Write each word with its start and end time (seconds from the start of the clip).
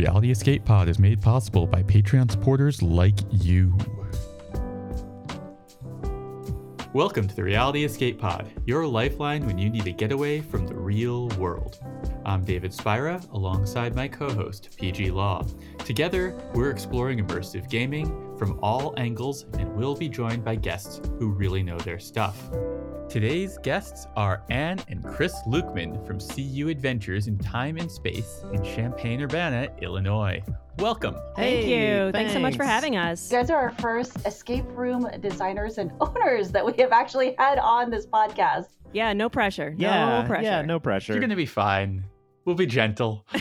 Reality 0.00 0.30
Escape 0.30 0.64
Pod 0.64 0.88
is 0.88 0.98
made 0.98 1.20
possible 1.20 1.66
by 1.66 1.82
Patreon 1.82 2.30
supporters 2.30 2.80
like 2.80 3.18
you. 3.30 3.76
Welcome 6.94 7.28
to 7.28 7.36
the 7.36 7.44
Reality 7.44 7.84
Escape 7.84 8.18
Pod, 8.18 8.50
your 8.64 8.86
lifeline 8.86 9.44
when 9.44 9.58
you 9.58 9.68
need 9.68 9.86
a 9.86 9.90
getaway 9.90 10.40
from 10.40 10.66
the 10.66 10.74
real 10.74 11.28
world. 11.36 11.80
I'm 12.24 12.44
David 12.44 12.72
Spira, 12.72 13.20
alongside 13.32 13.94
my 13.96 14.06
co 14.06 14.32
host, 14.32 14.76
Peih-Gee 14.78 15.10
Law. 15.10 15.44
Together, 15.84 16.36
we're 16.54 16.70
exploring 16.70 17.24
immersive 17.24 17.68
gaming 17.70 18.36
from 18.36 18.58
all 18.62 18.94
angles 18.98 19.46
and 19.58 19.74
we'll 19.74 19.96
be 19.96 20.08
joined 20.08 20.44
by 20.44 20.54
guests 20.54 21.00
who 21.18 21.30
really 21.30 21.62
know 21.62 21.78
their 21.78 21.98
stuff. 21.98 22.50
Today's 23.08 23.58
guests 23.58 24.06
are 24.16 24.42
Anne 24.50 24.78
and 24.88 25.02
Chris 25.04 25.34
Lukeman 25.46 26.04
from 26.06 26.20
CU 26.20 26.68
Adventures 26.68 27.26
in 27.26 27.38
Time 27.38 27.76
and 27.78 27.90
Space 27.90 28.44
in 28.52 28.62
Champaign 28.62 29.22
Urbana, 29.22 29.68
Illinois. 29.82 30.40
Welcome. 30.78 31.14
Thank 31.36 31.64
Hey, 31.64 32.04
you. 32.04 32.12
Thanks 32.12 32.32
so 32.32 32.38
much 32.38 32.56
for 32.56 32.64
having 32.64 32.96
us. 32.96 33.30
You 33.32 33.38
guys 33.38 33.50
are 33.50 33.56
our 33.58 33.72
first 33.72 34.24
escape 34.26 34.64
room 34.68 35.08
designers 35.20 35.78
and 35.78 35.90
owners 36.00 36.50
that 36.52 36.64
we 36.64 36.72
have 36.78 36.92
actually 36.92 37.34
had 37.38 37.58
on 37.58 37.90
this 37.90 38.06
podcast. 38.06 38.66
Yeah, 38.92 39.12
no 39.12 39.28
pressure. 39.28 39.74
Yeah, 39.76 40.20
no 40.22 40.26
pressure. 40.28 40.42
yeah, 40.44 40.62
no 40.62 40.78
pressure. 40.80 41.12
You're 41.12 41.20
going 41.20 41.30
to 41.30 41.36
be 41.36 41.46
fine. 41.46 42.04
We'll 42.44 42.56
be 42.56 42.66
gentle. 42.66 43.26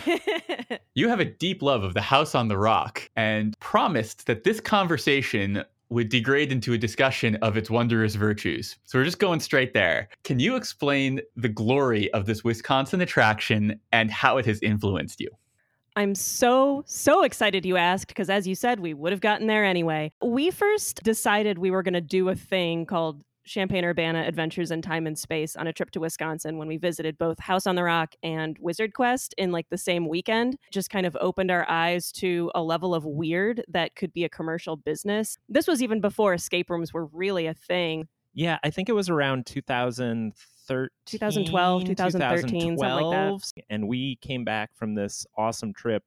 You 0.99 1.07
have 1.07 1.21
a 1.21 1.25
deep 1.25 1.61
love 1.61 1.83
of 1.83 1.93
the 1.93 2.01
House 2.01 2.35
on 2.35 2.49
the 2.49 2.57
Rock 2.57 3.09
and 3.15 3.57
promised 3.61 4.25
that 4.25 4.43
this 4.43 4.59
conversation 4.59 5.63
would 5.87 6.09
degrade 6.09 6.51
into 6.51 6.73
a 6.73 6.77
discussion 6.77 7.35
of 7.37 7.55
its 7.55 7.69
wondrous 7.69 8.15
virtues. 8.15 8.77
So 8.83 8.99
we're 8.99 9.05
just 9.05 9.17
going 9.17 9.39
straight 9.39 9.73
there. 9.73 10.09
Can 10.25 10.39
you 10.39 10.57
explain 10.57 11.21
the 11.37 11.47
glory 11.47 12.11
of 12.11 12.25
this 12.25 12.43
Wisconsin 12.43 12.99
attraction 12.99 13.79
and 13.93 14.11
how 14.11 14.39
it 14.39 14.45
has 14.45 14.59
influenced 14.61 15.21
you? 15.21 15.29
I'm 15.95 16.15
so, 16.15 16.83
so 16.85 17.23
excited 17.23 17.65
you 17.65 17.77
asked 17.77 18.09
because, 18.09 18.29
as 18.29 18.47
you 18.47 18.53
said, 18.53 18.79
we 18.79 18.93
would 18.93 19.11
have 19.11 19.21
gotten 19.21 19.47
there 19.47 19.63
anyway. 19.65 20.11
We 20.21 20.51
first 20.51 21.01
decided 21.03 21.57
we 21.57 21.71
were 21.71 21.83
going 21.83 21.93
to 21.93 22.01
do 22.01 22.29
a 22.29 22.35
thing 22.35 22.85
called 22.85 23.23
Champaign 23.49 23.83
Urbana 23.83 24.23
Adventures 24.27 24.69
in 24.71 24.81
Time 24.81 25.07
and 25.07 25.17
Space 25.17 25.55
on 25.55 25.67
a 25.67 25.73
trip 25.73 25.89
to 25.91 25.99
Wisconsin 25.99 26.57
when 26.57 26.67
we 26.67 26.77
visited 26.77 27.17
both 27.17 27.39
House 27.39 27.65
on 27.65 27.75
the 27.75 27.83
Rock 27.83 28.13
and 28.21 28.57
Wizard 28.59 28.93
Quest 28.93 29.33
in 29.37 29.51
like 29.51 29.67
the 29.69 29.77
same 29.77 30.07
weekend. 30.07 30.57
Just 30.71 30.89
kind 30.89 31.05
of 31.05 31.17
opened 31.19 31.49
our 31.49 31.67
eyes 31.69 32.11
to 32.13 32.51
a 32.53 32.61
level 32.61 32.93
of 32.93 33.05
weird 33.05 33.63
that 33.67 33.95
could 33.95 34.13
be 34.13 34.23
a 34.23 34.29
commercial 34.29 34.75
business. 34.75 35.37
This 35.49 35.67
was 35.67 35.81
even 35.81 35.99
before 35.99 36.33
escape 36.33 36.69
rooms 36.69 36.93
were 36.93 37.07
really 37.07 37.47
a 37.47 37.53
thing. 37.53 38.07
yeah, 38.33 38.59
I 38.63 38.69
think 38.69 38.87
it 38.87 38.93
was 38.93 39.09
around 39.09 39.45
2013, 39.47 40.89
2012, 41.05 41.85
2013, 41.85 42.77
something 42.77 42.77
like 42.77 43.11
that. 43.11 43.63
And 43.69 43.87
we 43.87 44.17
came 44.17 44.43
back 44.43 44.75
from 44.75 44.93
this 44.95 45.25
awesome 45.37 45.73
trip 45.73 46.03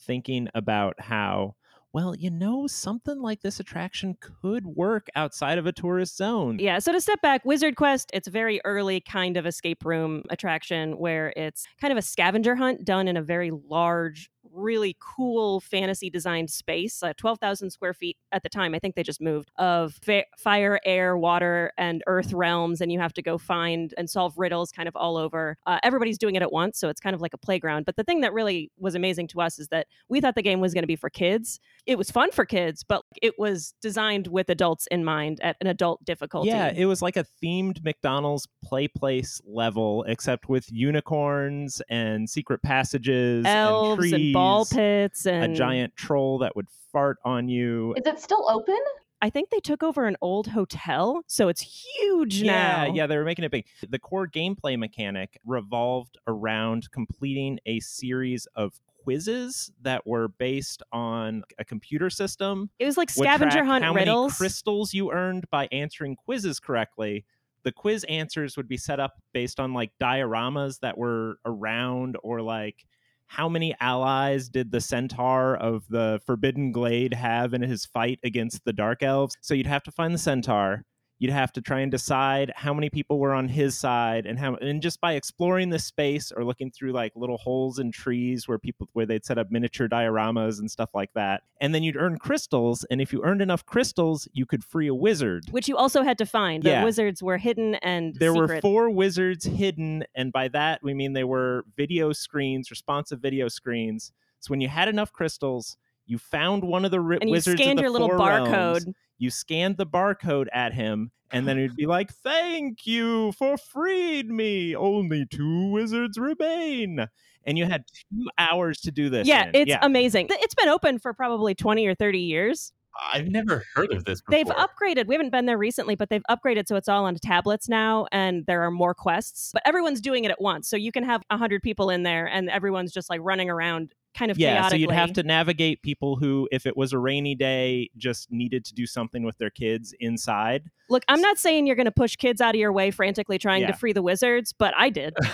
thinking 0.00 0.48
about 0.54 0.94
how, 1.00 1.54
well, 1.94 2.12
you 2.16 2.28
know, 2.28 2.66
something 2.66 3.22
like 3.22 3.40
this 3.40 3.60
attraction 3.60 4.16
could 4.20 4.66
work 4.66 5.06
outside 5.14 5.58
of 5.58 5.66
a 5.66 5.70
tourist 5.70 6.16
zone. 6.16 6.58
Yeah, 6.58 6.80
so 6.80 6.90
to 6.90 7.00
step 7.00 7.22
back, 7.22 7.44
Wizard 7.44 7.76
Quest, 7.76 8.10
it's 8.12 8.26
a 8.26 8.32
very 8.32 8.60
early 8.64 9.00
kind 9.00 9.36
of 9.36 9.46
escape 9.46 9.84
room 9.84 10.24
attraction 10.28 10.98
where 10.98 11.32
it's 11.36 11.64
kind 11.80 11.92
of 11.92 11.96
a 11.96 12.02
scavenger 12.02 12.56
hunt 12.56 12.84
done 12.84 13.06
in 13.06 13.16
a 13.16 13.22
very 13.22 13.52
large, 13.52 14.28
really 14.52 14.96
cool 14.98 15.60
fantasy 15.60 16.10
designed 16.10 16.50
space, 16.50 17.00
uh, 17.00 17.12
12,000 17.16 17.70
square 17.70 17.94
feet 17.94 18.16
at 18.32 18.42
the 18.42 18.48
time. 18.48 18.74
I 18.74 18.80
think 18.80 18.96
they 18.96 19.02
just 19.04 19.20
moved 19.20 19.50
of 19.56 19.94
fa- 20.02 20.24
fire, 20.36 20.80
air, 20.84 21.16
water, 21.16 21.72
and 21.78 22.02
earth 22.08 22.32
realms. 22.32 22.80
And 22.80 22.90
you 22.90 22.98
have 23.00 23.12
to 23.14 23.22
go 23.22 23.38
find 23.38 23.94
and 23.96 24.10
solve 24.10 24.34
riddles 24.36 24.72
kind 24.72 24.88
of 24.88 24.96
all 24.96 25.16
over. 25.16 25.56
Uh, 25.66 25.78
everybody's 25.82 26.18
doing 26.18 26.34
it 26.34 26.42
at 26.42 26.52
once. 26.52 26.78
So 26.78 26.88
it's 26.88 27.00
kind 27.00 27.14
of 27.14 27.20
like 27.20 27.34
a 27.34 27.38
playground. 27.38 27.86
But 27.86 27.96
the 27.96 28.04
thing 28.04 28.20
that 28.22 28.32
really 28.32 28.70
was 28.78 28.94
amazing 28.94 29.28
to 29.28 29.40
us 29.40 29.60
is 29.60 29.68
that 29.68 29.86
we 30.08 30.20
thought 30.20 30.34
the 30.34 30.42
game 30.42 30.60
was 30.60 30.74
going 30.74 30.82
to 30.82 30.88
be 30.88 30.96
for 30.96 31.10
kids. 31.10 31.60
It 31.86 31.98
was 31.98 32.10
fun 32.10 32.30
for 32.30 32.46
kids, 32.46 32.82
but 32.82 33.02
it 33.20 33.34
was 33.38 33.74
designed 33.82 34.28
with 34.28 34.48
adults 34.48 34.86
in 34.90 35.04
mind 35.04 35.38
at 35.42 35.56
an 35.60 35.66
adult 35.66 36.02
difficulty. 36.04 36.48
Yeah, 36.48 36.72
it 36.74 36.86
was 36.86 37.02
like 37.02 37.16
a 37.16 37.26
themed 37.42 37.84
McDonald's 37.84 38.48
play 38.62 38.88
place 38.88 39.40
level, 39.44 40.04
except 40.04 40.48
with 40.48 40.70
unicorns 40.72 41.82
and 41.90 42.28
secret 42.28 42.62
passages 42.62 43.44
elves 43.46 44.04
and 44.06 44.14
and, 44.14 44.32
ball 44.32 44.64
pits 44.64 45.26
and 45.26 45.52
a 45.52 45.54
giant 45.54 45.94
troll 45.96 46.38
that 46.38 46.56
would 46.56 46.68
fart 46.90 47.18
on 47.24 47.48
you. 47.48 47.94
Is 47.98 48.06
it 48.06 48.18
still 48.20 48.48
open? 48.50 48.78
I 49.20 49.30
think 49.30 49.50
they 49.50 49.60
took 49.60 49.82
over 49.82 50.06
an 50.06 50.16
old 50.20 50.48
hotel, 50.48 51.22
so 51.26 51.48
it's 51.48 51.62
huge 51.62 52.42
Yeah, 52.42 52.86
now. 52.86 52.94
yeah, 52.94 53.06
they 53.06 53.16
were 53.16 53.24
making 53.24 53.44
it 53.44 53.50
big. 53.50 53.64
The 53.88 53.98
core 53.98 54.28
gameplay 54.28 54.78
mechanic 54.78 55.38
revolved 55.46 56.18
around 56.26 56.90
completing 56.90 57.58
a 57.64 57.80
series 57.80 58.46
of 58.54 58.74
quizzes 59.04 59.70
that 59.82 60.06
were 60.06 60.28
based 60.28 60.82
on 60.92 61.44
a 61.58 61.64
computer 61.64 62.10
system. 62.10 62.70
It 62.78 62.86
was 62.86 62.96
like 62.96 63.10
scavenger 63.10 63.62
hunt 63.64 63.84
how 63.84 63.94
riddles. 63.94 64.32
many 64.32 64.36
crystals 64.36 64.94
you 64.94 65.12
earned 65.12 65.44
by 65.50 65.68
answering 65.70 66.16
quizzes 66.16 66.58
correctly. 66.58 67.24
The 67.64 67.72
quiz 67.72 68.04
answers 68.04 68.56
would 68.56 68.68
be 68.68 68.76
set 68.76 69.00
up 69.00 69.14
based 69.32 69.60
on 69.60 69.74
like 69.74 69.92
dioramas 70.00 70.80
that 70.80 70.98
were 70.98 71.36
around 71.44 72.16
or 72.22 72.40
like 72.40 72.86
how 73.26 73.48
many 73.48 73.74
allies 73.80 74.48
did 74.48 74.70
the 74.70 74.80
centaur 74.80 75.56
of 75.56 75.88
the 75.88 76.20
Forbidden 76.26 76.72
Glade 76.72 77.14
have 77.14 77.54
in 77.54 77.62
his 77.62 77.84
fight 77.84 78.18
against 78.22 78.64
the 78.64 78.72
Dark 78.72 79.02
Elves? 79.02 79.36
So 79.40 79.54
you'd 79.54 79.66
have 79.66 79.82
to 79.84 79.90
find 79.90 80.14
the 80.14 80.18
centaur. 80.18 80.84
You'd 81.20 81.30
have 81.32 81.52
to 81.52 81.60
try 81.60 81.80
and 81.80 81.92
decide 81.92 82.52
how 82.56 82.74
many 82.74 82.90
people 82.90 83.18
were 83.20 83.32
on 83.32 83.48
his 83.48 83.78
side 83.78 84.26
and 84.26 84.36
how 84.38 84.56
and 84.56 84.82
just 84.82 85.00
by 85.00 85.12
exploring 85.12 85.70
this 85.70 85.84
space 85.84 86.32
or 86.32 86.44
looking 86.44 86.70
through 86.72 86.92
like 86.92 87.12
little 87.14 87.38
holes 87.38 87.78
in 87.78 87.92
trees 87.92 88.48
where 88.48 88.58
people 88.58 88.88
where 88.94 89.06
they'd 89.06 89.24
set 89.24 89.38
up 89.38 89.50
miniature 89.50 89.88
dioramas 89.88 90.58
and 90.58 90.68
stuff 90.70 90.90
like 90.92 91.12
that. 91.14 91.42
And 91.60 91.72
then 91.74 91.82
you'd 91.84 91.96
earn 91.96 92.18
crystals, 92.18 92.84
and 92.90 93.00
if 93.00 93.12
you 93.12 93.22
earned 93.22 93.40
enough 93.40 93.64
crystals, 93.64 94.26
you 94.32 94.44
could 94.44 94.64
free 94.64 94.88
a 94.88 94.94
wizard. 94.94 95.44
which 95.52 95.68
you 95.68 95.76
also 95.76 96.02
had 96.02 96.18
to 96.18 96.26
find. 96.26 96.62
The 96.64 96.70
Yeah. 96.70 96.84
wizards 96.84 97.22
were 97.22 97.38
hidden 97.38 97.76
and 97.76 98.16
There 98.16 98.34
were 98.34 98.60
four 98.60 98.90
wizards 98.90 99.44
hidden, 99.44 100.04
and 100.16 100.32
by 100.32 100.48
that 100.48 100.82
we 100.82 100.94
mean 100.94 101.12
they 101.12 101.24
were 101.24 101.64
video 101.76 102.12
screens, 102.12 102.70
responsive 102.72 103.20
video 103.20 103.46
screens. 103.48 104.12
So 104.40 104.50
when 104.50 104.60
you 104.60 104.68
had 104.68 104.88
enough 104.88 105.12
crystals, 105.12 105.76
you 106.06 106.18
found 106.18 106.64
one 106.64 106.84
of 106.84 106.90
the 106.90 107.00
ri- 107.00 107.18
and 107.20 107.30
you 107.30 107.32
wizards 107.32 107.62
scanned 107.62 107.78
the 107.78 107.82
your 107.82 107.90
little 107.90 108.08
barcode. 108.10 108.50
realms, 108.50 108.86
You 109.18 109.30
scanned 109.30 109.76
the 109.76 109.86
barcode 109.86 110.46
at 110.52 110.74
him, 110.74 111.10
and 111.30 111.46
then 111.46 111.58
he'd 111.58 111.76
be 111.76 111.86
like, 111.86 112.12
"Thank 112.12 112.86
you 112.86 113.32
for 113.32 113.56
freed 113.56 114.28
me. 114.28 114.74
Only 114.74 115.26
two 115.26 115.70
wizards 115.70 116.18
remain." 116.18 117.06
And 117.46 117.58
you 117.58 117.66
had 117.66 117.84
two 117.86 118.28
hours 118.38 118.80
to 118.82 118.90
do 118.90 119.10
this. 119.10 119.26
Yeah, 119.26 119.46
in. 119.48 119.54
it's 119.54 119.68
yeah. 119.68 119.78
amazing. 119.82 120.28
It's 120.30 120.54
been 120.54 120.68
open 120.68 120.98
for 120.98 121.12
probably 121.12 121.54
20 121.54 121.86
or 121.86 121.94
30 121.94 122.18
years. 122.18 122.72
I've 123.12 123.28
never 123.28 123.64
heard 123.74 123.92
of 123.92 124.04
this 124.04 124.20
before. 124.20 124.38
They've 124.38 124.54
upgraded. 124.54 125.06
We 125.06 125.14
haven't 125.14 125.30
been 125.30 125.46
there 125.46 125.58
recently, 125.58 125.94
but 125.94 126.10
they've 126.10 126.22
upgraded 126.30 126.68
so 126.68 126.76
it's 126.76 126.88
all 126.88 127.04
on 127.04 127.14
tablets 127.16 127.68
now 127.68 128.06
and 128.12 128.46
there 128.46 128.62
are 128.62 128.70
more 128.70 128.94
quests. 128.94 129.50
But 129.52 129.62
everyone's 129.66 130.00
doing 130.00 130.24
it 130.24 130.30
at 130.30 130.40
once. 130.40 130.68
So 130.68 130.76
you 130.76 130.92
can 130.92 131.04
have 131.04 131.22
100 131.28 131.62
people 131.62 131.90
in 131.90 132.02
there 132.02 132.26
and 132.26 132.48
everyone's 132.48 132.92
just 132.92 133.10
like 133.10 133.20
running 133.22 133.50
around 133.50 133.92
kind 134.14 134.30
of 134.30 134.38
yeah, 134.38 134.68
so 134.68 134.76
you'd 134.76 134.90
have 134.90 135.12
to 135.14 135.22
navigate 135.22 135.82
people 135.82 136.16
who, 136.16 136.48
if 136.52 136.66
it 136.66 136.76
was 136.76 136.92
a 136.92 136.98
rainy 136.98 137.34
day, 137.34 137.90
just 137.96 138.30
needed 138.30 138.64
to 138.66 138.74
do 138.74 138.86
something 138.86 139.24
with 139.24 139.36
their 139.38 139.50
kids 139.50 139.94
inside. 140.00 140.70
Look, 140.88 141.04
I'm 141.08 141.20
not 141.20 141.38
saying 141.38 141.66
you're 141.66 141.76
going 141.76 141.86
to 141.86 141.92
push 141.92 142.16
kids 142.16 142.40
out 142.40 142.54
of 142.54 142.58
your 142.60 142.72
way 142.72 142.90
frantically 142.90 143.38
trying 143.38 143.62
Yeah. 143.62 143.68
to 143.68 143.72
free 143.72 143.92
the 143.92 144.02
wizards, 144.02 144.52
but 144.52 144.72
I 144.76 144.90
did. 144.90 145.14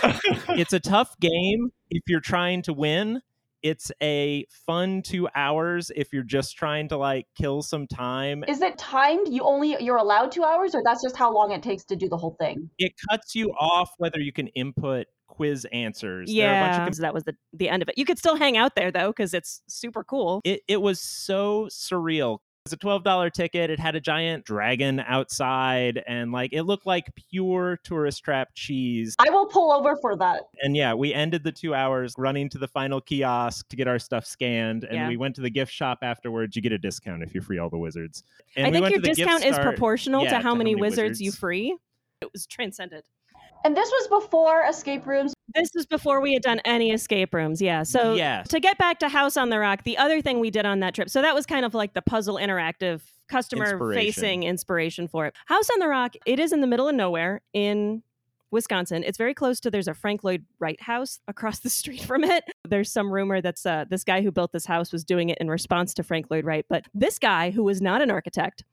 it's 0.49 0.73
a 0.73 0.79
tough 0.79 1.17
game 1.19 1.71
if 1.89 2.03
you're 2.07 2.19
trying 2.21 2.61
to 2.63 2.73
win. 2.73 3.21
It's 3.63 3.91
a 4.01 4.47
fun 4.65 5.03
two 5.03 5.29
hours 5.35 5.91
if 5.95 6.11
you're 6.11 6.23
just 6.23 6.57
trying 6.57 6.87
to 6.89 6.97
like 6.97 7.27
kill 7.37 7.61
some 7.61 7.85
time. 7.85 8.43
Is 8.47 8.61
it 8.63 8.75
timed? 8.79 9.27
You 9.27 9.43
only 9.43 9.77
you're 9.79 9.97
allowed 9.97 10.31
two 10.31 10.43
hours, 10.43 10.73
or 10.73 10.81
that's 10.83 11.03
just 11.03 11.15
how 11.15 11.31
long 11.31 11.51
it 11.51 11.61
takes 11.61 11.83
to 11.85 11.95
do 11.95 12.09
the 12.09 12.17
whole 12.17 12.35
thing? 12.39 12.71
It 12.79 12.93
cuts 13.07 13.35
you 13.35 13.51
off 13.59 13.91
whether 13.99 14.19
you 14.19 14.33
can 14.33 14.47
input 14.47 15.05
quiz 15.41 15.65
answers. 15.71 16.31
There 16.31 16.47
are 16.47 16.57
a 16.57 16.61
bunch 16.61 16.77
Yeah, 16.77 16.87
of 16.87 16.95
so 16.95 17.01
that 17.01 17.13
was 17.13 17.23
the 17.23 17.35
the 17.53 17.67
end 17.69 17.81
of 17.81 17.89
it. 17.89 17.97
You 17.97 18.05
could 18.05 18.19
still 18.19 18.35
hang 18.35 18.57
out 18.57 18.75
there 18.75 18.91
though 18.91 19.07
because 19.09 19.33
it's 19.33 19.61
super 19.67 20.03
cool. 20.03 20.41
it, 20.43 20.61
it 20.67 20.81
was 20.81 20.99
so 20.99 21.67
surreal. 21.71 22.35
It 22.35 22.69
was 22.69 22.73
a 22.73 22.77
twelve 22.77 23.03
dollar 23.03 23.31
ticket. 23.31 23.71
It 23.71 23.79
had 23.79 23.95
a 23.95 23.99
giant 23.99 24.45
dragon 24.45 24.99
outside, 24.99 26.03
and 26.07 26.31
like 26.31 26.53
it 26.53 26.61
looked 26.61 26.85
like 26.85 27.07
pure 27.31 27.79
tourist 27.83 28.23
trap 28.23 28.49
cheese. 28.53 29.15
I 29.17 29.31
will 29.31 29.47
pull 29.47 29.71
over 29.71 29.95
for 29.99 30.15
that. 30.17 30.43
And 30.61 30.77
yeah, 30.77 30.93
we 30.93 31.11
ended 31.11 31.43
the 31.43 31.51
two 31.51 31.73
hours 31.73 32.13
running 32.19 32.49
to 32.49 32.59
the 32.59 32.67
final 32.67 33.01
kiosk 33.01 33.67
to 33.69 33.75
get 33.75 33.87
our 33.87 33.97
stuff 33.97 34.27
scanned, 34.27 34.83
and 34.83 34.93
Yeah. 34.93 35.07
we 35.07 35.17
went 35.17 35.33
to 35.37 35.41
the 35.41 35.49
gift 35.49 35.71
shop 35.73 35.99
afterwards. 36.03 36.55
You 36.55 36.61
get 36.61 36.71
a 36.71 36.77
discount 36.77 37.23
if 37.23 37.33
you 37.33 37.41
free 37.41 37.57
all 37.57 37.71
the 37.71 37.79
wizards. 37.79 38.23
And 38.55 38.67
I 38.67 38.69
we 38.69 38.73
think 38.73 38.83
went 38.83 38.91
your 38.93 38.99
to 38.99 39.01
the 39.01 39.07
gift 39.07 39.17
discount 39.17 39.43
is 39.45 39.55
start- 39.55 39.67
proportional 39.67 40.23
yeah, 40.23 40.37
to 40.37 40.43
how 40.43 40.53
many 40.53 40.75
wizards, 40.75 41.19
you 41.19 41.31
free. 41.31 41.75
It 42.21 42.29
was 42.31 42.45
transcended. 42.45 43.05
And 43.63 43.75
this 43.77 43.89
was 43.89 44.21
before 44.21 44.63
escape 44.67 45.05
rooms. 45.05 45.33
This 45.53 45.69
was 45.75 45.85
before 45.85 46.21
we 46.21 46.33
had 46.33 46.41
done 46.41 46.59
any 46.65 46.91
escape 46.91 47.33
rooms. 47.33 47.61
Yeah. 47.61 47.83
So 47.83 48.13
Yes. 48.15 48.47
to 48.49 48.59
get 48.59 48.77
back 48.77 48.99
to 48.99 49.09
House 49.09 49.37
on 49.37 49.49
the 49.49 49.59
Rock, 49.59 49.83
the 49.83 49.97
other 49.97 50.21
thing 50.21 50.39
we 50.39 50.49
did 50.49 50.65
on 50.65 50.79
that 50.79 50.95
trip, 50.95 51.09
so 51.09 51.21
that 51.21 51.35
was 51.35 51.45
kind 51.45 51.65
of 51.65 51.73
like 51.73 51.93
the 51.93 52.01
puzzle 52.01 52.35
interactive 52.35 53.01
customer 53.27 53.93
facing 53.93 54.43
inspiration 54.43 55.07
for 55.07 55.25
it. 55.25 55.35
House 55.45 55.69
on 55.69 55.79
the 55.79 55.87
Rock, 55.87 56.15
it 56.25 56.39
is 56.39 56.51
in 56.51 56.61
the 56.61 56.67
middle 56.67 56.87
of 56.87 56.95
nowhere 56.95 57.41
in 57.53 58.01
Wisconsin. 58.49 59.03
It's 59.05 59.17
very 59.17 59.33
close 59.33 59.59
to 59.61 59.71
there's 59.71 59.87
a 59.87 59.93
Frank 59.93 60.23
Lloyd 60.23 60.45
Wright 60.59 60.81
house 60.81 61.19
across 61.27 61.59
the 61.59 61.69
street 61.79 62.01
from 62.01 62.23
it. 62.23 62.43
There's 62.67 62.91
some 62.91 63.11
rumor 63.11 63.41
that's 63.41 63.65
uh, 63.65 63.85
this 63.89 64.03
guy 64.03 64.21
who 64.21 64.31
built 64.31 64.51
this 64.51 64.65
house 64.65 64.91
was 64.91 65.03
doing 65.05 65.29
it 65.29 65.37
in 65.39 65.49
response 65.49 65.93
to 65.95 66.03
Frank 66.03 66.27
Lloyd 66.29 66.45
Wright, 66.45 66.65
but 66.69 66.85
this 66.93 67.19
guy 67.19 67.51
who 67.51 67.63
was 67.63 67.81
not 67.81 68.01
an 68.01 68.11
architect 68.11 68.63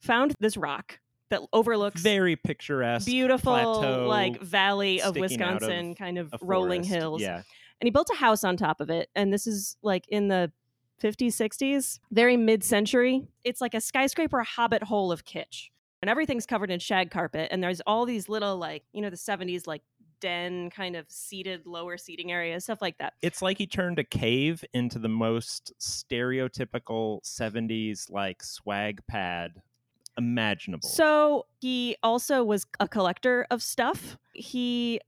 found 0.00 0.34
this 0.40 0.56
rock 0.56 0.98
that 1.30 1.42
overlooks 1.52 2.00
Very 2.00 2.36
picturesque. 2.36 3.06
beautiful 3.06 3.52
plateau 3.52 4.06
like 4.06 4.40
valley 4.40 5.00
of 5.00 5.08
out 5.08 5.16
of 5.16 5.20
Wisconsin, 5.20 5.94
kind 5.94 6.18
of 6.18 6.34
rolling 6.42 6.82
forest. 6.82 6.94
hills. 6.94 7.22
Yeah. 7.22 7.36
And 7.36 7.86
he 7.86 7.90
built 7.90 8.10
a 8.12 8.16
house 8.16 8.44
on 8.44 8.56
top 8.56 8.80
of 8.80 8.90
it. 8.90 9.08
And 9.14 9.32
this 9.32 9.46
is 9.46 9.76
like 9.82 10.06
in 10.08 10.28
the 10.28 10.52
50s, 11.02 11.28
60s, 11.28 11.98
very 12.10 12.36
mid 12.36 12.62
century. 12.62 13.26
It's 13.44 13.60
like 13.60 13.74
a 13.74 13.80
skyscraper 13.80 14.42
hobbit 14.42 14.82
hole 14.82 15.10
of 15.10 15.24
kitsch. 15.24 15.68
And 16.02 16.10
everything's 16.10 16.46
covered 16.46 16.70
in 16.70 16.78
shag 16.78 17.10
carpet. 17.10 17.48
And 17.50 17.62
there's 17.62 17.80
all 17.86 18.06
these 18.06 18.28
little, 18.28 18.56
like, 18.56 18.84
you 18.92 19.02
know, 19.02 19.10
the 19.10 19.16
70s, 19.16 19.66
like 19.66 19.82
den 20.20 20.70
kind 20.70 20.96
of 20.96 21.06
seated 21.08 21.66
lower 21.66 21.96
seating 21.96 22.30
areas, 22.30 22.64
stuff 22.64 22.82
like 22.82 22.98
that. 22.98 23.14
It's 23.22 23.40
like 23.40 23.58
he 23.58 23.66
turned 23.66 23.98
a 23.98 24.04
cave 24.04 24.62
into 24.74 24.98
the 24.98 25.08
most 25.08 25.72
stereotypical 25.80 27.22
70s 27.22 28.10
like 28.10 28.42
swag 28.42 29.00
pad 29.08 29.62
imaginable. 30.20 30.88
So 30.88 31.46
he 31.60 31.96
also 32.02 32.44
was 32.44 32.66
a 32.78 32.86
collector 32.86 33.46
of 33.50 33.62
stuff. 33.62 34.18
He 34.34 35.00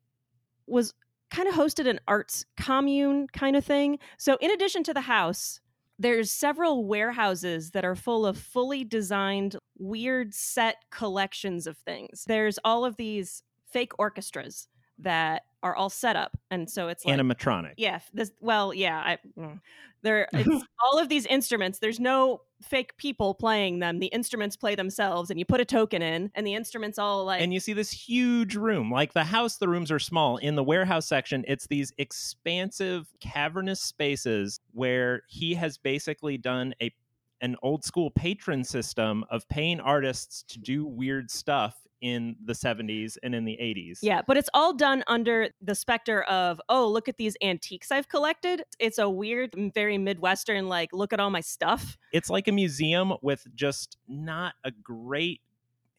was 0.66 0.94
kind 1.30 1.48
of 1.48 1.54
hosted 1.54 1.86
an 1.86 2.00
arts 2.08 2.44
commune 2.56 3.26
kind 3.28 3.56
of 3.56 3.64
thing. 3.64 3.98
So 4.18 4.36
in 4.40 4.50
addition 4.50 4.82
to 4.84 4.94
the 4.94 5.02
house, 5.02 5.60
there's 5.98 6.30
several 6.30 6.84
warehouses 6.84 7.70
that 7.70 7.84
are 7.84 7.94
full 7.94 8.26
of 8.26 8.36
fully 8.38 8.84
designed 8.84 9.56
weird 9.78 10.34
set 10.34 10.76
collections 10.90 11.66
of 11.66 11.76
things. 11.78 12.24
There's 12.26 12.58
all 12.64 12.84
of 12.84 12.96
these 12.96 13.42
fake 13.70 13.92
orchestras 13.98 14.68
that 15.02 15.42
are 15.62 15.76
all 15.76 15.90
set 15.90 16.16
up 16.16 16.36
and 16.50 16.68
so 16.68 16.88
it's 16.88 17.04
like 17.04 17.18
animatronic. 17.18 17.74
yeah 17.76 18.00
this 18.12 18.32
well 18.40 18.74
yeah 18.74 18.98
i 18.98 19.18
mm. 19.38 19.60
there 20.02 20.28
it's 20.32 20.64
all 20.84 20.98
of 20.98 21.08
these 21.08 21.24
instruments 21.26 21.78
there's 21.78 22.00
no 22.00 22.40
fake 22.60 22.96
people 22.96 23.34
playing 23.34 23.78
them 23.78 24.00
the 24.00 24.08
instruments 24.08 24.56
play 24.56 24.74
themselves 24.74 25.30
and 25.30 25.38
you 25.38 25.44
put 25.44 25.60
a 25.60 25.64
token 25.64 26.02
in 26.02 26.30
and 26.34 26.46
the 26.46 26.54
instruments 26.54 26.98
all 26.98 27.24
like 27.24 27.40
and 27.40 27.52
you 27.52 27.60
see 27.60 27.72
this 27.72 27.92
huge 27.92 28.56
room 28.56 28.90
like 28.90 29.12
the 29.12 29.24
house 29.24 29.58
the 29.58 29.68
rooms 29.68 29.90
are 29.90 30.00
small 30.00 30.36
in 30.38 30.56
the 30.56 30.64
warehouse 30.64 31.06
section 31.06 31.44
it's 31.46 31.66
these 31.68 31.92
expansive 31.98 33.06
cavernous 33.20 33.80
spaces 33.80 34.58
where 34.72 35.22
he 35.28 35.54
has 35.54 35.78
basically 35.78 36.36
done 36.36 36.74
a 36.82 36.92
an 37.40 37.56
old 37.62 37.84
school 37.84 38.10
patron 38.10 38.62
system 38.64 39.24
of 39.30 39.48
paying 39.48 39.80
artists 39.80 40.44
to 40.44 40.58
do 40.60 40.86
weird 40.86 41.30
stuff 41.30 41.81
in 42.02 42.36
the 42.44 42.52
70s 42.52 43.16
and 43.22 43.34
in 43.34 43.44
the 43.44 43.56
80s 43.60 44.00
yeah 44.02 44.20
but 44.26 44.36
it's 44.36 44.50
all 44.52 44.74
done 44.74 45.02
under 45.06 45.48
the 45.62 45.74
specter 45.74 46.22
of 46.24 46.60
oh 46.68 46.86
look 46.88 47.08
at 47.08 47.16
these 47.16 47.36
antiques 47.42 47.90
i've 47.92 48.08
collected 48.08 48.64
it's 48.80 48.98
a 48.98 49.08
weird 49.08 49.54
very 49.72 49.96
midwestern 49.98 50.68
like 50.68 50.90
look 50.92 51.12
at 51.12 51.20
all 51.20 51.30
my 51.30 51.40
stuff 51.40 51.96
it's 52.12 52.28
like 52.28 52.48
a 52.48 52.52
museum 52.52 53.14
with 53.22 53.46
just 53.54 53.96
not 54.08 54.54
a 54.64 54.70
great 54.72 55.40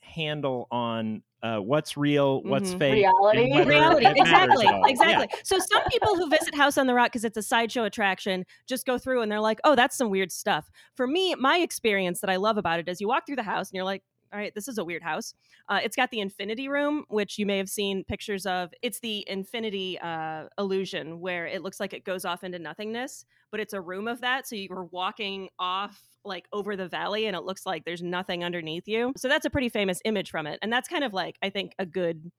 handle 0.01 0.67
on 0.69 1.23
uh, 1.41 1.57
what's 1.59 1.97
real, 1.97 2.41
what's 2.43 2.73
Mhm. 2.73 2.79
fake, 2.79 2.93
Reality. 2.93 3.53
reality 3.67 4.05
it 4.05 4.15
matters 4.15 4.21
exactly 4.21 4.65
at 4.67 4.73
all. 4.75 4.85
exactly 4.85 5.27
so 5.43 5.59
some 5.59 5.83
people 5.91 6.15
who 6.15 6.29
visit 6.29 6.55
house 6.55 6.77
on 6.77 6.87
the 6.87 6.93
rock 6.93 7.07
because 7.11 7.25
it's 7.25 7.35
a 7.37 7.41
sideshow 7.41 7.83
attraction 7.83 8.45
just 8.65 8.85
go 8.85 8.97
through 8.97 9.21
and 9.21 9.29
they're 9.29 9.41
like 9.41 9.59
oh 9.65 9.75
that's 9.75 9.97
some 9.97 10.09
weird 10.09 10.31
stuff 10.31 10.69
for 10.95 11.05
me 11.05 11.35
my 11.35 11.57
experience 11.57 12.21
that 12.21 12.29
i 12.29 12.37
love 12.37 12.57
about 12.57 12.79
it 12.79 12.87
is 12.87 13.01
you 13.01 13.09
walk 13.09 13.25
through 13.25 13.35
the 13.35 13.43
house 13.43 13.69
and 13.69 13.75
you're 13.75 13.83
like 13.83 14.03
all 14.33 14.39
right 14.39 14.53
this 14.55 14.67
is 14.67 14.77
a 14.77 14.83
weird 14.83 15.03
house. 15.03 15.33
Uh, 15.69 15.79
it's 15.83 15.95
got 15.95 16.11
the 16.11 16.19
infinity 16.19 16.67
room 16.67 17.05
which 17.09 17.37
you 17.37 17.45
may 17.45 17.57
have 17.57 17.69
seen 17.69 18.03
pictures 18.03 18.45
of. 18.45 18.73
It's 18.81 18.99
the 18.99 19.25
infinity 19.29 19.99
uh, 19.99 20.45
illusion 20.57 21.19
where 21.19 21.45
it 21.45 21.61
looks 21.61 21.79
like 21.79 21.93
it 21.93 22.03
goes 22.03 22.25
off 22.25 22.43
into 22.43 22.59
nothingness 22.59 23.25
but 23.51 23.59
it's 23.59 23.73
a 23.73 23.81
room 23.81 24.07
of 24.07 24.21
that 24.21 24.47
so 24.47 24.55
you're 24.55 24.85
walking 24.85 25.49
off 25.59 26.01
like 26.25 26.45
over 26.51 26.75
the 26.75 26.87
valley 26.87 27.27
and 27.27 27.35
it 27.35 27.43
looks 27.43 27.65
like 27.65 27.85
there's 27.85 28.01
nothing 28.01 28.43
underneath 28.43 28.87
you. 28.87 29.13
So 29.17 29.27
that's 29.27 29.45
a 29.45 29.49
pretty 29.49 29.69
famous 29.69 30.01
image 30.05 30.31
from 30.31 30.47
it 30.47 30.59
and 30.61 30.71
that's 30.71 30.87
kind 30.87 31.03
of 31.03 31.13
like 31.13 31.37
i 31.41 31.49
think 31.49 31.73
a 31.79 31.85
good 31.85 32.31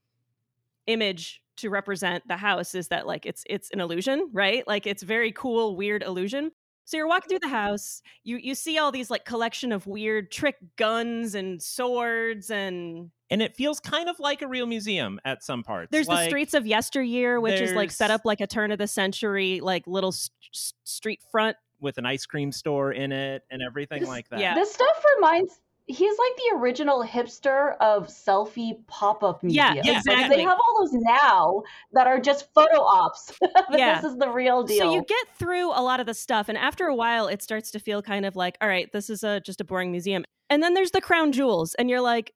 image 0.87 1.43
to 1.57 1.71
represent 1.71 2.27
the 2.27 2.37
house 2.37 2.75
is 2.75 2.89
that 2.89 3.07
like 3.07 3.27
it's 3.27 3.45
it's 3.49 3.71
an 3.71 3.81
illusion 3.81 4.29
right? 4.33 4.67
Like 4.67 4.87
it's 4.87 5.03
very 5.03 5.33
cool 5.33 5.77
weird 5.77 6.03
illusion 6.03 6.51
so 6.85 6.97
you're 6.97 7.09
walking 7.09 7.29
through 7.29 7.39
the 7.41 7.49
house 7.49 8.03
you 8.25 8.37
you 8.37 8.55
see 8.55 8.79
all 8.79 8.93
these 8.93 9.11
like 9.11 9.25
collection 9.25 9.73
of 9.73 9.87
weird 9.87 10.31
trick 10.31 10.57
guns 10.77 11.35
and 11.35 11.63
swords 11.63 12.51
and 12.51 13.11
And 13.31 13.43
it 13.43 13.57
feels 13.57 13.81
kind 13.81 14.09
of 14.09 14.19
like 14.21 14.43
a 14.43 14.47
real 14.49 14.67
museum 14.67 15.21
at 15.25 15.43
some 15.43 15.63
parts. 15.63 15.89
there's 15.91 16.07
the 16.07 16.25
streets 16.27 16.55
of 16.55 16.67
yesteryear 16.67 17.41
which 17.41 17.61
is 17.61 17.73
like 17.73 17.91
set 17.91 18.11
up 18.11 18.23
like 18.25 18.41
a 18.41 18.47
turn 18.47 18.71
of 18.73 18.79
the 18.79 18.87
century 18.89 19.61
like 19.61 19.87
little 19.87 20.11
s- 20.13 20.31
s- 20.53 20.75
street 20.85 21.21
front 21.31 21.57
with 21.81 21.99
an 21.99 22.07
ice 22.07 22.25
cream 22.25 22.51
store 22.53 22.93
in 22.93 23.13
it 23.13 23.43
and 23.51 23.61
everything 23.63 24.01
This- 24.01 24.09
like 24.09 24.29
that. 24.31 24.39
yeah. 24.41 24.55
This 24.55 24.73
stuff 24.73 25.05
reminds. 25.17 25.61
He's 25.87 26.17
like 26.19 26.37
the 26.37 26.57
original 26.59 27.05
hipster 27.05 27.77
of 27.79 28.09
selfie 28.09 28.87
pop-up 28.87 29.41
Yeah, 29.43 29.75
museums. 29.75 29.87
yeah, 29.87 29.93
Like, 29.93 29.99
exactly. 30.23 30.37
they 30.37 30.43
have 30.43 30.59
all 30.59 30.81
those 30.83 30.93
now 30.95 31.63
that 31.93 32.07
are 32.07 32.19
just 32.19 32.49
photo 32.55 32.81
ops. 32.81 33.33
but 33.41 33.79
Yeah. 33.79 34.01
this 34.01 34.11
is 34.13 34.17
the 34.19 34.31
real 34.31 34.63
deal. 34.63 34.79
So 34.79 34.93
you 34.95 35.03
get 35.07 35.27
through 35.39 35.71
a 35.73 35.83
lot 35.83 36.01
of 36.01 36.07
the 36.07 36.15
stuff, 36.15 36.49
and 36.49 36.57
after 36.57 36.87
a 36.87 36.95
while, 36.95 37.29
it 37.29 37.43
starts 37.43 37.71
to 37.73 37.79
feel 37.79 38.01
kind 38.01 38.25
of 38.25 38.35
like, 38.35 38.57
all 38.63 38.69
right, 38.69 38.91
this 38.93 39.11
is 39.11 39.23
a 39.23 39.41
just 39.41 39.61
a 39.61 39.65
boring 39.65 39.91
museum. 39.91 40.25
And 40.49 40.63
then 40.63 40.73
there's 40.75 40.91
the 40.93 41.01
crown 41.03 41.33
jewels, 41.33 41.75
and 41.75 41.91
you're 41.91 42.01
like, 42.01 42.33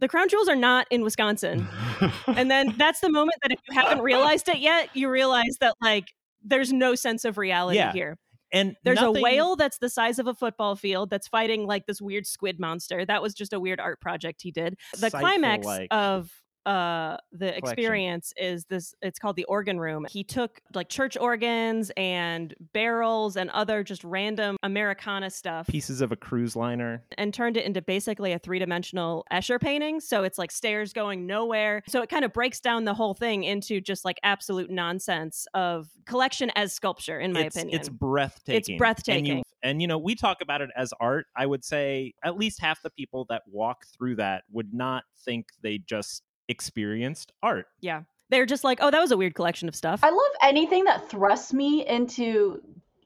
the 0.00 0.08
crown 0.08 0.28
jewels 0.28 0.48
are 0.48 0.56
not 0.56 0.86
in 0.90 1.02
Wisconsin. 1.02 1.68
And 2.26 2.50
then 2.50 2.74
that's 2.78 3.00
the 3.00 3.10
moment 3.10 3.36
that 3.42 3.52
if 3.52 3.60
you 3.68 3.74
haven't 3.78 4.02
realized 4.02 4.48
it 4.48 4.58
yet, 4.58 4.88
you 4.96 5.08
realize 5.10 5.58
that 5.60 5.74
like 5.82 6.06
there's 6.42 6.72
no 6.72 6.94
sense 6.94 7.24
of 7.26 7.36
reality 7.38 7.76
Yeah. 7.78 7.92
here. 7.92 8.16
And 8.52 8.76
There's 8.84 8.96
nothing- 9.00 9.18
a 9.18 9.22
whale 9.22 9.56
that's 9.56 9.78
the 9.78 9.88
size 9.88 10.18
of 10.18 10.26
a 10.26 10.34
football 10.34 10.76
field 10.76 11.10
that's 11.10 11.28
fighting 11.28 11.66
like 11.66 11.86
this 11.86 12.00
weird 12.00 12.26
squid 12.26 12.58
monster. 12.58 13.04
That 13.04 13.22
was 13.22 13.34
just 13.34 13.52
a 13.52 13.60
weird 13.60 13.80
art 13.80 14.00
project 14.00 14.42
he 14.42 14.50
did. 14.50 14.76
The 14.98 15.10
climax 15.10 15.66
of 15.90 16.30
uh 16.66 17.16
the 17.32 17.56
experience 17.56 18.32
is 18.36 18.64
this 18.66 18.94
it's 19.02 19.18
called 19.18 19.36
the 19.36 19.44
organ 19.44 19.78
room 19.78 20.06
he 20.10 20.22
took 20.22 20.60
like 20.74 20.88
church 20.88 21.16
organs 21.18 21.90
and 21.96 22.54
barrels 22.72 23.36
and 23.36 23.50
other 23.50 23.82
just 23.82 24.04
random 24.04 24.56
americana 24.62 25.30
stuff 25.30 25.66
pieces 25.66 26.00
of 26.00 26.12
a 26.12 26.16
cruise 26.16 26.54
liner. 26.54 27.02
and 27.16 27.32
turned 27.32 27.56
it 27.56 27.64
into 27.64 27.80
basically 27.80 28.32
a 28.32 28.38
three-dimensional 28.38 29.24
escher 29.32 29.60
painting 29.60 30.00
so 30.00 30.22
it's 30.22 30.38
like 30.38 30.50
stairs 30.50 30.92
going 30.92 31.26
nowhere 31.26 31.82
so 31.88 32.02
it 32.02 32.08
kind 32.08 32.24
of 32.24 32.32
breaks 32.32 32.60
down 32.60 32.84
the 32.84 32.94
whole 32.94 33.14
thing 33.14 33.44
into 33.44 33.80
just 33.80 34.04
like 34.04 34.18
absolute 34.22 34.70
nonsense 34.70 35.46
of 35.54 35.88
collection 36.04 36.50
as 36.56 36.72
sculpture 36.72 37.18
in 37.18 37.32
my 37.32 37.44
it's, 37.44 37.56
opinion 37.56 37.80
It's 37.80 37.88
breathtaking. 37.88 38.74
It's 38.74 38.78
breathtaking. 38.78 39.30
And 39.30 39.38
you, 39.38 39.44
and 39.62 39.82
you 39.82 39.88
know, 39.88 39.98
we 39.98 40.14
talk 40.14 40.38
about 40.40 40.60
it 40.60 40.70
as 40.76 40.92
art. 41.00 41.26
I 41.36 41.46
would 41.46 41.64
say 41.64 42.14
at 42.24 42.36
least 42.36 42.60
half 42.60 42.82
the 42.82 42.90
people 42.90 43.26
that 43.28 43.42
walk 43.46 43.84
through 43.96 44.16
that 44.16 44.44
would 44.50 44.72
not 44.72 45.04
think 45.24 45.46
they 45.62 45.78
just 45.78 46.22
experienced 46.50 47.32
art. 47.42 47.66
yeah 47.80 48.02
they're 48.28 48.46
just 48.46 48.64
like 48.64 48.78
oh 48.82 48.90
that 48.90 49.00
was 49.00 49.10
a 49.12 49.16
weird 49.16 49.34
collection 49.34 49.68
of 49.68 49.74
stuff 49.74 50.00
I 50.02 50.10
love 50.10 50.32
anything 50.42 50.84
that 50.84 51.08
thrusts 51.08 51.52
me 51.52 51.86
into 51.86 52.60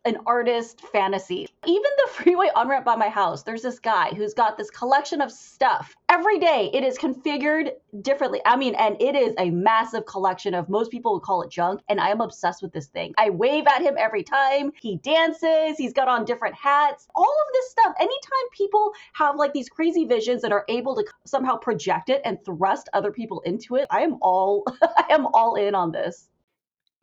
an 0.05 0.19
artist 0.27 0.81
fantasy. 0.93 1.49
Even 1.67 1.91
the 1.97 2.11
freeway 2.13 2.51
on 2.55 2.69
ramp 2.69 2.85
by 2.85 2.97
my 2.97 3.09
house, 3.09 3.43
there's 3.43 3.63
this 3.63 3.79
guy 3.79 4.11
who's 4.11 4.35
got 4.35 4.59
this 4.59 4.71
collection 4.71 5.21
of 5.21 5.33
stuff. 5.33 5.97
Every 6.09 6.39
day 6.39 6.71
it 6.75 6.85
is 6.85 6.99
configured 6.99 7.71
differently. 8.03 8.41
I 8.45 8.57
mean, 8.57 8.75
and 8.75 9.01
it 9.01 9.15
is 9.15 9.35
a 9.39 9.51
massive 9.51 10.05
collection 10.07 10.53
of 10.55 10.69
most 10.69 10.91
people 10.91 11.15
would 11.15 11.23
call 11.23 11.43
it 11.43 11.51
junk, 11.51 11.81
and 11.89 12.01
I 12.01 12.11
am 12.11 12.21
obsessed 12.21 12.63
with 12.63 12.73
this 12.73 12.87
thing. 12.87 13.15
I 13.17 13.31
wave 13.31 13.67
at 13.67 13.81
him 13.81 13.95
every 13.99 14.23
time. 14.23 14.73
He 14.81 14.97
dances, 14.99 15.79
he's 15.79 15.93
got 15.93 16.09
on 16.09 16.25
different 16.25 16.55
hats. 16.55 17.09
All 17.15 17.25
of 17.25 17.53
this 17.55 17.71
stuff. 17.71 17.95
Anytime 17.99 18.49
people 18.53 18.93
have 19.15 19.37
like 19.37 19.53
these 19.53 19.69
crazy 19.69 20.05
visions 20.05 20.43
that 20.43 20.53
are 20.53 20.65
able 20.69 20.95
to 20.97 21.05
somehow 21.25 21.57
project 21.57 22.11
it 22.11 22.21
and 22.25 22.39
thrust 22.45 22.89
other 22.93 23.11
people 23.11 23.41
into 23.43 23.77
it, 23.77 23.87
I 23.91 24.03
am 24.03 24.19
all 24.21 24.65
I 24.83 25.07
am 25.11 25.27
all 25.33 25.55
in 25.55 25.75
on 25.75 25.93
this. 25.93 26.29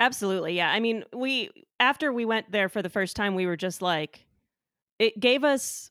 Absolutely. 0.02 0.56
Yeah. 0.56 0.72
I 0.72 0.80
mean, 0.80 1.04
we 1.14 1.52
after 1.82 2.14
we 2.14 2.24
went 2.24 2.52
there 2.52 2.70
for 2.70 2.82
the 2.82 2.90
first 2.90 3.18
time, 3.18 3.36
we 3.36 3.46
were 3.46 3.58
just 3.58 3.82
like 3.82 4.26
it 5.00 5.20
gave 5.20 5.44
us 5.44 5.90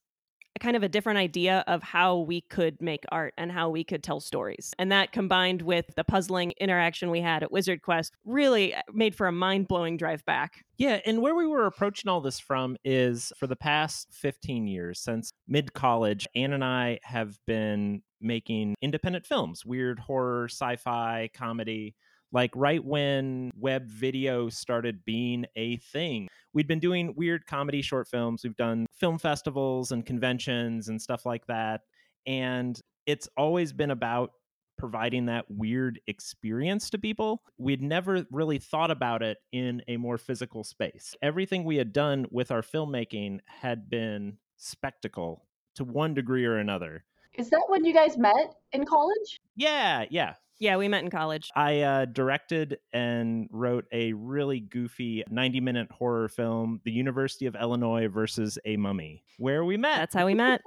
a 0.55 0.61
kind 0.61 0.77
of 0.77 0.85
a 0.85 0.89
different 0.89 1.19
idea 1.19 1.65
of 1.67 1.83
how 1.83 2.19
we 2.19 2.43
could 2.43 2.81
make 2.81 3.05
art 3.11 3.35
and 3.37 3.51
how 3.51 3.69
we 3.69 3.83
could 3.83 4.03
tell 4.03 4.21
stories. 4.21 4.73
And 4.79 4.93
that 4.93 5.11
combined 5.11 5.63
with 5.63 5.87
the 5.97 6.05
puzzling 6.05 6.53
interaction 6.61 7.11
we 7.11 7.21
had 7.21 7.43
at 7.43 7.51
Wizard 7.51 7.83
Quest 7.83 8.15
really 8.25 8.75
uh, 8.75 8.83
made 8.93 9.17
for 9.17 9.27
a 9.27 9.33
mind-blowing 9.33 9.97
drive 9.97 10.25
back. 10.25 10.65
Yeah, 10.79 11.01
and 11.05 11.21
where 11.23 11.35
we 11.35 11.47
were 11.47 11.67
approaching 11.67 12.09
all 12.09 12.21
this 12.21 12.39
from 12.39 12.77
is 12.85 13.33
for 13.37 13.49
the 13.49 13.57
past 13.57 14.09
15 14.13 14.69
years, 14.69 15.01
since 15.01 15.33
mid 15.49 15.73
college, 15.73 16.27
Anne 16.37 16.53
and 16.53 16.65
I 16.65 17.01
have 17.03 17.37
been 17.47 18.03
making 18.21 18.77
independent 18.81 19.27
films, 19.27 19.65
weird 19.65 19.99
horror, 19.99 20.45
sci 20.45 20.77
fi, 20.77 21.31
comedy. 21.35 21.97
Like 22.33 22.51
right 22.55 22.85
when 22.85 23.51
web 23.57 23.89
video 23.89 24.49
started 24.49 25.05
being 25.05 25.47
a 25.57 25.77
thing, 25.79 26.29
we'd 26.53 26.69
been 26.69 26.79
doing 26.79 27.15
weird 27.17 27.47
comedy 27.47 27.83
short 27.83 28.09
films. 28.09 28.43
We've 28.45 28.57
done 28.57 28.87
film 28.93 29.19
festivals 29.19 29.93
and 29.93 30.05
conventions 30.07 30.89
and 30.89 31.01
stuff 31.01 31.27
like 31.27 31.47
that. 31.47 31.83
And 32.27 32.79
it's 33.07 33.29
always 33.37 33.73
been 33.73 33.91
about 33.91 34.33
providing 34.79 35.27
that 35.27 35.45
weird 35.51 36.01
experience 36.07 36.89
to 36.91 36.99
people. 36.99 37.43
We'd 37.59 37.83
never 37.83 38.25
really 38.31 38.59
thought 38.59 38.91
about 38.91 39.23
it 39.23 39.37
in 39.53 39.83
a 39.89 39.99
more 39.99 40.17
physical 40.17 40.65
space. 40.65 41.15
Everything 41.21 41.65
we 41.65 41.77
had 41.77 41.93
done 41.93 42.27
with 42.31 42.51
our 42.51 42.63
filmmaking 42.63 43.41
had 43.47 43.91
been 43.91 44.39
spectacle 44.57 45.45
to 45.75 45.85
one 45.85 46.15
degree 46.15 46.47
or 46.47 46.57
another. 46.57 47.05
Is 47.35 47.51
that 47.51 47.63
when 47.69 47.85
you 47.85 47.93
guys 47.93 48.17
met 48.17 48.55
in 48.73 48.87
college? 48.87 49.39
Yeah, 49.55 50.07
yeah. 50.11 50.35
Yeah, 50.61 50.77
we 50.77 50.89
met 50.89 51.03
in 51.03 51.11
college. 51.11 51.51
I 51.57 51.81
uh, 51.81 52.05
directed 52.05 52.79
and 52.93 53.49
wrote 53.51 53.87
a 53.93 54.13
really 54.13 54.61
goofy 54.61 55.25
90 55.31 55.61
minute 55.61 55.91
horror 55.91 56.29
film, 56.29 56.81
The 56.85 56.93
University 56.93 57.47
of 57.47 57.57
Illinois 57.57 58.09
versus 58.09 58.59
a 58.67 58.77
Mummy, 58.77 59.25
where 59.39 59.65
we 59.65 59.79
met. 59.79 59.97
That's 59.97 60.15
how 60.15 60.27
we 60.27 60.35
met. 60.35 60.61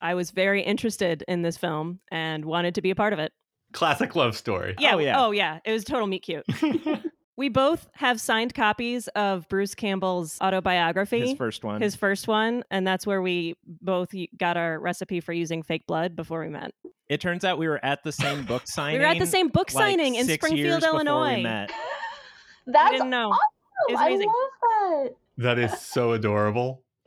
I 0.00 0.14
was 0.14 0.30
very 0.30 0.62
interested 0.62 1.22
in 1.28 1.42
this 1.42 1.58
film 1.58 2.00
and 2.10 2.44
wanted 2.46 2.74
to 2.76 2.82
be 2.82 2.90
a 2.90 2.94
part 2.94 3.12
of 3.12 3.18
it. 3.18 3.32
Classic 3.72 4.16
love 4.16 4.34
story. 4.34 4.76
Yeah. 4.78 4.94
Oh, 4.94 4.98
yeah. 4.98 5.20
Oh, 5.20 5.30
yeah. 5.30 5.58
It 5.64 5.72
was 5.72 5.84
total 5.84 6.06
meet 6.06 6.22
cute. 6.22 6.44
we 7.36 7.48
both 7.48 7.88
have 7.94 8.20
signed 8.20 8.54
copies 8.54 9.08
of 9.08 9.48
Bruce 9.48 9.74
Campbell's 9.74 10.38
autobiography. 10.40 11.20
His 11.20 11.34
first 11.36 11.64
one. 11.64 11.80
his 11.80 11.96
first 11.96 12.28
one, 12.28 12.64
and 12.70 12.86
that's 12.86 13.06
where 13.06 13.20
we 13.22 13.56
both 13.66 14.10
got 14.38 14.56
our 14.56 14.78
recipe 14.78 15.20
for 15.20 15.32
using 15.32 15.62
fake 15.62 15.86
blood 15.86 16.14
before 16.14 16.40
we 16.40 16.48
met. 16.48 16.72
It 17.08 17.20
turns 17.20 17.44
out 17.44 17.58
we 17.58 17.68
were 17.68 17.84
at 17.84 18.02
the 18.04 18.12
same 18.12 18.44
book 18.46 18.62
signing. 18.66 19.00
We 19.00 19.04
were 19.04 19.10
at 19.10 19.18
the 19.18 19.26
same 19.26 19.48
book 19.48 19.72
like, 19.74 19.82
signing 19.84 20.14
in 20.14 20.26
Springfield, 20.26 20.58
years 20.58 20.76
before 20.80 20.92
we 20.92 21.06
Illinois. 21.06 21.42
met. 21.42 21.70
I 21.72 21.74
That's 22.66 22.92
didn't 22.92 23.10
know. 23.10 23.30
awesome. 23.30 23.38
It 23.88 23.92
was 23.92 24.00
I 24.00 24.06
amazing. 24.06 24.28
love 24.28 25.10
that. 25.38 25.56
that 25.56 25.58
is 25.58 25.80
so 25.80 26.12
adorable. 26.12 26.82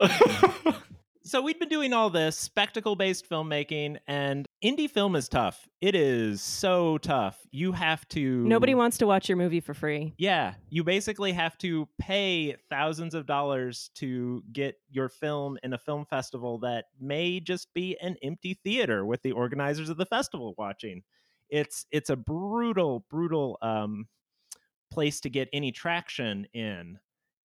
So 1.28 1.42
we'd 1.42 1.58
been 1.58 1.68
doing 1.68 1.92
all 1.92 2.08
this 2.08 2.38
spectacle 2.38 2.96
based 2.96 3.28
filmmaking, 3.28 3.98
and 4.06 4.46
indie 4.64 4.90
film 4.90 5.14
is 5.14 5.28
tough. 5.28 5.68
It 5.82 5.94
is 5.94 6.40
so 6.40 6.96
tough. 6.96 7.38
You 7.50 7.72
have 7.72 8.08
to. 8.08 8.46
Nobody 8.46 8.74
wants 8.74 8.96
to 8.98 9.06
watch 9.06 9.28
your 9.28 9.36
movie 9.36 9.60
for 9.60 9.74
free. 9.74 10.14
Yeah, 10.16 10.54
you 10.70 10.84
basically 10.84 11.32
have 11.32 11.58
to 11.58 11.86
pay 11.98 12.56
thousands 12.70 13.12
of 13.12 13.26
dollars 13.26 13.90
to 13.96 14.42
get 14.54 14.76
your 14.90 15.10
film 15.10 15.58
in 15.62 15.74
a 15.74 15.78
film 15.78 16.06
festival 16.06 16.60
that 16.60 16.86
may 16.98 17.40
just 17.40 17.74
be 17.74 17.98
an 18.00 18.16
empty 18.22 18.58
theater 18.64 19.04
with 19.04 19.20
the 19.20 19.32
organizers 19.32 19.90
of 19.90 19.98
the 19.98 20.06
festival 20.06 20.54
watching. 20.56 21.02
It's 21.50 21.84
it's 21.90 22.08
a 22.08 22.16
brutal, 22.16 23.04
brutal 23.10 23.58
um, 23.60 24.06
place 24.90 25.20
to 25.20 25.28
get 25.28 25.50
any 25.52 25.72
traction 25.72 26.46
in. 26.54 26.98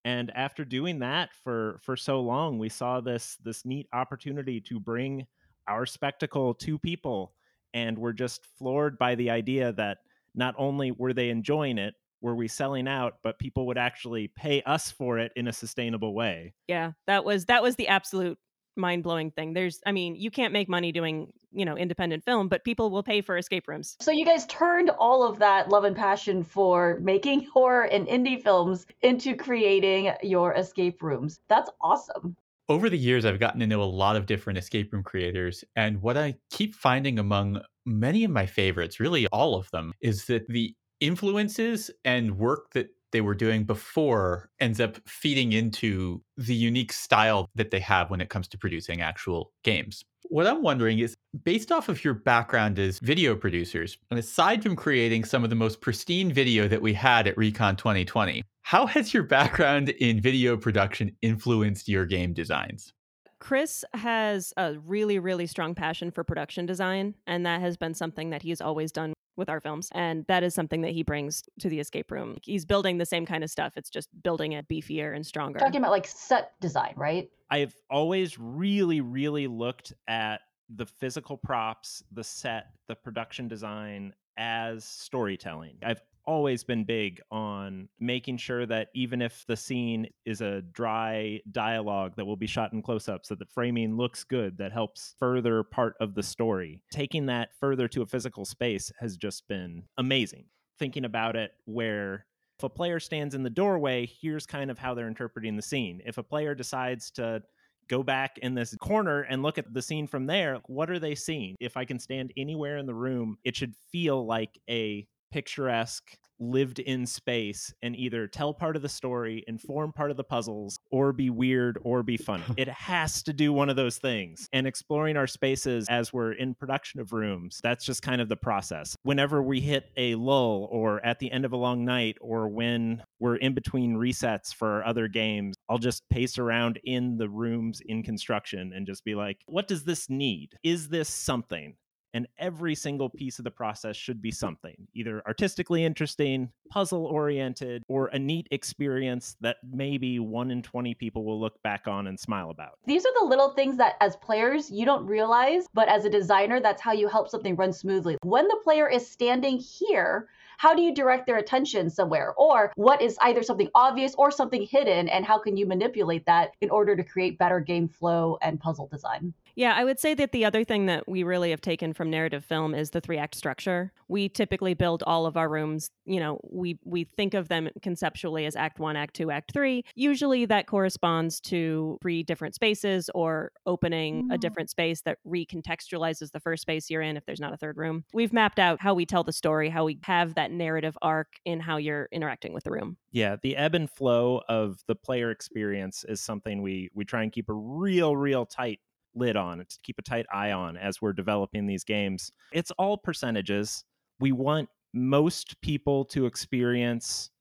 And 0.05 0.31
after 0.35 0.65
doing 0.65 0.99
that 0.99 1.29
for 1.43 1.79
for 1.81 1.95
so 1.95 2.21
long, 2.21 2.59
we 2.59 2.69
saw 2.69 2.99
this 3.01 3.37
this 3.43 3.65
neat 3.65 3.87
opportunity 3.93 4.59
to 4.61 4.79
bring 4.79 5.25
our 5.67 5.85
spectacle 5.85 6.53
to 6.55 6.77
people, 6.77 7.33
and 7.73 7.97
we're 7.97 8.13
just 8.13 8.45
floored 8.57 8.97
by 8.97 9.15
the 9.15 9.29
idea 9.29 9.71
that 9.73 9.99
not 10.35 10.55
only 10.57 10.91
were 10.91 11.13
they 11.13 11.29
enjoying 11.29 11.77
it, 11.77 11.93
were 12.21 12.35
we 12.35 12.47
selling 12.47 12.87
out, 12.87 13.15
but 13.23 13.37
people 13.37 13.67
would 13.67 13.77
actually 13.77 14.29
pay 14.29 14.61
us 14.63 14.89
for 14.89 15.19
it 15.19 15.31
in 15.35 15.47
a 15.47 15.53
sustainable 15.53 16.13
way. 16.13 16.53
Yeah, 16.67 16.93
that 17.07 17.23
was 17.23 17.45
that 17.45 17.63
was 17.63 17.75
the 17.75 17.87
absolute 17.87 18.37
mind 18.75 19.03
blowing 19.03 19.31
thing. 19.31 19.53
There's, 19.53 19.79
I 19.85 19.91
mean, 19.91 20.15
you 20.15 20.31
can't 20.31 20.53
make 20.53 20.69
money 20.69 20.91
doing 20.91 21.31
you 21.53 21.65
know 21.65 21.77
independent 21.77 22.23
film, 22.23 22.47
but 22.47 22.63
people 22.63 22.89
will 22.89 23.03
pay 23.03 23.21
for 23.21 23.37
escape 23.37 23.67
rooms. 23.67 23.95
So 24.01 24.11
you 24.11 24.25
guys 24.25 24.45
turned 24.47 24.89
all 24.91 25.27
of 25.27 25.39
that 25.39 25.69
love 25.69 25.83
and 25.83 25.95
passion 25.95 26.43
for 26.43 26.99
making 27.01 27.47
horror 27.53 27.83
and 27.83 28.07
indie 28.07 28.41
films 28.41 28.85
into 29.01 29.35
creating 29.35 30.13
your 30.21 30.53
escape 30.53 31.01
rooms. 31.01 31.39
That's 31.47 31.69
awesome. 31.81 32.35
Over 32.69 32.89
the 32.89 32.97
years, 32.97 33.25
I've 33.25 33.39
gotten 33.39 33.59
to 33.59 33.67
know 33.67 33.83
a 33.83 33.85
lot 33.85 34.15
of 34.15 34.25
different 34.25 34.57
escape 34.57 34.93
room 34.93 35.03
creators. 35.03 35.63
And 35.75 36.01
what 36.01 36.17
I 36.17 36.35
keep 36.49 36.73
finding 36.73 37.19
among 37.19 37.61
many 37.85 38.23
of 38.23 38.31
my 38.31 38.45
favorites, 38.45 39.01
really 39.01 39.27
all 39.27 39.55
of 39.55 39.69
them, 39.71 39.93
is 40.01 40.25
that 40.25 40.47
the 40.47 40.73
influences 41.01 41.91
and 42.05 42.37
work 42.37 42.71
that 42.73 42.87
they 43.13 43.21
were 43.21 43.35
doing 43.35 43.63
before 43.63 44.49
ends 44.59 44.81
up 44.81 44.97
feeding 45.07 45.53
into 45.53 46.21
the 46.35 46.53
unique 46.53 46.91
style 46.91 47.49
that 47.55 47.71
they 47.71 47.79
have 47.79 48.09
when 48.09 48.19
it 48.19 48.29
comes 48.29 48.49
to 48.49 48.57
producing 48.57 49.01
actual 49.01 49.53
games. 49.63 50.03
What 50.23 50.47
I'm 50.47 50.61
wondering 50.61 50.99
is 50.99 51.15
based 51.43 51.71
off 51.71 51.89
of 51.89 52.03
your 52.03 52.15
background 52.15 52.79
as 52.79 52.99
video 52.99 53.35
producers, 53.35 53.97
and 54.09 54.19
aside 54.19 54.63
from 54.63 54.75
creating 54.75 55.25
some 55.25 55.43
of 55.43 55.49
the 55.49 55.55
most 55.55 55.79
pristine 55.79 56.33
video 56.33 56.67
that 56.67 56.81
we 56.81 56.93
had 56.93 57.27
at 57.27 57.37
Recon 57.37 57.75
2020, 57.75 58.43
how 58.63 58.85
has 58.87 59.13
your 59.13 59.23
background 59.23 59.89
in 59.89 60.19
video 60.19 60.57
production 60.57 61.15
influenced 61.21 61.87
your 61.87 62.05
game 62.05 62.33
designs? 62.33 62.93
Chris 63.39 63.83
has 63.93 64.53
a 64.55 64.75
really, 64.85 65.19
really 65.19 65.45
strong 65.45 65.75
passion 65.75 66.09
for 66.09 66.23
production 66.23 66.65
design, 66.65 67.13
and 67.27 67.45
that 67.45 67.59
has 67.61 67.77
been 67.77 67.93
something 67.93 68.29
that 68.29 68.41
he's 68.41 68.61
always 68.61 68.91
done 68.91 69.13
with 69.35 69.49
our 69.49 69.59
films. 69.59 69.89
And 69.93 70.25
that 70.27 70.43
is 70.43 70.53
something 70.53 70.81
that 70.81 70.91
he 70.91 71.03
brings 71.03 71.43
to 71.59 71.69
the 71.69 71.79
escape 71.79 72.11
room. 72.11 72.37
He's 72.43 72.65
building 72.65 72.97
the 72.97 73.05
same 73.05 73.25
kind 73.25 73.43
of 73.43 73.49
stuff, 73.49 73.73
it's 73.75 73.89
just 73.89 74.09
building 74.23 74.53
it 74.53 74.67
beefier 74.67 75.15
and 75.15 75.25
stronger. 75.25 75.59
Talking 75.59 75.77
about 75.77 75.91
like 75.91 76.07
set 76.07 76.59
design, 76.59 76.93
right? 76.95 77.29
I've 77.49 77.75
always 77.89 78.37
really, 78.39 79.01
really 79.01 79.47
looked 79.47 79.93
at 80.07 80.41
the 80.75 80.85
physical 80.85 81.37
props, 81.37 82.03
the 82.11 82.23
set, 82.23 82.67
the 82.87 82.95
production 82.95 83.47
design 83.47 84.13
as 84.37 84.85
storytelling. 84.85 85.77
I've 85.83 86.01
always 86.25 86.63
been 86.63 86.83
big 86.83 87.21
on 87.31 87.89
making 87.99 88.37
sure 88.37 88.65
that 88.65 88.89
even 88.93 89.21
if 89.21 89.45
the 89.47 89.57
scene 89.57 90.07
is 90.25 90.41
a 90.41 90.61
dry 90.61 91.39
dialogue 91.51 92.13
that 92.15 92.25
will 92.25 92.37
be 92.37 92.47
shot 92.47 92.73
in 92.73 92.81
close 92.81 93.09
ups, 93.09 93.29
that 93.29 93.39
the 93.39 93.45
framing 93.45 93.95
looks 93.97 94.23
good, 94.23 94.57
that 94.57 94.71
helps 94.71 95.15
further 95.19 95.63
part 95.63 95.95
of 95.99 96.15
the 96.15 96.23
story. 96.23 96.81
Taking 96.91 97.25
that 97.27 97.49
further 97.59 97.87
to 97.89 98.01
a 98.01 98.07
physical 98.07 98.45
space 98.45 98.91
has 98.99 99.17
just 99.17 99.47
been 99.47 99.83
amazing. 99.97 100.45
Thinking 100.79 101.05
about 101.05 101.35
it 101.35 101.51
where 101.65 102.25
if 102.59 102.63
a 102.63 102.69
player 102.69 102.99
stands 102.99 103.35
in 103.35 103.43
the 103.43 103.49
doorway, 103.49 104.09
here's 104.21 104.45
kind 104.45 104.71
of 104.71 104.77
how 104.77 104.93
they're 104.93 105.07
interpreting 105.07 105.55
the 105.55 105.61
scene. 105.61 106.01
If 106.05 106.17
a 106.17 106.23
player 106.23 106.55
decides 106.55 107.11
to 107.11 107.43
go 107.89 108.03
back 108.03 108.37
in 108.37 108.53
this 108.53 108.75
corner 108.77 109.21
and 109.21 109.43
look 109.43 109.57
at 109.57 109.73
the 109.73 109.81
scene 109.81 110.07
from 110.07 110.25
there, 110.25 110.59
what 110.67 110.89
are 110.89 110.99
they 110.99 111.15
seeing? 111.15 111.55
If 111.59 111.75
I 111.75 111.85
can 111.85 111.99
stand 111.99 112.31
anywhere 112.37 112.77
in 112.77 112.85
the 112.85 112.93
room, 112.93 113.37
it 113.43 113.55
should 113.55 113.75
feel 113.91 114.25
like 114.25 114.59
a 114.69 115.07
picturesque 115.33 116.15
lived 116.39 116.77
in 116.77 117.07
space 117.07 117.73
and 117.81 117.95
either 117.95 118.27
tell 118.27 118.53
part 118.53 118.75
of 118.75 118.83
the 118.83 118.89
story, 118.89 119.43
inform 119.47 119.91
part 119.91 120.11
of 120.11 120.17
the 120.17 120.23
puzzles, 120.23 120.79
or 120.91 121.11
be 121.11 121.31
weird 121.31 121.79
or 121.83 122.03
be 122.03 122.17
funny. 122.17 122.43
it 122.57 122.67
has 122.67 123.23
to 123.23 123.33
do 123.33 123.51
one 123.51 123.69
of 123.69 123.75
those 123.75 123.97
things. 123.97 124.47
And 124.53 124.67
exploring 124.67 125.17
our 125.17 125.25
spaces 125.25 125.87
as 125.89 126.13
we're 126.13 126.33
in 126.33 126.53
production 126.53 126.99
of 126.99 127.13
rooms, 127.13 127.59
that's 127.63 127.83
just 127.83 128.03
kind 128.03 128.21
of 128.21 128.29
the 128.29 128.35
process. 128.35 128.95
Whenever 129.01 129.41
we 129.41 129.59
hit 129.59 129.89
a 129.97 130.13
lull 130.15 130.67
or 130.71 131.03
at 131.03 131.17
the 131.17 131.31
end 131.31 131.45
of 131.45 131.53
a 131.53 131.57
long 131.57 131.83
night 131.83 132.17
or 132.21 132.47
when 132.47 133.01
we're 133.19 133.37
in 133.37 133.55
between 133.55 133.95
resets 133.95 134.53
for 134.53 134.85
other 134.85 135.07
games, 135.07 135.55
I'll 135.67 135.79
just 135.79 136.07
pace 136.09 136.37
around 136.37 136.79
in 136.83 137.17
the 137.17 137.29
rooms 137.29 137.81
in 137.83 138.03
construction 138.03 138.71
and 138.75 138.85
just 138.85 139.03
be 139.03 139.15
like, 139.15 139.37
what 139.47 139.67
does 139.67 139.83
this 139.83 140.09
need? 140.09 140.57
Is 140.63 140.89
this 140.89 141.09
something? 141.09 141.75
And 142.13 142.27
every 142.37 142.75
single 142.75 143.09
piece 143.09 143.39
of 143.39 143.43
the 143.43 143.51
process 143.51 143.95
should 143.95 144.21
be 144.21 144.31
something 144.31 144.75
either 144.93 145.21
artistically 145.25 145.83
interesting, 145.83 146.49
puzzle 146.69 147.05
oriented, 147.05 147.83
or 147.87 148.07
a 148.07 148.19
neat 148.19 148.47
experience 148.51 149.35
that 149.41 149.57
maybe 149.63 150.19
one 150.19 150.51
in 150.51 150.61
20 150.61 150.93
people 150.95 151.25
will 151.25 151.39
look 151.39 151.61
back 151.63 151.87
on 151.87 152.07
and 152.07 152.19
smile 152.19 152.49
about. 152.49 152.77
These 152.85 153.05
are 153.05 153.13
the 153.19 153.25
little 153.25 153.49
things 153.51 153.77
that 153.77 153.95
as 154.01 154.15
players 154.17 154.69
you 154.71 154.85
don't 154.85 155.05
realize, 155.05 155.65
but 155.73 155.87
as 155.87 156.05
a 156.05 156.09
designer, 156.09 156.59
that's 156.59 156.81
how 156.81 156.93
you 156.93 157.07
help 157.07 157.29
something 157.29 157.55
run 157.55 157.73
smoothly. 157.73 158.17
When 158.23 158.47
the 158.47 158.59
player 158.63 158.89
is 158.89 159.09
standing 159.09 159.57
here, 159.57 160.27
how 160.57 160.73
do 160.73 160.81
you 160.81 160.93
direct 160.93 161.25
their 161.25 161.37
attention 161.37 161.89
somewhere? 161.89 162.33
Or 162.37 162.71
what 162.75 163.01
is 163.01 163.17
either 163.21 163.43
something 163.43 163.69
obvious 163.75 164.15
or 164.15 164.31
something 164.31 164.61
hidden, 164.61 165.09
and 165.09 165.25
how 165.25 165.39
can 165.39 165.57
you 165.57 165.65
manipulate 165.65 166.25
that 166.25 166.51
in 166.61 166.69
order 166.69 166.95
to 166.95 167.03
create 167.03 167.37
better 167.37 167.59
game 167.59 167.87
flow 167.87 168.37
and 168.41 168.59
puzzle 168.59 168.87
design? 168.87 169.33
Yeah, 169.55 169.73
I 169.75 169.83
would 169.83 169.99
say 169.99 170.13
that 170.15 170.31
the 170.31 170.45
other 170.45 170.63
thing 170.63 170.87
that 170.87 171.07
we 171.07 171.23
really 171.23 171.51
have 171.51 171.61
taken 171.61 171.93
from 171.93 172.09
narrative 172.09 172.43
film 172.43 172.73
is 172.73 172.89
the 172.89 173.01
three 173.01 173.17
act 173.17 173.35
structure. 173.35 173.91
We 174.07 174.27
typically 174.29 174.73
build 174.73 175.03
all 175.05 175.25
of 175.25 175.37
our 175.37 175.47
rooms, 175.47 175.91
you 176.05 176.19
know, 176.19 176.39
we 176.43 176.79
we 176.83 177.03
think 177.17 177.33
of 177.33 177.49
them 177.49 177.69
conceptually 177.81 178.45
as 178.45 178.55
act 178.55 178.79
1, 178.79 178.95
act 178.95 179.15
2, 179.15 179.29
act 179.31 179.51
3. 179.53 179.83
Usually 179.95 180.45
that 180.45 180.65
corresponds 180.67 181.39
to 181.41 181.97
three 182.01 182.23
different 182.23 182.55
spaces 182.55 183.09
or 183.13 183.51
opening 183.65 184.27
a 184.31 184.37
Mhm. 184.37 184.39
different 184.39 184.69
space 184.71 185.01
that 185.01 185.19
recontextualizes 185.25 186.31
the 186.31 186.39
first 186.39 186.61
space 186.63 186.89
you're 186.89 187.01
in 187.01 187.15
if 187.17 187.25
there's 187.25 187.39
not 187.39 187.53
a 187.53 187.57
third 187.57 187.77
room. 187.77 188.05
We've 188.13 188.33
mapped 188.33 188.59
out 188.59 188.81
how 188.81 188.93
we 188.93 189.05
tell 189.05 189.23
the 189.23 189.33
story, 189.33 189.69
how 189.69 189.85
we 189.85 189.99
have 190.03 190.33
that 190.35 190.51
narrative 190.51 190.97
arc 191.01 191.35
in 191.45 191.59
how 191.59 191.77
you're 191.77 192.09
interacting 192.11 192.53
with 192.53 192.63
the 192.63 192.71
room. 192.71 192.97
Yeah, 193.11 193.35
the 193.41 193.55
ebb 193.55 193.75
and 193.75 193.89
flow 193.89 194.41
of 194.49 194.81
the 194.87 194.95
player 194.95 195.29
experience 195.31 196.03
is 196.05 196.21
something 196.21 196.61
we 196.63 196.89
we 196.95 197.05
try 197.05 197.21
and 197.23 197.31
keep 197.31 197.49
a 197.49 197.53
real 197.53 198.15
real 198.17 198.45
tight 198.45 198.79
lid 199.15 199.35
on, 199.35 199.59
to 199.59 199.65
keep 199.83 199.99
a 199.99 200.01
tight 200.01 200.25
eye 200.33 200.51
on 200.51 200.77
as 200.77 201.01
we're 201.01 201.13
developing 201.13 201.65
these 201.65 201.83
games. 201.83 202.31
It's 202.51 202.71
all 202.71 202.97
percentages. 202.97 203.83
We 204.19 204.31
want 204.31 204.69
most 204.93 205.59
people 205.61 206.05
to 206.05 206.25
experience 206.25 207.31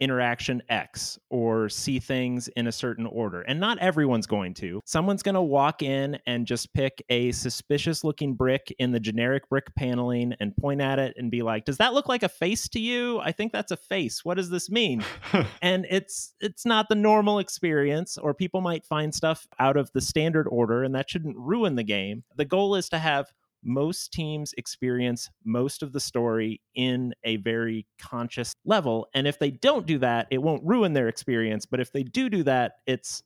interaction 0.00 0.62
X 0.68 1.18
or 1.30 1.68
see 1.68 1.98
things 1.98 2.48
in 2.48 2.66
a 2.66 2.72
certain 2.72 3.06
order. 3.06 3.42
And 3.42 3.60
not 3.60 3.78
everyone's 3.78 4.26
going 4.26 4.54
to. 4.54 4.80
Someone's 4.84 5.22
going 5.22 5.34
to 5.34 5.42
walk 5.42 5.82
in 5.82 6.18
and 6.26 6.46
just 6.46 6.72
pick 6.72 7.02
a 7.08 7.32
suspicious 7.32 8.04
looking 8.04 8.34
brick 8.34 8.74
in 8.78 8.92
the 8.92 9.00
generic 9.00 9.48
brick 9.48 9.74
paneling 9.74 10.34
and 10.40 10.56
point 10.56 10.80
at 10.80 10.98
it 10.98 11.14
and 11.16 11.30
be 11.30 11.42
like, 11.42 11.64
"Does 11.64 11.78
that 11.78 11.94
look 11.94 12.08
like 12.08 12.22
a 12.22 12.28
face 12.28 12.68
to 12.70 12.80
you? 12.80 13.18
I 13.20 13.32
think 13.32 13.52
that's 13.52 13.72
a 13.72 13.76
face. 13.76 14.24
What 14.24 14.36
does 14.36 14.50
this 14.50 14.70
mean?" 14.70 15.04
and 15.62 15.86
it's 15.90 16.34
it's 16.40 16.64
not 16.64 16.88
the 16.88 16.94
normal 16.94 17.38
experience 17.38 18.18
or 18.18 18.34
people 18.34 18.60
might 18.60 18.84
find 18.84 19.14
stuff 19.14 19.46
out 19.58 19.76
of 19.76 19.90
the 19.92 20.00
standard 20.00 20.46
order 20.48 20.84
and 20.84 20.94
that 20.94 21.10
shouldn't 21.10 21.36
ruin 21.36 21.76
the 21.76 21.82
game. 21.84 22.24
The 22.36 22.44
goal 22.44 22.74
is 22.74 22.88
to 22.90 22.98
have 22.98 23.26
most 23.62 24.12
teams 24.12 24.54
experience 24.56 25.30
most 25.44 25.82
of 25.82 25.92
the 25.92 26.00
story 26.00 26.60
in 26.74 27.14
a 27.24 27.36
very 27.36 27.86
conscious 27.98 28.52
level. 28.64 29.08
And 29.14 29.26
if 29.26 29.38
they 29.38 29.50
don't 29.50 29.86
do 29.86 29.98
that, 29.98 30.28
it 30.30 30.38
won't 30.38 30.62
ruin 30.64 30.92
their 30.92 31.08
experience. 31.08 31.66
But 31.66 31.80
if 31.80 31.92
they 31.92 32.02
do 32.02 32.28
do 32.28 32.42
that, 32.44 32.76
it's 32.86 33.22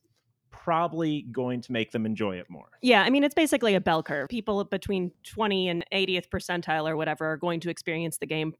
probably 0.51 1.23
going 1.31 1.61
to 1.61 1.71
make 1.71 1.91
them 1.91 2.05
enjoy 2.05 2.37
it 2.37 2.49
more. 2.49 2.69
Yeah, 2.81 3.03
I 3.03 3.09
mean, 3.09 3.23
it's 3.23 3.35
basically 3.35 3.75
a 3.75 3.81
bell 3.81 4.03
curve. 4.03 4.29
People 4.29 4.63
between 4.63 5.11
20 5.23 5.67
and 5.67 5.85
80th 5.91 6.29
percentile 6.29 6.89
or 6.89 6.95
whatever 6.95 7.25
are 7.25 7.37
going 7.37 7.59
to 7.61 7.69
experience 7.69 8.17
the 8.17 8.27
game 8.27 8.53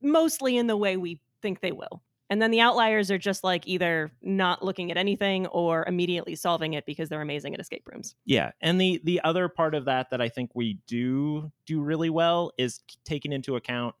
mostly 0.00 0.56
in 0.56 0.66
the 0.66 0.76
way 0.76 0.96
we 0.96 1.20
think 1.42 1.60
they 1.60 1.72
will. 1.72 2.02
And 2.30 2.40
then 2.40 2.50
the 2.50 2.60
outliers 2.60 3.10
are 3.10 3.18
just 3.18 3.44
like 3.44 3.66
either 3.66 4.10
not 4.22 4.64
looking 4.64 4.90
at 4.90 4.96
anything 4.96 5.46
or 5.48 5.84
immediately 5.86 6.34
solving 6.34 6.72
it 6.72 6.86
because 6.86 7.08
they're 7.08 7.20
amazing 7.20 7.52
at 7.52 7.60
escape 7.60 7.86
rooms. 7.92 8.14
Yeah, 8.24 8.52
and 8.60 8.80
the 8.80 9.00
the 9.04 9.20
other 9.22 9.48
part 9.48 9.74
of 9.74 9.84
that 9.84 10.10
that 10.10 10.22
I 10.22 10.28
think 10.28 10.50
we 10.54 10.78
do 10.86 11.52
do 11.66 11.82
really 11.82 12.10
well 12.10 12.52
is 12.56 12.80
taking 13.04 13.32
into 13.32 13.56
account 13.56 13.94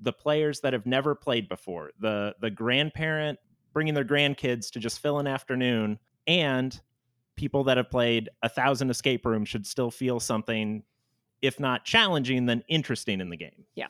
the 0.00 0.12
players 0.12 0.60
that 0.60 0.72
have 0.72 0.86
never 0.86 1.14
played 1.14 1.48
before. 1.48 1.90
The 2.00 2.34
the 2.40 2.50
grandparent 2.50 3.38
bringing 3.74 3.94
their 3.94 4.04
grandkids 4.04 4.70
to 4.70 4.80
just 4.80 5.00
fill 5.00 5.18
an 5.18 5.26
afternoon 5.26 5.98
and 6.26 6.80
people 7.36 7.64
that 7.64 7.76
have 7.76 7.90
played 7.90 8.28
a 8.42 8.48
thousand 8.48 8.90
escape 8.90 9.24
rooms 9.26 9.48
should 9.48 9.66
still 9.66 9.90
feel 9.90 10.20
something 10.20 10.82
if 11.40 11.58
not 11.58 11.84
challenging 11.84 12.46
then 12.46 12.62
interesting 12.68 13.20
in 13.20 13.28
the 13.28 13.36
game. 13.36 13.64
Yeah 13.74 13.88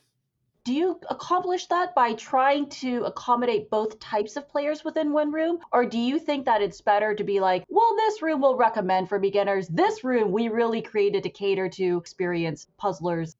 do 0.64 0.73
you 0.73 1.00
accomplish 1.11 1.66
that 1.66 1.92
by 1.92 2.12
trying 2.14 2.69
to 2.69 3.02
accommodate 3.04 3.69
both 3.69 3.99
types 3.99 4.37
of 4.37 4.49
players 4.49 4.85
within 4.85 5.12
one 5.12 5.33
room? 5.33 5.59
Or 5.73 5.85
do 5.85 5.99
you 5.99 6.21
think 6.21 6.45
that 6.45 6.62
it's 6.62 6.81
better 6.81 7.14
to 7.14 7.25
be 7.25 7.40
like 7.40 7.64
well 7.69 7.97
this 7.97 8.23
room 8.23 8.40
we'll 8.40 8.57
recommend 8.57 9.09
for 9.09 9.19
beginners. 9.19 9.66
This 9.69 10.04
room 10.04 10.31
we 10.31 10.49
really 10.49 10.81
created 10.81 11.25
to 11.25 11.31
cater 11.31 11.69
to 11.71 11.97
experienced 11.97 12.69
puzzlers 12.76 13.35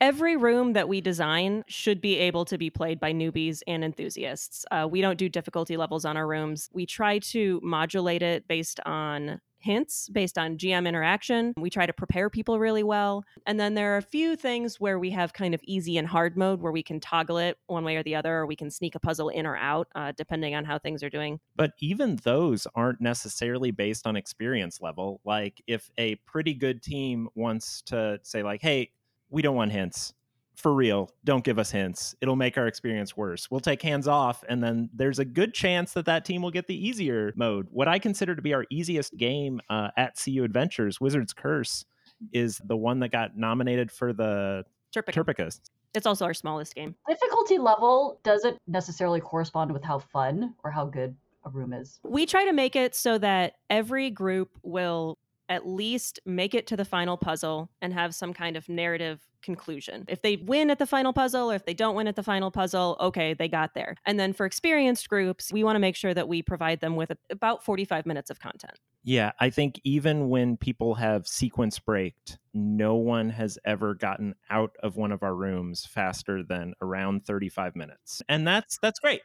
Every 0.00 0.36
room 0.36 0.74
that 0.74 0.90
we 0.90 1.00
design 1.00 1.64
should 1.68 2.02
be 2.02 2.18
able 2.18 2.44
to 2.46 2.58
be 2.58 2.68
played 2.68 3.00
by 3.00 3.14
newbies 3.14 3.62
and 3.66 3.82
enthusiasts. 3.82 4.66
Uh, 4.70 4.86
we 4.90 5.00
don't 5.00 5.18
do 5.18 5.28
difficulty 5.28 5.78
levels 5.78 6.04
on 6.04 6.18
our 6.18 6.26
rooms. 6.26 6.68
We 6.72 6.84
try 6.84 7.18
to 7.18 7.60
modulate 7.62 8.22
it 8.22 8.46
based 8.46 8.78
on 8.84 9.40
hints 9.58 10.08
based 10.10 10.38
on 10.38 10.58
GM 10.58 10.86
interaction. 10.86 11.52
We 11.56 11.70
try 11.70 11.86
to 11.86 11.92
prepare 11.92 12.30
people 12.30 12.58
really 12.58 12.82
well. 12.82 13.24
And 13.46 13.58
then 13.58 13.74
there 13.74 13.94
are 13.94 13.96
a 13.96 14.02
few 14.02 14.36
things 14.36 14.78
where 14.78 14.98
we 14.98 15.10
have 15.10 15.32
kind 15.32 15.54
of 15.54 15.60
easy 15.64 15.98
and 15.98 16.06
hard 16.06 16.36
mode 16.36 16.60
where 16.60 16.72
we 16.72 16.82
can 16.82 17.00
toggle 17.00 17.38
it 17.38 17.58
one 17.66 17.82
way 17.82 17.96
or 17.96 18.02
the 18.02 18.14
other, 18.14 18.36
or 18.36 18.46
we 18.46 18.54
can 18.54 18.70
sneak 18.70 18.94
a 18.94 19.00
puzzle 19.00 19.28
in 19.30 19.46
or 19.46 19.56
out, 19.56 19.88
uh, 19.94 20.12
depending 20.16 20.54
on 20.54 20.64
how 20.64 20.78
things 20.78 21.02
are 21.02 21.10
doing. 21.10 21.40
But 21.56 21.72
even 21.80 22.16
those 22.16 22.66
aren't 22.74 23.00
necessarily 23.00 23.70
based 23.70 24.06
on 24.06 24.14
experience 24.14 24.80
level. 24.80 25.20
Like 25.24 25.62
if 25.66 25.90
a 25.98 26.16
pretty 26.26 26.54
good 26.54 26.82
team 26.82 27.28
wants 27.34 27.82
to 27.86 28.20
say, 28.22 28.42
like, 28.42 28.62
hey, 28.62 28.90
we 29.30 29.42
don't 29.42 29.56
want 29.56 29.72
hints 29.72 30.14
for 30.56 30.74
real, 30.74 31.10
don't 31.24 31.44
give 31.44 31.58
us 31.58 31.70
hints. 31.70 32.14
It'll 32.20 32.36
make 32.36 32.56
our 32.56 32.66
experience 32.66 33.16
worse. 33.16 33.50
We'll 33.50 33.60
take 33.60 33.82
hands 33.82 34.08
off, 34.08 34.42
and 34.48 34.62
then 34.62 34.88
there's 34.92 35.18
a 35.18 35.24
good 35.24 35.54
chance 35.54 35.92
that 35.92 36.06
that 36.06 36.24
team 36.24 36.42
will 36.42 36.50
get 36.50 36.66
the 36.66 36.88
easier 36.88 37.32
mode. 37.36 37.68
What 37.70 37.88
I 37.88 37.98
consider 37.98 38.34
to 38.34 38.42
be 38.42 38.54
our 38.54 38.64
easiest 38.70 39.16
game 39.16 39.60
uh, 39.68 39.90
at 39.96 40.18
CU 40.22 40.44
Adventures, 40.44 41.00
Wizard's 41.00 41.32
Curse, 41.32 41.84
is 42.32 42.60
the 42.64 42.76
one 42.76 43.00
that 43.00 43.10
got 43.10 43.36
nominated 43.36 43.92
for 43.92 44.12
the 44.12 44.64
TERPECA. 44.94 45.60
It's 45.94 46.06
also 46.06 46.24
our 46.24 46.34
smallest 46.34 46.74
game. 46.74 46.94
Difficulty 47.08 47.58
level 47.58 48.18
doesn't 48.22 48.58
necessarily 48.66 49.20
correspond 49.20 49.72
with 49.72 49.84
how 49.84 49.98
fun 49.98 50.54
or 50.64 50.70
how 50.70 50.86
good 50.86 51.14
a 51.44 51.50
room 51.50 51.72
is. 51.72 52.00
We 52.02 52.26
try 52.26 52.44
to 52.44 52.52
make 52.52 52.76
it 52.76 52.94
so 52.94 53.18
that 53.18 53.54
every 53.70 54.10
group 54.10 54.50
will 54.62 55.18
at 55.48 55.66
least 55.66 56.20
make 56.26 56.54
it 56.54 56.66
to 56.68 56.76
the 56.76 56.84
final 56.84 57.16
puzzle 57.16 57.70
and 57.80 57.92
have 57.92 58.14
some 58.14 58.32
kind 58.32 58.56
of 58.56 58.68
narrative 58.68 59.20
conclusion. 59.42 60.04
If 60.08 60.22
they 60.22 60.36
win 60.36 60.70
at 60.70 60.78
the 60.78 60.86
final 60.86 61.12
puzzle 61.12 61.50
or 61.50 61.54
if 61.54 61.64
they 61.64 61.74
don't 61.74 61.94
win 61.94 62.08
at 62.08 62.16
the 62.16 62.22
final 62.22 62.50
puzzle, 62.50 62.96
okay, 63.00 63.32
they 63.32 63.48
got 63.48 63.74
there. 63.74 63.94
And 64.04 64.18
then 64.18 64.32
for 64.32 64.44
experienced 64.44 65.08
groups, 65.08 65.52
we 65.52 65.62
want 65.62 65.76
to 65.76 65.80
make 65.80 65.94
sure 65.96 66.12
that 66.14 66.28
we 66.28 66.42
provide 66.42 66.80
them 66.80 66.96
with 66.96 67.12
about 67.30 67.64
45 67.64 68.06
minutes 68.06 68.28
of 68.28 68.40
content. 68.40 68.78
Yeah, 69.04 69.32
I 69.38 69.50
think 69.50 69.80
even 69.84 70.28
when 70.28 70.56
people 70.56 70.96
have 70.96 71.28
sequence 71.28 71.78
braked, 71.78 72.38
no 72.52 72.96
one 72.96 73.30
has 73.30 73.56
ever 73.64 73.94
gotten 73.94 74.34
out 74.50 74.72
of 74.82 74.96
one 74.96 75.12
of 75.12 75.22
our 75.22 75.34
rooms 75.34 75.86
faster 75.86 76.42
than 76.42 76.74
around 76.82 77.24
35 77.24 77.76
minutes. 77.76 78.20
And 78.28 78.46
that's 78.46 78.78
that's 78.82 78.98
great. 78.98 79.20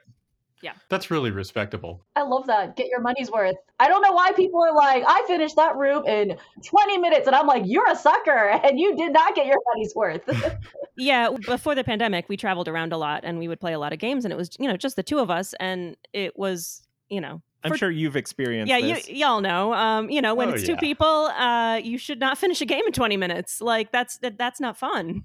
Yeah. 0.61 0.73
That's 0.89 1.09
really 1.09 1.31
respectable. 1.31 2.03
I 2.15 2.21
love 2.23 2.47
that. 2.47 2.75
Get 2.75 2.87
your 2.87 3.01
money's 3.01 3.31
worth. 3.31 3.55
I 3.79 3.87
don't 3.87 4.01
know 4.01 4.11
why 4.11 4.31
people 4.33 4.61
are 4.63 4.75
like, 4.75 5.03
I 5.07 5.23
finished 5.27 5.55
that 5.55 5.75
room 5.75 6.05
in 6.05 6.37
20 6.63 6.97
minutes. 6.99 7.27
And 7.27 7.35
I'm 7.35 7.47
like, 7.47 7.63
you're 7.65 7.89
a 7.89 7.95
sucker 7.95 8.59
and 8.63 8.79
you 8.79 8.95
did 8.95 9.11
not 9.11 9.35
get 9.35 9.47
your 9.47 9.57
money's 9.73 9.95
worth. 9.95 10.21
yeah. 10.97 11.29
Before 11.45 11.75
the 11.75 11.83
pandemic, 11.83 12.29
we 12.29 12.37
traveled 12.37 12.67
around 12.67 12.93
a 12.93 12.97
lot 12.97 13.21
and 13.23 13.39
we 13.39 13.47
would 13.47 13.59
play 13.59 13.73
a 13.73 13.79
lot 13.79 13.93
of 13.93 13.99
games. 13.99 14.25
And 14.25 14.31
it 14.31 14.37
was, 14.37 14.51
you 14.59 14.67
know, 14.67 14.77
just 14.77 14.95
the 14.95 15.03
two 15.03 15.19
of 15.19 15.29
us. 15.29 15.53
And 15.59 15.97
it 16.13 16.37
was, 16.37 16.83
you 17.09 17.21
know, 17.21 17.41
I'm 17.63 17.75
sure 17.75 17.91
you've 17.91 18.15
experienced. 18.15 18.69
Yeah, 18.69 18.81
this. 18.81 19.07
you 19.07 19.17
y'all 19.17 19.41
know. 19.41 19.73
Um, 19.73 20.09
you 20.09 20.21
know, 20.21 20.33
when 20.33 20.49
oh, 20.49 20.53
it's 20.53 20.63
two 20.63 20.73
yeah. 20.73 20.79
people, 20.79 21.07
uh, 21.07 21.79
you 21.83 21.97
should 21.97 22.19
not 22.19 22.37
finish 22.39 22.61
a 22.61 22.65
game 22.65 22.83
in 22.85 22.91
20 22.91 23.17
minutes. 23.17 23.61
Like 23.61 23.91
that's 23.91 24.17
that, 24.19 24.37
that's 24.37 24.59
not 24.59 24.77
fun. 24.77 25.23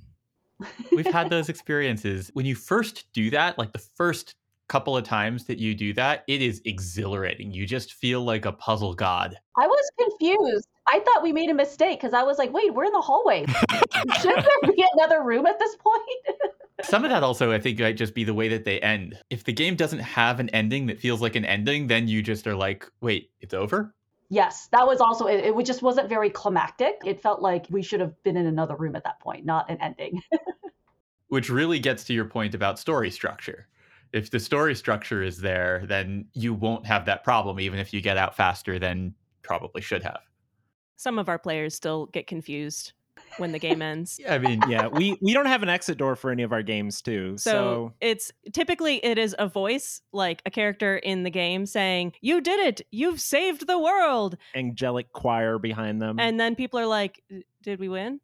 We've 0.92 1.06
had 1.06 1.30
those 1.30 1.48
experiences. 1.48 2.30
When 2.32 2.46
you 2.46 2.54
first 2.54 3.06
do 3.12 3.30
that, 3.30 3.58
like 3.58 3.72
the 3.72 3.78
first 3.78 4.34
couple 4.68 4.96
of 4.96 5.04
times 5.04 5.44
that 5.44 5.58
you 5.58 5.74
do 5.74 5.92
that, 5.94 6.24
it 6.26 6.42
is 6.42 6.60
exhilarating. 6.64 7.52
You 7.52 7.66
just 7.66 7.94
feel 7.94 8.22
like 8.22 8.44
a 8.44 8.52
puzzle 8.52 8.94
god. 8.94 9.38
I 9.56 9.66
was 9.66 9.90
confused. 9.98 10.68
I 10.88 11.00
thought 11.00 11.22
we 11.22 11.32
made 11.32 11.50
a 11.50 11.54
mistake 11.54 12.00
because 12.00 12.14
I 12.14 12.22
was 12.22 12.38
like, 12.38 12.52
wait, 12.52 12.74
we're 12.74 12.84
in 12.84 12.92
the 12.92 13.00
hallway. 13.00 13.44
Shouldn't 14.20 14.46
there 14.62 14.72
be 14.72 14.84
another 14.94 15.22
room 15.22 15.46
at 15.46 15.58
this 15.58 15.76
point? 15.76 16.52
Some 16.82 17.04
of 17.04 17.10
that 17.10 17.22
also, 17.22 17.52
I 17.52 17.58
think, 17.58 17.80
might 17.80 17.96
just 17.96 18.14
be 18.14 18.24
the 18.24 18.34
way 18.34 18.48
that 18.48 18.64
they 18.64 18.80
end. 18.80 19.18
If 19.30 19.44
the 19.44 19.52
game 19.52 19.76
doesn't 19.76 20.00
have 20.00 20.40
an 20.40 20.50
ending 20.50 20.86
that 20.86 21.00
feels 21.00 21.22
like 21.22 21.34
an 21.34 21.44
ending, 21.44 21.86
then 21.86 22.06
you 22.06 22.22
just 22.22 22.46
are 22.46 22.54
like, 22.54 22.86
wait, 23.00 23.30
it's 23.40 23.54
over? 23.54 23.94
yes, 24.28 24.68
that 24.72 24.86
was 24.86 25.00
also, 25.00 25.26
it, 25.26 25.44
it 25.44 25.66
just 25.66 25.82
wasn't 25.82 26.08
very 26.08 26.30
climactic. 26.30 27.00
It 27.04 27.20
felt 27.20 27.40
like 27.40 27.66
we 27.70 27.82
should 27.82 28.00
have 28.00 28.20
been 28.22 28.36
in 28.36 28.46
another 28.46 28.76
room 28.76 28.96
at 28.96 29.04
that 29.04 29.20
point, 29.20 29.44
not 29.44 29.70
an 29.70 29.78
ending. 29.80 30.22
Which 31.28 31.50
really 31.50 31.78
gets 31.78 32.04
to 32.04 32.14
your 32.14 32.24
point 32.24 32.54
about 32.54 32.78
story 32.78 33.10
structure. 33.10 33.66
If 34.16 34.30
the 34.30 34.40
story 34.40 34.74
structure 34.74 35.22
is 35.22 35.38
there, 35.38 35.84
then 35.86 36.24
you 36.32 36.54
won't 36.54 36.86
have 36.86 37.04
that 37.04 37.22
problem, 37.22 37.60
even 37.60 37.78
if 37.78 37.92
you 37.92 38.00
get 38.00 38.16
out 38.16 38.34
faster 38.34 38.78
than 38.78 39.14
probably 39.42 39.82
should 39.82 40.02
have. 40.02 40.20
Some 40.96 41.18
of 41.18 41.28
our 41.28 41.38
players 41.38 41.74
still 41.74 42.06
get 42.06 42.26
confused 42.26 42.94
when 43.36 43.52
the 43.52 43.58
game 43.58 43.82
ends. 43.82 44.18
Yeah, 44.22 44.34
I 44.34 44.38
mean, 44.38 44.62
yeah, 44.68 44.86
we 44.86 45.18
we 45.20 45.34
don't 45.34 45.46
have 45.46 45.62
an 45.62 45.68
exit 45.68 45.98
door 45.98 46.16
for 46.16 46.30
any 46.30 46.42
of 46.42 46.52
our 46.52 46.62
games 46.62 47.02
too. 47.02 47.36
So, 47.36 47.50
So, 47.50 47.92
it's 48.00 48.32
typically 48.54 49.04
it 49.04 49.18
is 49.18 49.36
a 49.38 49.46
voice 49.46 50.00
like 50.12 50.40
a 50.46 50.50
character 50.50 50.96
in 50.96 51.22
the 51.22 51.30
game 51.30 51.66
saying, 51.66 52.14
"You 52.22 52.40
did 52.40 52.58
it. 52.60 52.80
You've 52.90 53.20
saved 53.20 53.66
the 53.66 53.78
world." 53.78 54.38
angelic 54.54 55.12
choir 55.12 55.58
behind 55.58 56.00
them. 56.00 56.18
And 56.18 56.40
then 56.40 56.54
people 56.54 56.80
are 56.80 56.86
like, 56.86 57.22
"Did 57.62 57.78
we 57.80 57.90
win?" 57.90 58.20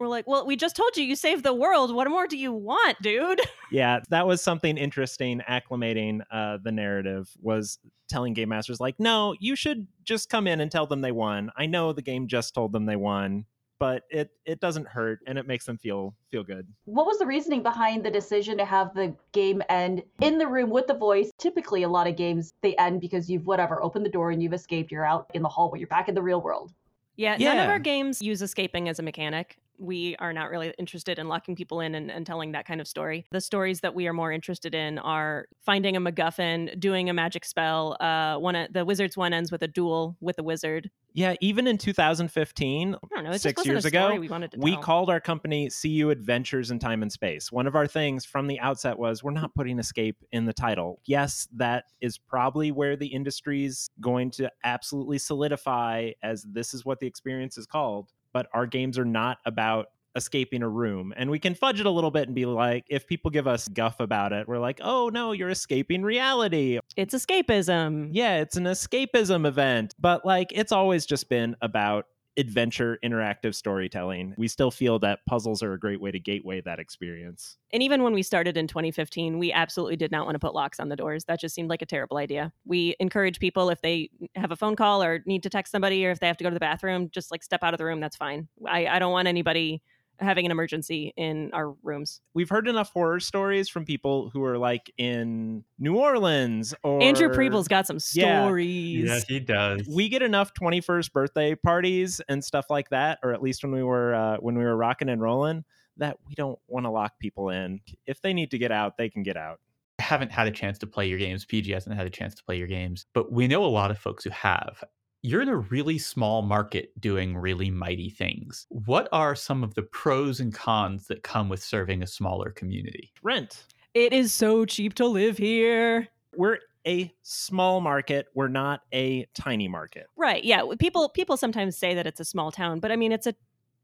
We're 0.00 0.08
like, 0.08 0.26
"Well, 0.26 0.46
we 0.46 0.56
just 0.56 0.74
told 0.74 0.96
you 0.96 1.04
you 1.04 1.14
saved 1.14 1.44
the 1.44 1.54
world. 1.54 1.94
What 1.94 2.08
more 2.08 2.26
do 2.26 2.36
you 2.36 2.52
want, 2.52 3.00
dude?" 3.02 3.40
yeah, 3.70 4.00
that 4.08 4.26
was 4.26 4.42
something 4.42 4.76
interesting. 4.76 5.42
Acclimating 5.48 6.22
uh, 6.32 6.58
the 6.62 6.72
narrative 6.72 7.30
was 7.40 7.78
telling 8.10 8.34
game 8.34 8.50
masters 8.50 8.80
like, 8.80 8.96
no, 8.98 9.34
you 9.40 9.56
should 9.56 9.86
just 10.04 10.28
come 10.28 10.46
in 10.46 10.60
and 10.60 10.70
tell 10.70 10.86
them 10.86 11.00
they 11.00 11.12
won. 11.12 11.50
I 11.56 11.66
know 11.66 11.92
the 11.92 12.02
game 12.02 12.26
just 12.26 12.54
told 12.54 12.72
them 12.72 12.84
they 12.84 12.96
won, 12.96 13.46
but 13.78 14.02
it 14.10 14.30
it 14.44 14.60
doesn't 14.60 14.88
hurt 14.88 15.20
and 15.26 15.38
it 15.38 15.46
makes 15.46 15.64
them 15.64 15.78
feel 15.78 16.14
feel 16.30 16.42
good. 16.42 16.66
what 16.84 17.06
was 17.06 17.18
the 17.18 17.26
reasoning 17.26 17.62
behind 17.62 18.04
the 18.04 18.10
decision 18.10 18.58
to 18.58 18.64
have 18.64 18.92
the 18.94 19.14
game 19.32 19.62
end 19.70 20.02
in 20.20 20.36
the 20.36 20.46
room 20.46 20.68
with 20.68 20.86
the 20.86 20.94
voice? 20.94 21.30
Typically, 21.38 21.84
a 21.84 21.88
lot 21.88 22.06
of 22.06 22.16
games 22.16 22.52
they 22.62 22.76
end 22.76 23.00
because 23.00 23.30
you've 23.30 23.46
whatever 23.46 23.82
opened 23.82 24.04
the 24.04 24.10
door 24.10 24.32
and 24.32 24.42
you've 24.42 24.52
escaped. 24.52 24.90
You're 24.90 25.06
out 25.06 25.30
in 25.32 25.42
the 25.42 25.48
hallway. 25.48 25.78
You're 25.78 25.88
back 25.88 26.08
in 26.08 26.14
the 26.14 26.22
real 26.22 26.42
world. 26.42 26.72
Yeah, 27.16 27.36
none 27.36 27.58
of 27.58 27.68
our 27.68 27.78
games 27.78 28.22
use 28.22 28.42
escaping 28.42 28.88
as 28.88 28.98
a 28.98 29.02
mechanic. 29.02 29.58
We 29.80 30.14
are 30.16 30.32
not 30.32 30.50
really 30.50 30.72
interested 30.78 31.18
in 31.18 31.28
locking 31.28 31.56
people 31.56 31.80
in 31.80 31.94
and, 31.94 32.10
and, 32.10 32.26
telling 32.26 32.52
that 32.52 32.66
kind 32.66 32.80
of 32.80 32.86
story. 32.86 33.24
The 33.32 33.40
stories 33.40 33.80
that 33.80 33.94
we 33.94 34.06
are 34.06 34.12
more 34.12 34.30
interested 34.30 34.74
in 34.74 34.98
are 34.98 35.46
finding 35.64 35.96
a 35.96 36.00
MacGuffin, 36.00 36.78
doing 36.78 37.08
a 37.08 37.14
magic 37.14 37.44
spell. 37.44 37.96
Uh, 38.00 38.36
one 38.36 38.68
the 38.70 38.84
wizard's 38.84 39.16
one 39.16 39.32
ends 39.32 39.50
with 39.50 39.62
a 39.62 39.68
duel 39.68 40.16
with 40.20 40.38
a 40.38 40.42
wizard. 40.42 40.90
Yeah, 41.12 41.34
even 41.40 41.66
in 41.66 41.76
2015, 41.76 42.96
know, 43.22 43.36
six 43.36 43.66
years 43.66 43.84
ago, 43.84 44.14
we, 44.14 44.30
we 44.56 44.76
called 44.76 45.10
our 45.10 45.18
company 45.18 45.68
CU 45.68 46.10
Adventures 46.10 46.70
in 46.70 46.78
Time 46.78 47.02
and 47.02 47.10
Space. 47.10 47.50
One 47.50 47.66
of 47.66 47.74
our 47.74 47.86
things 47.86 48.24
from 48.24 48.46
the 48.46 48.60
outset 48.60 48.96
was 48.96 49.24
we're 49.24 49.32
not 49.32 49.52
putting 49.54 49.78
escape 49.78 50.16
in 50.30 50.44
the 50.44 50.52
title. 50.52 51.00
Yes, 51.06 51.48
that 51.56 51.84
is 52.00 52.16
probably 52.16 52.70
where 52.70 52.96
the 52.96 53.08
industry's 53.08 53.90
going 54.00 54.30
to 54.32 54.50
absolutely 54.62 55.18
solidify 55.18 56.10
as 56.22 56.44
this 56.44 56.74
is 56.74 56.84
what 56.84 57.00
the 57.00 57.06
experience 57.06 57.58
is 57.58 57.66
called 57.66 58.10
but 58.32 58.46
our 58.52 58.66
games 58.66 58.98
are 58.98 59.04
not 59.04 59.38
about 59.44 59.86
escaping 60.16 60.62
a 60.62 60.68
room. 60.68 61.12
And 61.16 61.30
we 61.30 61.38
can 61.38 61.54
fudge 61.54 61.80
it 61.80 61.86
a 61.86 61.90
little 61.90 62.10
bit 62.10 62.26
and 62.26 62.34
be 62.34 62.46
like, 62.46 62.84
if 62.88 63.06
people 63.06 63.30
give 63.30 63.46
us 63.46 63.68
guff 63.68 64.00
about 64.00 64.32
it, 64.32 64.48
we're 64.48 64.58
like, 64.58 64.80
oh 64.82 65.08
no, 65.12 65.32
you're 65.32 65.50
escaping 65.50 66.02
reality. 66.02 66.78
It's 66.96 67.14
escapism. 67.14 68.10
Yeah, 68.12 68.38
it's 68.38 68.56
an 68.56 68.64
escapism 68.64 69.46
event. 69.46 69.94
But 69.98 70.24
like, 70.24 70.50
it's 70.52 70.72
always 70.72 71.06
just 71.06 71.28
been 71.28 71.56
about 71.62 72.06
adventure 72.36 72.98
interactive 73.04 73.54
storytelling. 73.54 74.34
We 74.36 74.48
still 74.48 74.70
feel 74.70 74.98
that 75.00 75.20
puzzles 75.26 75.62
are 75.62 75.72
a 75.72 75.78
great 75.78 76.00
way 76.00 76.10
to 76.10 76.18
gateway 76.18 76.60
that 76.62 76.78
experience. 76.78 77.56
And 77.72 77.82
even 77.82 78.02
when 78.02 78.12
we 78.12 78.22
started 78.22 78.56
in 78.56 78.66
2015, 78.66 79.38
we 79.38 79.52
absolutely 79.52 79.96
did 79.96 80.10
not 80.10 80.26
want 80.26 80.34
to 80.34 80.38
put 80.38 80.54
locks 80.54 80.80
on 80.80 80.88
the 80.88 80.96
doors. 80.96 81.24
That 81.24 81.40
just 81.40 81.54
seemed 81.54 81.68
like 81.68 81.82
a 81.82 81.86
terrible 81.86 82.16
idea. 82.16 82.52
We 82.64 82.94
encourage 83.00 83.40
people 83.40 83.70
if 83.70 83.80
they 83.82 84.10
have 84.36 84.50
a 84.50 84.56
phone 84.56 84.76
call 84.76 85.02
or 85.02 85.22
need 85.26 85.42
to 85.42 85.50
text 85.50 85.72
somebody 85.72 86.06
or 86.06 86.10
if 86.10 86.20
they 86.20 86.26
have 86.26 86.36
to 86.38 86.44
go 86.44 86.50
to 86.50 86.54
the 86.54 86.60
bathroom, 86.60 87.10
just 87.12 87.30
like 87.30 87.42
step 87.42 87.62
out 87.62 87.74
of 87.74 87.78
the 87.78 87.84
room. 87.84 88.00
That's 88.00 88.16
fine. 88.16 88.48
I, 88.66 88.86
I 88.86 88.98
don't 88.98 89.12
want 89.12 89.28
anybody 89.28 89.82
having 90.20 90.44
an 90.44 90.52
emergency 90.52 91.12
in 91.16 91.50
our 91.52 91.74
rooms. 91.82 92.20
We've 92.34 92.48
heard 92.48 92.68
enough 92.68 92.92
horror 92.92 93.20
stories 93.20 93.68
from 93.68 93.84
people 93.84 94.30
who 94.32 94.44
are 94.44 94.58
like 94.58 94.92
in 94.98 95.64
New 95.78 95.96
Orleans 95.96 96.74
or 96.82 97.02
Andrew 97.02 97.32
Preble's 97.32 97.68
got 97.68 97.86
some 97.86 97.98
stories. 97.98 99.04
Yeah, 99.04 99.14
yeah 99.14 99.20
he 99.26 99.40
does. 99.40 99.88
We 99.88 100.08
get 100.08 100.22
enough 100.22 100.52
21st 100.54 101.12
birthday 101.12 101.54
parties 101.54 102.20
and 102.28 102.44
stuff 102.44 102.66
like 102.70 102.90
that, 102.90 103.18
or 103.22 103.32
at 103.32 103.42
least 103.42 103.62
when 103.62 103.72
we 103.72 103.82
were 103.82 104.14
uh, 104.14 104.36
when 104.38 104.56
we 104.56 104.64
were 104.64 104.76
rocking 104.76 105.08
and 105.08 105.20
rolling, 105.20 105.64
that 105.96 106.18
we 106.28 106.34
don't 106.34 106.58
want 106.68 106.86
to 106.86 106.90
lock 106.90 107.18
people 107.18 107.50
in. 107.50 107.80
If 108.06 108.20
they 108.22 108.32
need 108.32 108.50
to 108.50 108.58
get 108.58 108.72
out, 108.72 108.96
they 108.96 109.08
can 109.08 109.22
get 109.22 109.36
out. 109.36 109.60
I 109.98 110.02
haven't 110.02 110.32
had 110.32 110.46
a 110.46 110.50
chance 110.50 110.78
to 110.78 110.86
play 110.86 111.08
your 111.08 111.18
games. 111.18 111.44
Peih-Gee 111.44 111.72
hasn't 111.72 111.94
had 111.94 112.06
a 112.06 112.10
chance 112.10 112.34
to 112.34 112.44
play 112.44 112.56
your 112.56 112.66
games, 112.66 113.04
but 113.12 113.30
we 113.30 113.46
know 113.46 113.64
a 113.64 113.66
lot 113.66 113.90
of 113.90 113.98
folks 113.98 114.24
who 114.24 114.30
have 114.30 114.82
you're 115.22 115.42
in 115.42 115.48
a 115.48 115.56
really 115.56 115.98
small 115.98 116.42
market 116.42 116.98
doing 117.00 117.36
really 117.36 117.70
mighty 117.70 118.10
things. 118.10 118.66
What 118.70 119.08
are 119.12 119.34
some 119.34 119.62
of 119.62 119.74
the 119.74 119.82
pros 119.82 120.40
and 120.40 120.52
cons 120.54 121.06
that 121.08 121.22
come 121.22 121.48
with 121.48 121.62
serving 121.62 122.02
a 122.02 122.06
smaller 122.06 122.50
community? 122.50 123.12
Rent. 123.22 123.64
It 123.92 124.12
is 124.12 124.32
so 124.32 124.64
cheap 124.64 124.94
to 124.94 125.06
live 125.06 125.36
here. 125.36 126.08
We're 126.36 126.58
a 126.86 127.12
small 127.22 127.82
market 127.82 128.26
we're 128.34 128.48
not 128.48 128.80
a 128.94 129.26
tiny 129.34 129.68
market 129.68 130.06
right 130.16 130.44
yeah 130.44 130.62
people 130.78 131.10
people 131.10 131.36
sometimes 131.36 131.76
say 131.76 131.94
that 131.94 132.06
it's 132.06 132.20
a 132.20 132.24
small 132.24 132.50
town 132.50 132.80
but 132.80 132.90
i 132.90 132.96
mean 132.96 133.12
it's 133.12 133.26
a 133.26 133.34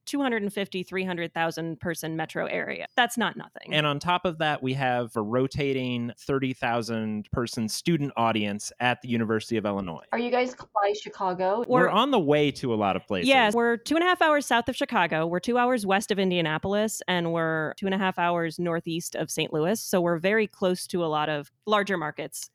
250 0.06 0.82
300,000 0.82 1.80
person 1.80 2.16
metro 2.16 2.46
area. 2.46 2.86
That's 2.96 3.18
not 3.18 3.36
nothing. 3.36 3.74
And 3.74 3.86
on 3.86 3.98
top 3.98 4.24
of 4.24 4.38
that, 4.38 4.62
we 4.62 4.74
have 4.74 5.14
a 5.16 5.22
rotating 5.22 6.12
30,000 6.18 7.30
person 7.30 7.68
student 7.68 8.12
audience 8.16 8.72
at 8.80 9.02
the 9.02 9.08
University 9.08 9.56
of 9.56 9.66
Illinois. 9.66 10.04
Are 10.12 10.18
you 10.18 10.30
guys 10.30 10.54
by 10.54 10.92
Chicago? 10.92 11.64
We're, 11.68 11.82
we're 11.82 11.88
on 11.88 12.10
the 12.10 12.18
way 12.18 12.50
to 12.52 12.72
a 12.72 12.76
lot 12.76 12.96
of 12.96 13.06
places. 13.06 13.28
Yes, 13.28 13.54
we're 13.54 13.76
two 13.76 13.96
and 13.96 14.04
a 14.04 14.06
half 14.06 14.22
hours 14.22 14.46
south 14.46 14.68
of 14.68 14.76
Chicago. 14.76 15.26
We're 15.26 15.40
two 15.40 15.58
hours 15.58 15.84
west 15.84 16.10
of 16.10 16.18
Indianapolis, 16.18 17.02
and 17.08 17.32
we're 17.32 17.74
two 17.74 17.86
and 17.86 17.94
a 17.94 17.98
half 17.98 18.18
hours 18.18 18.58
northeast 18.58 19.14
of 19.14 19.30
St. 19.30 19.52
Louis. 19.52 19.80
So 19.80 20.00
we're 20.00 20.18
very 20.18 20.46
close 20.46 20.86
to 20.88 21.04
a 21.04 21.06
lot 21.06 21.28
of 21.28 21.50
larger 21.66 21.96
markets 21.96 22.50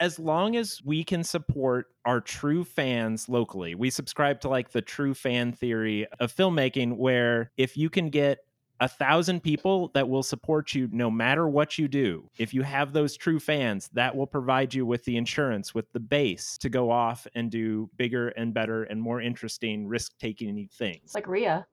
as 0.00 0.18
long 0.18 0.56
as 0.56 0.80
we 0.82 1.04
can 1.04 1.22
support 1.22 1.88
our 2.06 2.20
true 2.20 2.64
fans 2.64 3.28
locally, 3.28 3.74
we 3.74 3.90
subscribe 3.90 4.40
to 4.40 4.48
like 4.48 4.72
the 4.72 4.80
true 4.80 5.12
fan 5.14 5.52
theory 5.52 6.06
of 6.18 6.34
filmmaking, 6.34 6.96
where 6.96 7.52
if 7.58 7.76
you 7.76 7.90
can 7.90 8.08
get 8.08 8.38
a 8.80 8.88
thousand 8.88 9.42
people 9.42 9.90
that 9.92 10.08
will 10.08 10.22
support 10.22 10.74
you 10.74 10.88
no 10.90 11.10
matter 11.10 11.46
what 11.46 11.76
you 11.76 11.86
do. 11.86 12.26
If 12.38 12.54
you 12.54 12.62
have 12.62 12.94
those 12.94 13.14
true 13.14 13.38
fans, 13.38 13.90
that 13.92 14.16
will 14.16 14.26
provide 14.26 14.72
you 14.72 14.86
with 14.86 15.04
the 15.04 15.18
insurance, 15.18 15.74
with 15.74 15.92
the 15.92 16.00
base 16.00 16.56
to 16.58 16.70
go 16.70 16.90
off 16.90 17.26
and 17.34 17.50
do 17.50 17.90
bigger 17.96 18.28
and 18.28 18.54
better 18.54 18.84
and 18.84 19.00
more 19.00 19.20
interesting 19.20 19.86
risk 19.86 20.18
taking 20.18 20.66
things. 20.72 21.14
Like 21.14 21.28
Ria. 21.28 21.66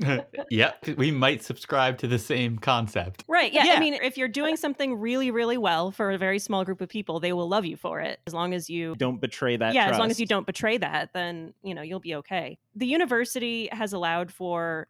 yeah, 0.50 0.72
we 0.96 1.10
might 1.10 1.42
subscribe 1.42 1.98
to 1.98 2.06
the 2.06 2.18
same 2.18 2.58
concept. 2.58 3.24
Right. 3.28 3.52
Yeah. 3.52 3.64
yeah. 3.64 3.72
I 3.74 3.80
mean, 3.80 3.94
if 3.94 4.16
you're 4.16 4.28
doing 4.28 4.56
something 4.56 4.94
really, 4.98 5.30
really 5.30 5.58
well 5.58 5.90
for 5.90 6.10
a 6.10 6.18
very 6.18 6.38
small 6.38 6.64
group 6.64 6.80
of 6.80 6.88
people, 6.88 7.20
they 7.20 7.32
will 7.32 7.48
love 7.48 7.64
you 7.64 7.76
for 7.76 8.00
it 8.00 8.20
as 8.26 8.34
long 8.34 8.54
as 8.54 8.70
you 8.70 8.94
don't 8.96 9.20
betray 9.20 9.56
that. 9.56 9.74
Yeah. 9.74 9.84
Trust. 9.84 9.94
As 9.94 9.98
long 9.98 10.10
as 10.10 10.20
you 10.20 10.26
don't 10.26 10.46
betray 10.46 10.78
that, 10.78 11.12
then, 11.12 11.54
you 11.62 11.74
know, 11.74 11.82
you'll 11.82 12.00
be 12.00 12.14
okay. 12.16 12.58
The 12.74 12.86
university 12.86 13.68
has 13.72 13.92
allowed 13.92 14.32
for 14.32 14.88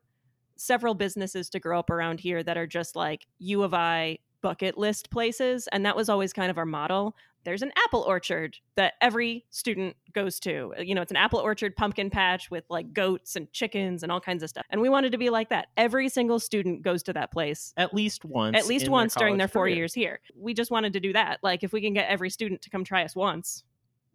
several 0.56 0.94
businesses 0.94 1.48
to 1.50 1.60
grow 1.60 1.78
up 1.78 1.90
around 1.90 2.20
here 2.20 2.42
that 2.42 2.58
are 2.58 2.66
just 2.66 2.94
like 2.94 3.26
U 3.38 3.62
of 3.62 3.72
I 3.72 4.18
bucket 4.42 4.78
list 4.78 5.10
places. 5.10 5.68
And 5.72 5.84
that 5.86 5.96
was 5.96 6.08
always 6.08 6.32
kind 6.32 6.50
of 6.50 6.58
our 6.58 6.66
model 6.66 7.16
there's 7.44 7.62
an 7.62 7.72
apple 7.86 8.02
orchard 8.02 8.56
that 8.76 8.94
every 9.00 9.44
student 9.50 9.96
goes 10.12 10.38
to. 10.40 10.74
Uh, 10.78 10.82
you 10.82 10.94
know, 10.94 11.02
it's 11.02 11.10
an 11.10 11.16
apple 11.16 11.38
orchard 11.38 11.76
pumpkin 11.76 12.10
patch 12.10 12.50
with 12.50 12.64
like 12.68 12.92
goats 12.92 13.36
and 13.36 13.50
chickens 13.52 14.02
and 14.02 14.12
all 14.12 14.20
kinds 14.20 14.42
of 14.42 14.48
stuff. 14.48 14.66
And 14.70 14.80
we 14.80 14.88
wanted 14.88 15.12
to 15.12 15.18
be 15.18 15.30
like 15.30 15.48
that. 15.50 15.68
Every 15.76 16.08
single 16.08 16.38
student 16.38 16.82
goes 16.82 17.02
to 17.04 17.12
that 17.14 17.32
place 17.32 17.72
at 17.76 17.94
least 17.94 18.24
once. 18.24 18.56
At 18.56 18.66
least 18.66 18.88
once 18.88 19.14
their 19.14 19.22
during 19.22 19.38
their 19.38 19.48
four 19.48 19.64
career. 19.64 19.76
years 19.76 19.94
here. 19.94 20.20
We 20.36 20.54
just 20.54 20.70
wanted 20.70 20.92
to 20.94 21.00
do 21.00 21.12
that. 21.12 21.38
Like 21.42 21.62
if 21.62 21.72
we 21.72 21.80
can 21.80 21.94
get 21.94 22.08
every 22.08 22.30
student 22.30 22.62
to 22.62 22.70
come 22.70 22.84
try 22.84 23.04
us 23.04 23.16
once. 23.16 23.64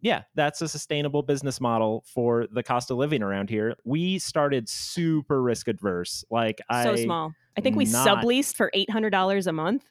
Yeah, 0.00 0.22
that's 0.34 0.60
a 0.60 0.68
sustainable 0.68 1.22
business 1.22 1.60
model 1.60 2.04
for 2.06 2.46
the 2.52 2.62
cost 2.62 2.90
of 2.90 2.98
living 2.98 3.22
around 3.22 3.48
here. 3.48 3.74
We 3.84 4.18
started 4.18 4.68
super 4.68 5.42
risk 5.42 5.68
adverse. 5.68 6.24
Like 6.30 6.60
I 6.68 6.84
so 6.84 6.96
small. 6.96 7.32
I 7.56 7.62
think 7.62 7.76
we 7.76 7.86
not... 7.86 8.06
subleased 8.06 8.56
for 8.56 8.70
eight 8.74 8.90
hundred 8.90 9.10
dollars 9.10 9.46
a 9.46 9.52
month 9.52 9.84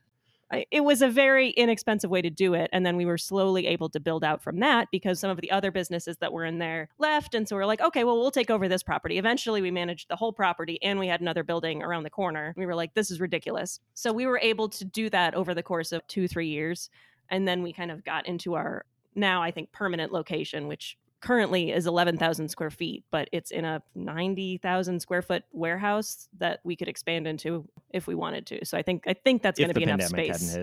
it 0.71 0.83
was 0.83 1.01
a 1.01 1.09
very 1.09 1.49
inexpensive 1.49 2.09
way 2.09 2.21
to 2.21 2.29
do 2.29 2.53
it 2.53 2.69
and 2.71 2.85
then 2.85 2.95
we 2.95 3.05
were 3.05 3.17
slowly 3.17 3.65
able 3.67 3.89
to 3.89 3.99
build 3.99 4.23
out 4.23 4.41
from 4.41 4.59
that 4.59 4.87
because 4.91 5.19
some 5.19 5.31
of 5.31 5.41
the 5.41 5.51
other 5.51 5.71
businesses 5.71 6.17
that 6.17 6.31
were 6.31 6.45
in 6.45 6.59
there 6.59 6.87
left 6.99 7.33
and 7.33 7.47
so 7.47 7.55
we 7.55 7.61
are 7.61 7.65
like 7.65 7.81
okay 7.81 8.03
well 8.03 8.19
we'll 8.19 8.31
take 8.31 8.49
over 8.49 8.67
this 8.67 8.83
property. 8.83 9.17
Eventually 9.17 9.61
we 9.61 9.71
managed 9.71 10.09
the 10.09 10.15
whole 10.15 10.33
property 10.33 10.81
and 10.83 10.99
we 10.99 11.07
had 11.07 11.21
another 11.21 11.43
building 11.43 11.81
around 11.81 12.03
the 12.03 12.09
corner. 12.09 12.53
We 12.57 12.65
were 12.65 12.75
like 12.75 12.93
this 12.93 13.11
is 13.11 13.19
ridiculous. 13.19 13.79
So 13.93 14.11
we 14.11 14.27
were 14.27 14.39
able 14.39 14.69
to 14.69 14.85
do 14.85 15.09
that 15.09 15.33
over 15.33 15.53
the 15.53 15.63
course 15.63 15.91
of 15.91 16.05
two 16.07 16.27
three 16.27 16.47
years 16.47 16.89
and 17.29 17.47
then 17.47 17.63
we 17.63 17.73
kind 17.73 17.91
of 17.91 18.03
got 18.03 18.27
into 18.27 18.53
our 18.53 18.85
now 19.15 19.41
i 19.41 19.49
think 19.51 19.71
permanent 19.71 20.11
location 20.11 20.67
which 20.67 20.97
currently 21.25 21.71
is 21.71 21.87
11,000 21.87 22.49
square 22.49 22.69
feet, 22.69 23.03
but 23.09 23.27
it's 23.31 23.49
in 23.49 23.65
a 23.65 23.81
90,000 23.95 24.99
square 24.99 25.23
foot 25.23 25.43
warehouse 25.51 26.29
that 26.37 26.59
we 26.63 26.75
could 26.75 26.87
expand 26.87 27.25
into 27.25 27.67
if 27.89 28.05
we 28.05 28.13
wanted 28.13 28.45
to. 28.45 28.63
So 28.63 28.77
I 28.77 28.83
think 28.83 29.05
I 29.07 29.13
think 29.13 29.41
that's 29.41 29.57
going 29.57 29.69
to 29.69 29.73
be 29.73 29.83
enough 29.83 30.03
space. 30.03 30.55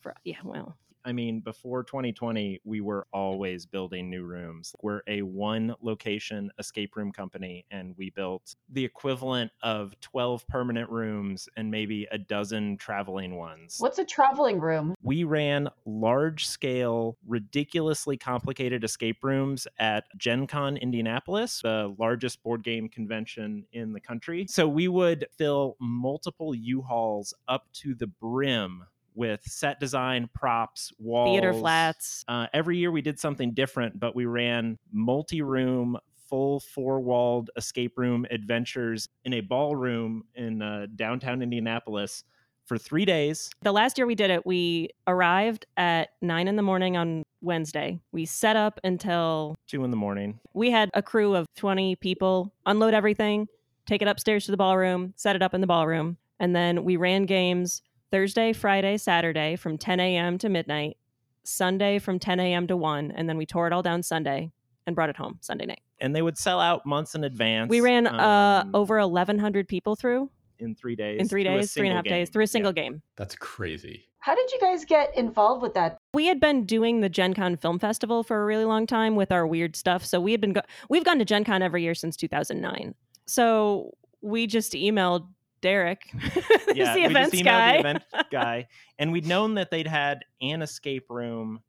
For, 0.00 0.14
yeah, 0.24 0.36
well, 0.42 0.74
I 1.06 1.12
mean, 1.12 1.38
before 1.38 1.84
2020, 1.84 2.60
we 2.64 2.80
were 2.80 3.06
always 3.12 3.64
building 3.64 4.10
new 4.10 4.24
rooms. 4.24 4.74
We're 4.82 5.02
a 5.06 5.22
one 5.22 5.72
location 5.80 6.50
escape 6.58 6.96
room 6.96 7.12
company, 7.12 7.64
and 7.70 7.94
we 7.96 8.10
built 8.10 8.56
the 8.68 8.84
equivalent 8.84 9.52
of 9.62 9.98
12 10.00 10.48
permanent 10.48 10.90
rooms 10.90 11.48
and 11.56 11.70
maybe 11.70 12.08
a 12.10 12.18
dozen 12.18 12.76
traveling 12.76 13.36
ones. 13.36 13.76
What's 13.78 14.00
a 14.00 14.04
traveling 14.04 14.58
room? 14.58 14.96
We 15.00 15.22
ran 15.22 15.68
large 15.84 16.48
scale, 16.48 17.16
ridiculously 17.24 18.16
complicated 18.16 18.82
escape 18.82 19.22
rooms 19.22 19.68
at 19.78 20.06
Gen 20.16 20.48
Con 20.48 20.76
Indianapolis, 20.76 21.60
the 21.62 21.94
largest 21.98 22.42
board 22.42 22.64
game 22.64 22.88
convention 22.88 23.64
in 23.72 23.92
the 23.92 24.00
country. 24.00 24.46
So 24.48 24.66
we 24.66 24.88
would 24.88 25.28
fill 25.38 25.76
multiple 25.80 26.52
U 26.52 26.82
Hauls 26.82 27.32
up 27.46 27.66
to 27.74 27.94
the 27.94 28.08
brim 28.08 28.82
with 29.16 29.42
set 29.44 29.80
design, 29.80 30.28
props, 30.34 30.92
walls, 30.98 31.30
theater 31.30 31.52
flats. 31.52 32.24
Uh, 32.28 32.46
every 32.52 32.76
year 32.76 32.90
we 32.90 33.02
did 33.02 33.18
something 33.18 33.52
different, 33.52 33.98
but 33.98 34.14
we 34.14 34.26
ran 34.26 34.78
multi 34.92 35.42
room, 35.42 35.96
full 36.28 36.60
four 36.60 37.00
walled 37.00 37.50
escape 37.56 37.96
room 37.96 38.26
adventures 38.30 39.08
in 39.24 39.32
a 39.34 39.40
ballroom 39.40 40.24
in 40.34 40.62
uh, 40.62 40.86
downtown 40.94 41.42
Indianapolis 41.42 42.24
for 42.66 42.76
three 42.76 43.04
days. 43.04 43.50
The 43.62 43.72
last 43.72 43.96
year 43.96 44.06
we 44.06 44.14
did 44.14 44.30
it, 44.30 44.44
we 44.44 44.90
arrived 45.06 45.66
at 45.76 46.10
nine 46.20 46.48
in 46.48 46.56
the 46.56 46.62
morning 46.62 46.96
on 46.96 47.22
Wednesday. 47.40 48.00
We 48.12 48.26
set 48.26 48.56
up 48.56 48.80
until 48.82 49.54
two 49.68 49.84
in 49.84 49.90
the 49.90 49.96
morning. 49.96 50.40
We 50.52 50.70
had 50.70 50.90
a 50.94 51.02
crew 51.02 51.34
of 51.34 51.46
20 51.56 51.96
people 51.96 52.52
unload 52.66 52.92
everything, 52.92 53.46
take 53.86 54.02
it 54.02 54.08
upstairs 54.08 54.46
to 54.46 54.50
the 54.50 54.56
ballroom, 54.56 55.14
set 55.16 55.36
it 55.36 55.42
up 55.42 55.54
in 55.54 55.60
the 55.60 55.66
ballroom. 55.66 56.16
And 56.40 56.54
then 56.54 56.84
we 56.84 56.96
ran 56.96 57.24
games 57.24 57.82
Thursday, 58.10 58.52
Friday, 58.52 58.96
Saturday 58.96 59.56
from 59.56 59.78
10 59.78 60.00
a.m. 60.00 60.38
to 60.38 60.48
midnight, 60.48 60.96
Sunday 61.44 61.98
from 61.98 62.18
10 62.18 62.40
a.m. 62.40 62.66
to 62.68 62.76
1, 62.76 63.10
and 63.12 63.28
then 63.28 63.36
we 63.36 63.46
tore 63.46 63.66
it 63.66 63.72
all 63.72 63.82
down 63.82 64.02
Sunday 64.02 64.50
and 64.86 64.94
brought 64.94 65.10
it 65.10 65.16
home 65.16 65.38
Sunday 65.40 65.66
night. 65.66 65.80
and 66.00 66.14
they 66.14 66.22
would 66.22 66.38
sell 66.38 66.60
out 66.60 66.86
months 66.86 67.14
in 67.14 67.24
advance. 67.24 67.68
We 67.70 67.80
ran 67.80 68.06
uh, 68.06 68.62
um, 68.64 68.74
over 68.74 68.98
1,100 68.98 69.66
people 69.66 69.96
through 69.96 70.30
in 70.58 70.74
three 70.74 70.94
days. 70.96 71.20
in 71.20 71.28
three 71.28 71.42
days, 71.44 71.72
three 71.72 71.88
and 71.88 71.92
a 71.92 71.96
half 71.96 72.04
and 72.04 72.06
a 72.06 72.08
single 72.08 72.16
half 72.16 72.20
days 72.20 72.30
through 72.30 72.42
a 72.42 72.44
Yeah. 72.44 72.46
single 72.46 72.72
game. 72.72 73.02
That's 73.16 73.34
crazy. 73.36 74.04
How 74.20 74.34
did 74.34 74.50
you 74.52 74.58
guys 74.60 74.84
get 74.84 75.16
involved 75.16 75.62
with 75.62 75.74
that? 75.74 75.98
We 76.14 76.26
had 76.26 76.40
been 76.40 76.64
doing 76.66 77.00
the 77.00 77.08
Gen 77.08 77.34
Con 77.34 77.56
Film 77.56 77.78
Festival 77.78 78.22
for 78.22 78.42
a 78.42 78.44
really 78.44 78.64
long 78.64 78.86
time 78.86 79.14
with 79.16 79.30
our 79.32 79.46
weird 79.46 79.76
stuff. 79.76 80.04
So 80.04 80.20
we 80.20 80.32
had 80.32 80.40
been 80.40 80.52
go- 80.52 80.62
we've 80.88 81.04
gone 81.04 81.18
to 81.18 81.24
Gen 81.24 81.44
Con 81.44 81.62
every 81.62 81.82
year 81.82 81.94
since 81.94 82.16
2009. 82.16 82.94
So 83.26 83.92
we 84.22 84.46
just 84.46 84.72
emailed 84.72 85.26
Derek, 85.60 86.10
Yeah, 86.74 86.94
the 86.94 87.04
events 87.04 87.42
guy. 87.42 87.72
the 87.74 87.78
event 87.80 88.02
guy, 88.30 88.68
and 88.98 89.10
we'd 89.12 89.26
known 89.26 89.54
that 89.54 89.70
they'd 89.70 89.86
had 89.86 90.24
an 90.40 90.62
escape 90.62 91.06
room 91.10 91.60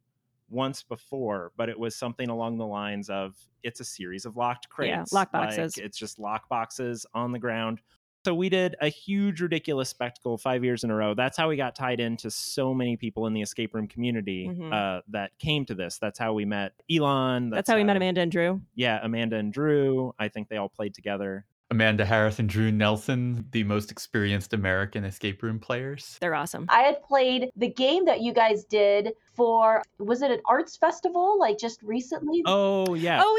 once 0.50 0.82
before, 0.82 1.52
but 1.56 1.68
it 1.68 1.78
was 1.78 1.94
something 1.96 2.28
along 2.30 2.58
the 2.58 2.66
lines 2.66 3.10
of 3.10 3.34
it's 3.62 3.80
a 3.80 3.84
series 3.84 4.24
of 4.24 4.36
locked 4.36 4.66
Yeah, 4.80 4.96
crates, 4.96 5.12
lock 5.12 5.32
like, 5.32 5.48
boxes. 5.50 5.76
it's 5.78 5.98
just 5.98 6.18
lock 6.18 6.48
boxes 6.48 7.04
on 7.14 7.32
the 7.32 7.38
ground. 7.38 7.80
So 8.24 8.34
we 8.34 8.48
did 8.48 8.74
a 8.80 8.88
huge, 8.88 9.40
ridiculous 9.40 9.88
spectacle 9.88 10.36
five 10.38 10.64
years 10.64 10.84
in 10.84 10.90
a 10.90 10.94
row. 10.94 11.14
That's 11.14 11.36
how 11.36 11.48
we 11.48 11.56
got 11.56 11.74
tied 11.76 12.00
into 12.00 12.30
so 12.30 12.74
many 12.74 12.96
people 12.96 13.26
in 13.26 13.32
the 13.32 13.40
escape 13.42 13.74
room 13.74 13.86
community 13.86 14.48
Mhm. 14.48 14.72
uh, 14.72 15.02
that 15.08 15.38
came 15.38 15.64
to 15.66 15.74
this. 15.74 15.98
That's 15.98 16.18
how 16.18 16.32
we 16.34 16.44
met 16.44 16.72
Elon. 16.90 17.48
That's 17.50 17.70
how 17.70 17.76
we 17.76 17.84
met 17.84 17.96
Amanda 17.96 18.20
and 18.20 18.30
Drew. 18.32 18.60
Yeah, 18.74 18.98
Amanda 19.02 19.36
and 19.36 19.52
Drew. 19.52 20.14
I 20.18 20.28
think 20.28 20.48
they 20.48 20.56
all 20.56 20.68
played 20.68 20.94
together. 20.94 21.46
Amanda 21.70 22.04
Harris 22.04 22.38
and 22.38 22.48
Drew 22.48 22.72
Nelson, 22.72 23.44
the 23.52 23.62
most 23.64 23.90
experienced 23.90 24.54
American 24.54 25.04
escape 25.04 25.42
room 25.42 25.58
players. 25.58 26.16
They're 26.20 26.34
awesome. 26.34 26.64
I 26.70 26.80
had 26.80 27.02
played 27.02 27.50
the 27.56 27.68
game 27.68 28.06
that 28.06 28.20
you 28.22 28.32
guys 28.32 28.64
did 28.64 29.12
for 29.34 29.82
was 29.98 30.22
it 30.22 30.30
an 30.30 30.40
arts 30.46 30.76
festival 30.76 31.38
like 31.38 31.58
just 31.58 31.82
recently? 31.82 32.42
Oh 32.46 32.94
yeah. 32.94 33.20
Oh 33.22 33.36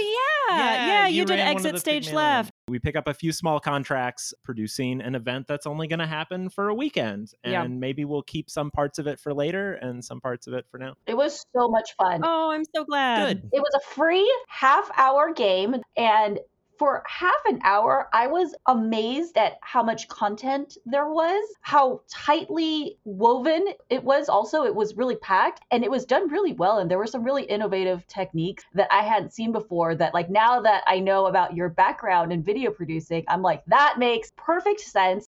yeah, 0.49 0.87
yeah. 0.87 1.07
you, 1.07 1.25
did 1.25 1.33
ran 1.39 1.39
one 1.39 1.57
of 1.57 1.65
exit 1.65 1.79
stage 1.79 2.05
Pygmalion. 2.05 2.15
left. 2.37 2.51
We 2.67 2.77
pick 2.77 2.95
up 2.95 3.07
a 3.07 3.13
few 3.15 3.31
small 3.31 3.59
contracts 3.59 4.31
producing 4.43 5.01
an 5.01 5.15
event 5.15 5.47
that's 5.47 5.65
only 5.65 5.87
going 5.87 5.99
to 5.99 6.07
happen 6.07 6.49
for 6.49 6.69
a 6.69 6.73
weekend, 6.75 7.33
and 7.43 7.51
Yeah. 7.51 7.63
maybe 7.67 8.05
we'll 8.05 8.21
keep 8.21 8.49
some 8.49 8.69
parts 8.69 8.99
of 8.99 9.07
it 9.07 9.19
for 9.19 9.33
later 9.33 9.73
and 9.73 10.05
some 10.05 10.21
parts 10.21 10.45
of 10.45 10.53
it 10.53 10.67
for 10.69 10.77
now. 10.77 10.93
It 11.07 11.17
was 11.17 11.43
so 11.55 11.67
much 11.67 11.95
fun. 11.97 12.21
Oh, 12.23 12.51
I'm 12.51 12.63
so 12.75 12.85
glad. 12.85 13.27
Good. 13.41 13.49
It 13.53 13.59
was 13.59 13.73
a 13.75 13.93
free 13.95 14.31
half 14.47 14.89
hour 14.95 15.33
game 15.33 15.75
and 15.97 16.39
for 16.79 17.03
half 17.05 17.41
an 17.45 17.59
hour, 17.65 18.07
I 18.13 18.27
was 18.27 18.55
amazed 18.65 19.37
at 19.37 19.57
how 19.61 19.83
much 19.83 20.07
content 20.07 20.77
there 20.85 21.09
was, 21.09 21.43
how 21.59 22.01
tightly 22.09 22.97
woven 23.03 23.65
it 23.89 24.01
was. 24.01 24.29
Also, 24.29 24.63
it 24.63 24.73
was 24.73 24.95
really 24.95 25.17
packed 25.17 25.61
and 25.71 25.83
it 25.83 25.91
was 25.91 26.05
done 26.05 26.29
really 26.29 26.53
well. 26.53 26.77
And 26.77 26.89
there 26.89 26.97
were 26.97 27.05
some 27.05 27.23
really 27.23 27.43
innovative 27.43 28.07
techniques 28.07 28.63
that 28.73 28.87
I 28.91 29.03
hadn't 29.03 29.33
seen 29.33 29.51
before. 29.51 29.93
That, 29.93 30.13
like, 30.13 30.29
now 30.29 30.61
that 30.61 30.83
I 30.87 30.99
know 30.99 31.25
about 31.25 31.53
your 31.53 31.67
background 31.67 32.31
in 32.31 32.41
video 32.41 32.71
producing, 32.71 33.25
I'm 33.27 33.41
like, 33.41 33.61
that 33.67 33.95
makes 33.99 34.31
perfect 34.37 34.79
sense. 34.79 35.25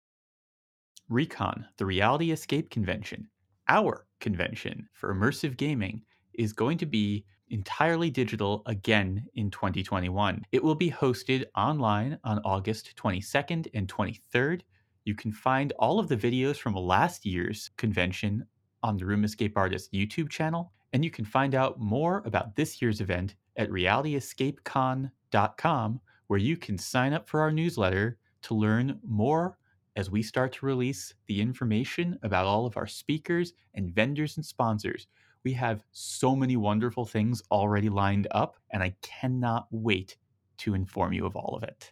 Recon, 1.10 1.66
the 1.78 1.88
Reality 1.88 2.30
Escape 2.30 2.70
Convention, 2.70 3.28
our 3.68 4.06
convention 4.20 4.88
for 4.94 5.14
immersive 5.14 5.58
gaming, 5.58 6.04
is 6.36 6.54
going 6.54 6.78
to 6.78 6.86
be 6.86 7.26
entirely 7.50 8.10
digital 8.10 8.64
again 8.66 9.26
in 9.36 9.52
2021. 9.52 10.46
It 10.52 10.64
will 10.64 10.76
be 10.76 10.92
hosted 10.92 11.46
online 11.56 12.18
on 12.24 12.40
August 12.46 12.96
22nd 12.96 13.68
and 13.74 13.88
23rd. 13.88 14.62
You 15.06 15.16
can 15.16 15.32
find 15.32 15.74
all 15.80 16.00
of 16.00 16.08
the 16.08 16.18
videos 16.18 16.58
from 16.58 16.76
last 16.76 17.26
year's 17.26 17.72
convention 17.78 18.46
on 18.84 18.98
the 18.98 19.06
Room 19.06 19.24
Escape 19.24 19.58
Artist 19.58 19.94
YouTube 19.94 20.30
channel, 20.30 20.72
and 20.94 21.04
you 21.04 21.12
can 21.12 21.26
find 21.26 21.56
out 21.56 21.80
more 21.80 22.24
about 22.26 22.56
this 22.56 22.82
year's 22.82 23.02
event 23.02 23.36
at 23.58 23.70
realityescapecon.com, 23.70 26.02
where 26.28 26.40
you 26.40 26.58
can 26.58 26.78
sign 26.78 27.14
up 27.14 27.28
for 27.28 27.42
our 27.42 27.52
newsletter 27.52 28.18
to 28.44 28.54
learn 28.54 29.00
more 29.04 29.58
as 29.96 30.10
we 30.10 30.22
start 30.22 30.54
to 30.54 30.66
release 30.66 31.14
the 31.28 31.42
information 31.42 32.18
about 32.24 32.46
all 32.46 32.66
of 32.66 32.78
our 32.78 32.88
speakers 32.88 33.54
and 33.74 33.94
vendors 33.94 34.38
and 34.38 34.46
sponsors. 34.46 35.08
We 35.46 35.54
have 35.54 35.84
so 35.92 36.36
many 36.36 36.58
wonderful 36.58 37.06
things 37.06 37.42
already 37.52 37.90
lined 37.90 38.28
up, 38.32 38.58
and 38.72 38.84
I 38.84 38.96
cannot 39.02 39.68
wait 39.72 40.18
to 40.58 40.74
inform 40.74 41.14
you 41.14 41.26
of 41.26 41.36
all 41.36 41.56
of 41.56 41.64
it. 41.64 41.92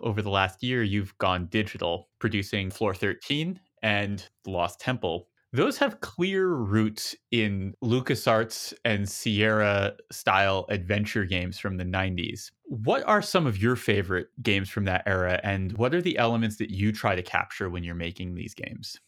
Over 0.00 0.20
the 0.20 0.30
last 0.30 0.62
year, 0.62 0.82
you've 0.82 1.16
gone 1.18 1.46
digital, 1.46 2.10
producing 2.18 2.70
Floor 2.70 2.94
13 2.94 3.60
and 3.82 4.28
The 4.44 4.50
Lost 4.50 4.80
Temple. 4.80 5.28
Those 5.52 5.78
have 5.78 6.00
clear 6.00 6.48
roots 6.48 7.14
in 7.30 7.74
LucasArts 7.82 8.74
and 8.84 9.08
Sierra 9.08 9.96
style 10.12 10.66
adventure 10.68 11.24
games 11.24 11.58
from 11.58 11.78
the 11.78 11.84
90s. 11.84 12.50
What 12.64 13.04
are 13.04 13.22
some 13.22 13.46
of 13.46 13.56
your 13.56 13.76
favorite 13.76 14.28
games 14.42 14.68
from 14.68 14.84
that 14.84 15.02
era, 15.06 15.40
and 15.42 15.72
what 15.78 15.94
are 15.94 16.02
the 16.02 16.18
elements 16.18 16.56
that 16.56 16.70
you 16.70 16.92
try 16.92 17.14
to 17.14 17.22
capture 17.22 17.70
when 17.70 17.84
you're 17.84 17.94
making 17.94 18.34
these 18.34 18.54
games? 18.54 19.00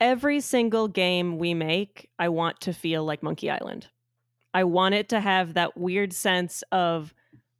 Every 0.00 0.40
single 0.40 0.88
game 0.88 1.38
we 1.38 1.52
make, 1.52 2.08
I 2.18 2.30
want 2.30 2.60
to 2.62 2.72
feel 2.72 3.04
like 3.04 3.22
Monkey 3.22 3.50
Island. 3.50 3.88
I 4.54 4.64
want 4.64 4.94
it 4.94 5.10
to 5.10 5.20
have 5.20 5.54
that 5.54 5.76
weird 5.76 6.12
sense 6.12 6.62
of 6.72 7.12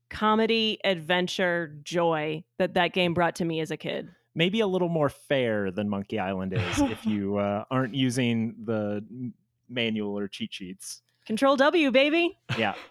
comedy, 0.08 0.78
adventure, 0.82 1.76
joy 1.82 2.42
that 2.58 2.74
that 2.74 2.92
game 2.92 3.14
brought 3.14 3.36
to 3.36 3.44
me 3.44 3.60
as 3.60 3.70
a 3.70 3.76
kid. 3.76 4.08
Maybe 4.34 4.60
a 4.60 4.66
little 4.66 4.88
more 4.88 5.08
fair 5.08 5.70
than 5.70 5.88
Monkey 5.88 6.18
Island 6.18 6.54
is 6.54 6.78
if 6.80 7.04
you 7.04 7.36
uh, 7.36 7.64
aren't 7.70 7.94
using 7.94 8.54
the 8.64 9.04
manual 9.68 10.18
or 10.18 10.26
cheat 10.26 10.52
sheets. 10.52 11.02
Control 11.26 11.56
W, 11.56 11.90
baby. 11.90 12.38
yeah 12.58 12.74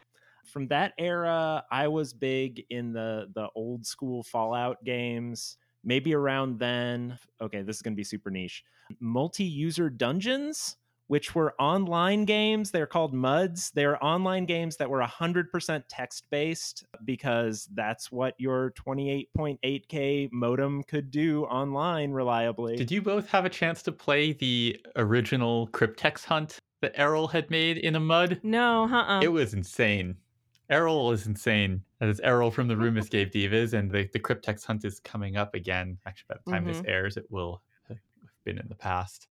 from 0.45 0.67
that 0.67 0.93
era 0.97 1.63
i 1.69 1.87
was 1.87 2.11
big 2.11 2.65
in 2.71 2.91
the 2.91 3.29
the 3.35 3.47
old 3.53 3.85
school 3.85 4.23
fallout 4.23 4.83
games 4.83 5.57
maybe 5.83 6.13
around 6.13 6.59
then 6.59 7.17
okay 7.41 7.61
this 7.61 7.77
is 7.77 7.81
going 7.81 7.93
to 7.93 7.97
be 7.97 8.03
super 8.03 8.29
niche 8.29 8.63
multi-user 8.99 9.89
dungeons 9.89 10.75
which 11.07 11.33
were 11.33 11.55
online 11.59 12.25
games 12.25 12.71
they're 12.71 12.85
called 12.85 13.13
muds 13.13 13.71
they're 13.71 14.03
online 14.03 14.45
games 14.45 14.77
that 14.77 14.89
were 14.89 15.01
100% 15.01 15.83
text 15.89 16.25
based 16.29 16.85
because 17.05 17.67
that's 17.73 18.11
what 18.11 18.35
your 18.37 18.71
28.8k 18.71 20.29
modem 20.31 20.83
could 20.83 21.09
do 21.11 21.45
online 21.45 22.11
reliably 22.11 22.75
Did 22.75 22.91
you 22.91 23.01
both 23.01 23.27
have 23.29 23.45
a 23.45 23.49
chance 23.49 23.81
to 23.83 23.91
play 23.91 24.33
the 24.33 24.79
original 24.95 25.67
Cryptex 25.69 26.25
hunt 26.25 26.59
that 26.81 26.93
Errol 26.95 27.27
had 27.27 27.49
made 27.49 27.77
in 27.77 27.95
a 27.95 27.99
mud? 27.99 28.39
No, 28.43 28.83
uh-uh. 28.85 29.21
It 29.21 29.27
was 29.27 29.53
insane. 29.53 30.15
Errol 30.69 31.11
is 31.11 31.27
insane. 31.27 31.83
That 31.99 32.09
is 32.09 32.19
Errol 32.21 32.51
from 32.51 32.67
the 32.67 32.77
Room 32.77 32.97
Escape 32.99 33.33
Divas, 33.33 33.73
and 33.73 33.91
the, 33.91 34.09
the 34.13 34.19
Cryptex 34.19 34.65
hunt 34.65 34.85
is 34.85 34.99
coming 34.99 35.37
up 35.37 35.53
again. 35.53 35.97
Actually, 36.05 36.27
by 36.29 36.35
the 36.45 36.51
time 36.51 36.65
this 36.65 36.77
mm-hmm. 36.77 36.89
airs, 36.89 37.17
it 37.17 37.25
will 37.29 37.61
have 37.87 37.97
been 38.45 38.57
in 38.57 38.67
the 38.69 38.75
past. 38.75 39.27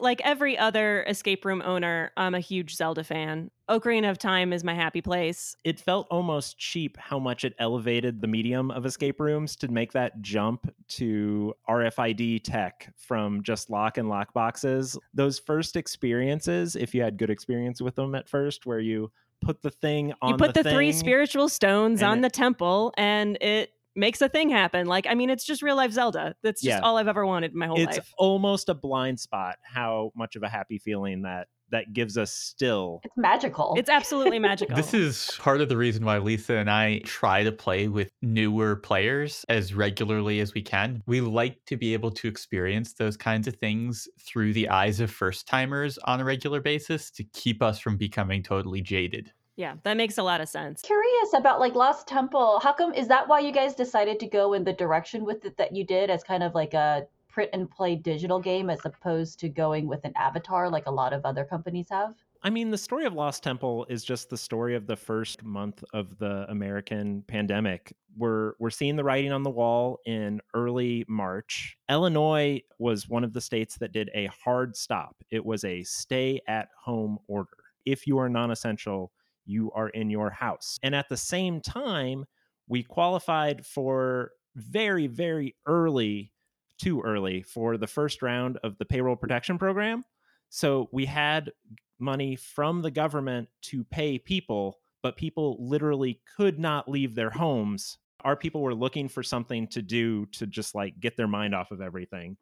like 0.00 0.20
every 0.24 0.56
other 0.58 1.04
escape 1.04 1.44
room 1.44 1.62
owner, 1.64 2.12
I'm 2.16 2.34
a 2.34 2.40
huge 2.40 2.76
Zelda 2.76 3.04
fan. 3.04 3.50
Ocarina 3.68 4.10
of 4.10 4.18
Time 4.18 4.52
is 4.52 4.62
my 4.62 4.74
happy 4.74 5.00
place. 5.00 5.56
it 5.64 5.80
felt 5.80 6.06
almost 6.10 6.58
cheap 6.58 6.96
how 6.98 7.18
much 7.18 7.44
it 7.44 7.54
elevated 7.58 8.20
the 8.20 8.26
medium 8.26 8.70
of 8.70 8.84
escape 8.84 9.18
rooms 9.20 9.56
to 9.56 9.68
make 9.68 9.92
that 9.92 10.20
jump 10.20 10.72
to 10.88 11.54
RFID 11.68 12.44
tech 12.44 12.92
from 12.96 13.42
just 13.42 13.70
lock 13.70 13.96
and 13.96 14.08
lock 14.08 14.34
boxes. 14.34 14.98
Those 15.14 15.38
first 15.38 15.76
experiences, 15.76 16.76
if 16.76 16.94
you 16.94 17.02
had 17.02 17.16
good 17.16 17.30
experience 17.30 17.80
with 17.80 17.94
them 17.94 18.14
at 18.14 18.28
first, 18.28 18.66
where 18.66 18.80
you 18.80 19.10
put 19.40 19.62
the 19.62 19.70
thing 19.70 20.12
on 20.22 20.30
you 20.30 20.36
put 20.36 20.54
the, 20.54 20.62
three 20.62 20.90
thing, 20.92 20.98
spiritual 20.98 21.48
stones 21.48 22.02
on 22.02 22.18
it- 22.18 22.22
the 22.22 22.30
temple 22.30 22.92
and 22.96 23.36
it 23.40 23.70
makes 23.96 24.20
a 24.20 24.28
thing 24.28 24.48
happen. 24.48 24.86
Like, 24.86 25.06
I 25.08 25.14
mean, 25.14 25.30
it's 25.30 25.44
just 25.44 25.62
real 25.62 25.76
life 25.76 25.92
Zelda. 25.92 26.34
That's 26.42 26.60
just 26.60 26.78
Yeah. 26.78 26.80
all 26.80 26.96
I've 26.96 27.08
ever 27.08 27.24
wanted 27.26 27.52
in 27.52 27.58
my 27.58 27.66
whole 27.66 27.78
it's 27.78 27.86
life. 27.86 27.98
It's 27.98 28.14
almost 28.18 28.68
a 28.68 28.74
blind 28.74 29.20
spot 29.20 29.56
how 29.62 30.12
much 30.14 30.36
of 30.36 30.42
a 30.42 30.48
happy 30.48 30.78
feeling 30.78 31.22
that 31.22 31.48
that 31.70 31.92
gives 31.92 32.16
us 32.16 32.32
still. 32.32 33.00
It's 33.02 33.16
magical. 33.16 33.74
It's 33.76 33.88
absolutely 33.90 34.38
magical. 34.50 34.76
This 34.76 34.94
is 34.94 35.30
part 35.38 35.60
of 35.60 35.68
the 35.68 35.76
reason 35.76 36.04
why 36.04 36.18
Lisa 36.18 36.54
and 36.54 36.70
I 36.70 37.00
try 37.04 37.42
to 37.42 37.50
play 37.50 37.88
with 37.88 38.10
newer 38.22 38.76
players 38.76 39.44
as 39.48 39.74
regularly 39.74 40.40
as 40.40 40.54
we 40.54 40.62
can. 40.62 41.02
We 41.06 41.20
like 41.20 41.58
to 41.66 41.76
be 41.76 41.92
able 41.94 42.12
to 42.12 42.28
experience 42.28 42.92
those 42.92 43.16
kinds 43.16 43.48
of 43.48 43.56
things 43.56 44.06
through 44.20 44.52
the 44.52 44.68
eyes 44.68 45.00
of 45.00 45.10
first 45.10 45.48
timers 45.48 45.98
on 46.04 46.20
a 46.20 46.24
regular 46.24 46.60
basis 46.60 47.10
to 47.12 47.24
keep 47.32 47.60
us 47.62 47.78
from 47.80 47.96
becoming 47.96 48.42
totally 48.42 48.82
jaded. 48.82 49.32
Yeah, 49.56 49.74
that 49.84 49.96
makes 49.96 50.18
a 50.18 50.22
lot 50.22 50.40
of 50.40 50.48
sense. 50.48 50.82
curious 50.82 51.32
about 51.34 51.60
like 51.60 51.74
Lost 51.74 52.08
Temple. 52.08 52.60
How 52.60 52.72
come 52.72 52.92
is 52.92 53.08
that 53.08 53.28
why 53.28 53.40
you 53.40 53.52
guys 53.52 53.74
decided 53.74 54.18
to 54.20 54.26
go 54.26 54.52
in 54.54 54.64
the 54.64 54.72
direction 54.72 55.24
with 55.24 55.44
it 55.44 55.56
that 55.58 55.74
you 55.74 55.84
did 55.84 56.10
as 56.10 56.24
kind 56.24 56.42
of 56.42 56.54
like 56.54 56.74
a 56.74 57.06
print 57.28 57.50
and 57.52 57.70
play 57.70 57.96
digital 57.96 58.38
game 58.38 58.70
as 58.70 58.78
opposed 58.84 59.40
to 59.40 59.48
going 59.48 59.88
with 59.88 60.04
an 60.04 60.12
avatar 60.16 60.70
like 60.70 60.86
a 60.86 60.90
lot 60.90 61.12
of 61.12 61.24
other 61.24 61.44
companies 61.44 61.88
have? 61.90 62.14
I 62.42 62.50
mean, 62.50 62.70
the 62.70 62.78
story 62.78 63.06
of 63.06 63.14
Lost 63.14 63.42
Temple 63.42 63.86
is 63.88 64.04
just 64.04 64.28
the 64.28 64.36
story 64.36 64.74
of 64.74 64.86
the 64.86 64.96
first 64.96 65.42
month 65.42 65.82
of 65.94 66.18
the 66.18 66.44
American 66.50 67.22
pandemic. 67.26 67.96
We're 68.16 68.52
we're 68.58 68.70
seeing 68.70 68.96
the 68.96 69.04
writing 69.04 69.32
on 69.32 69.42
the 69.42 69.50
wall 69.50 69.98
in 70.04 70.40
early 70.52 71.04
March. 71.08 71.78
Illinois 71.88 72.60
was 72.78 73.08
one 73.08 73.24
of 73.24 73.32
the 73.32 73.40
states 73.40 73.78
that 73.78 73.92
did 73.92 74.10
a 74.14 74.26
hard 74.26 74.76
stop. 74.76 75.16
It 75.30 75.44
was 75.44 75.64
a 75.64 75.82
stay 75.84 76.40
at 76.46 76.68
home 76.78 77.18
order. 77.28 77.56
If 77.86 78.06
you 78.06 78.18
are 78.18 78.28
non-essential, 78.28 79.10
you 79.46 79.70
are 79.72 79.88
in 79.88 80.10
your 80.10 80.30
house. 80.30 80.78
And 80.82 80.94
at 80.94 81.08
the 81.08 81.16
same 81.16 81.60
time, 81.60 82.24
we 82.68 82.82
qualified 82.82 83.66
for 83.66 84.30
very, 84.56 85.06
very 85.06 85.56
early, 85.66 86.32
too 86.78 87.02
early, 87.02 87.42
for 87.42 87.76
the 87.76 87.86
first 87.86 88.22
round 88.22 88.58
of 88.62 88.78
the 88.78 88.84
payroll 88.84 89.16
protection 89.16 89.58
program. 89.58 90.04
So 90.48 90.88
we 90.92 91.06
had 91.06 91.50
money 91.98 92.36
from 92.36 92.82
the 92.82 92.90
government 92.90 93.48
to 93.62 93.84
pay 93.84 94.18
people, 94.18 94.78
but 95.02 95.16
people 95.16 95.56
literally 95.60 96.20
could 96.36 96.58
not 96.58 96.88
leave 96.88 97.14
their 97.14 97.30
homes. 97.30 97.98
Our 98.24 98.36
people 98.36 98.62
were 98.62 98.74
looking 98.74 99.08
for 99.08 99.22
something 99.22 99.68
to 99.68 99.82
do 99.82 100.26
to 100.32 100.46
just 100.46 100.74
like 100.74 100.98
get 101.00 101.16
their 101.16 101.28
mind 101.28 101.54
off 101.54 101.70
of 101.70 101.80
everything. 101.80 102.36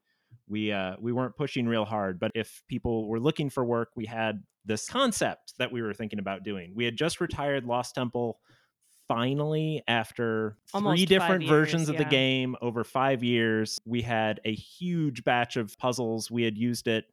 We 0.49 0.73
uh, 0.73 0.95
we 1.01 1.12
weren't 1.12 1.37
pushing 1.37 1.67
real 1.67 1.85
hard, 1.85 2.19
but 2.19 2.31
if 2.35 2.62
people 2.69 3.09
were 3.09 3.21
looking 3.21 3.51
for 3.51 3.65
work, 3.65 3.91
we 3.97 4.07
had 4.07 4.43
this 4.64 4.88
concept 4.88 5.55
that 5.59 5.72
we 5.72 5.83
were 5.83 5.94
thinking 5.94 6.18
about 6.18 6.44
doing. 6.44 6.72
We 6.75 6.85
had 6.85 6.96
just 6.96 7.20
retired 7.20 7.64
Lost 7.64 7.94
Temple 7.94 8.38
finally 9.09 9.83
after 9.88 10.57
Almost 10.72 10.98
three 10.98 11.07
different 11.07 11.42
five 11.42 11.48
versions 11.48 11.83
years, 11.83 11.90
of 11.90 11.96
the 11.98 12.05
game 12.05 12.57
over 12.62 12.85
five 12.85 13.22
years. 13.22 13.81
We 13.85 14.03
had 14.03 14.40
a 14.44 14.55
huge 14.55 15.25
batch 15.25 15.57
of 15.57 15.77
puzzles. 15.79 16.31
We 16.31 16.44
had 16.44 16.57
used 16.57 16.88
it 16.88 17.07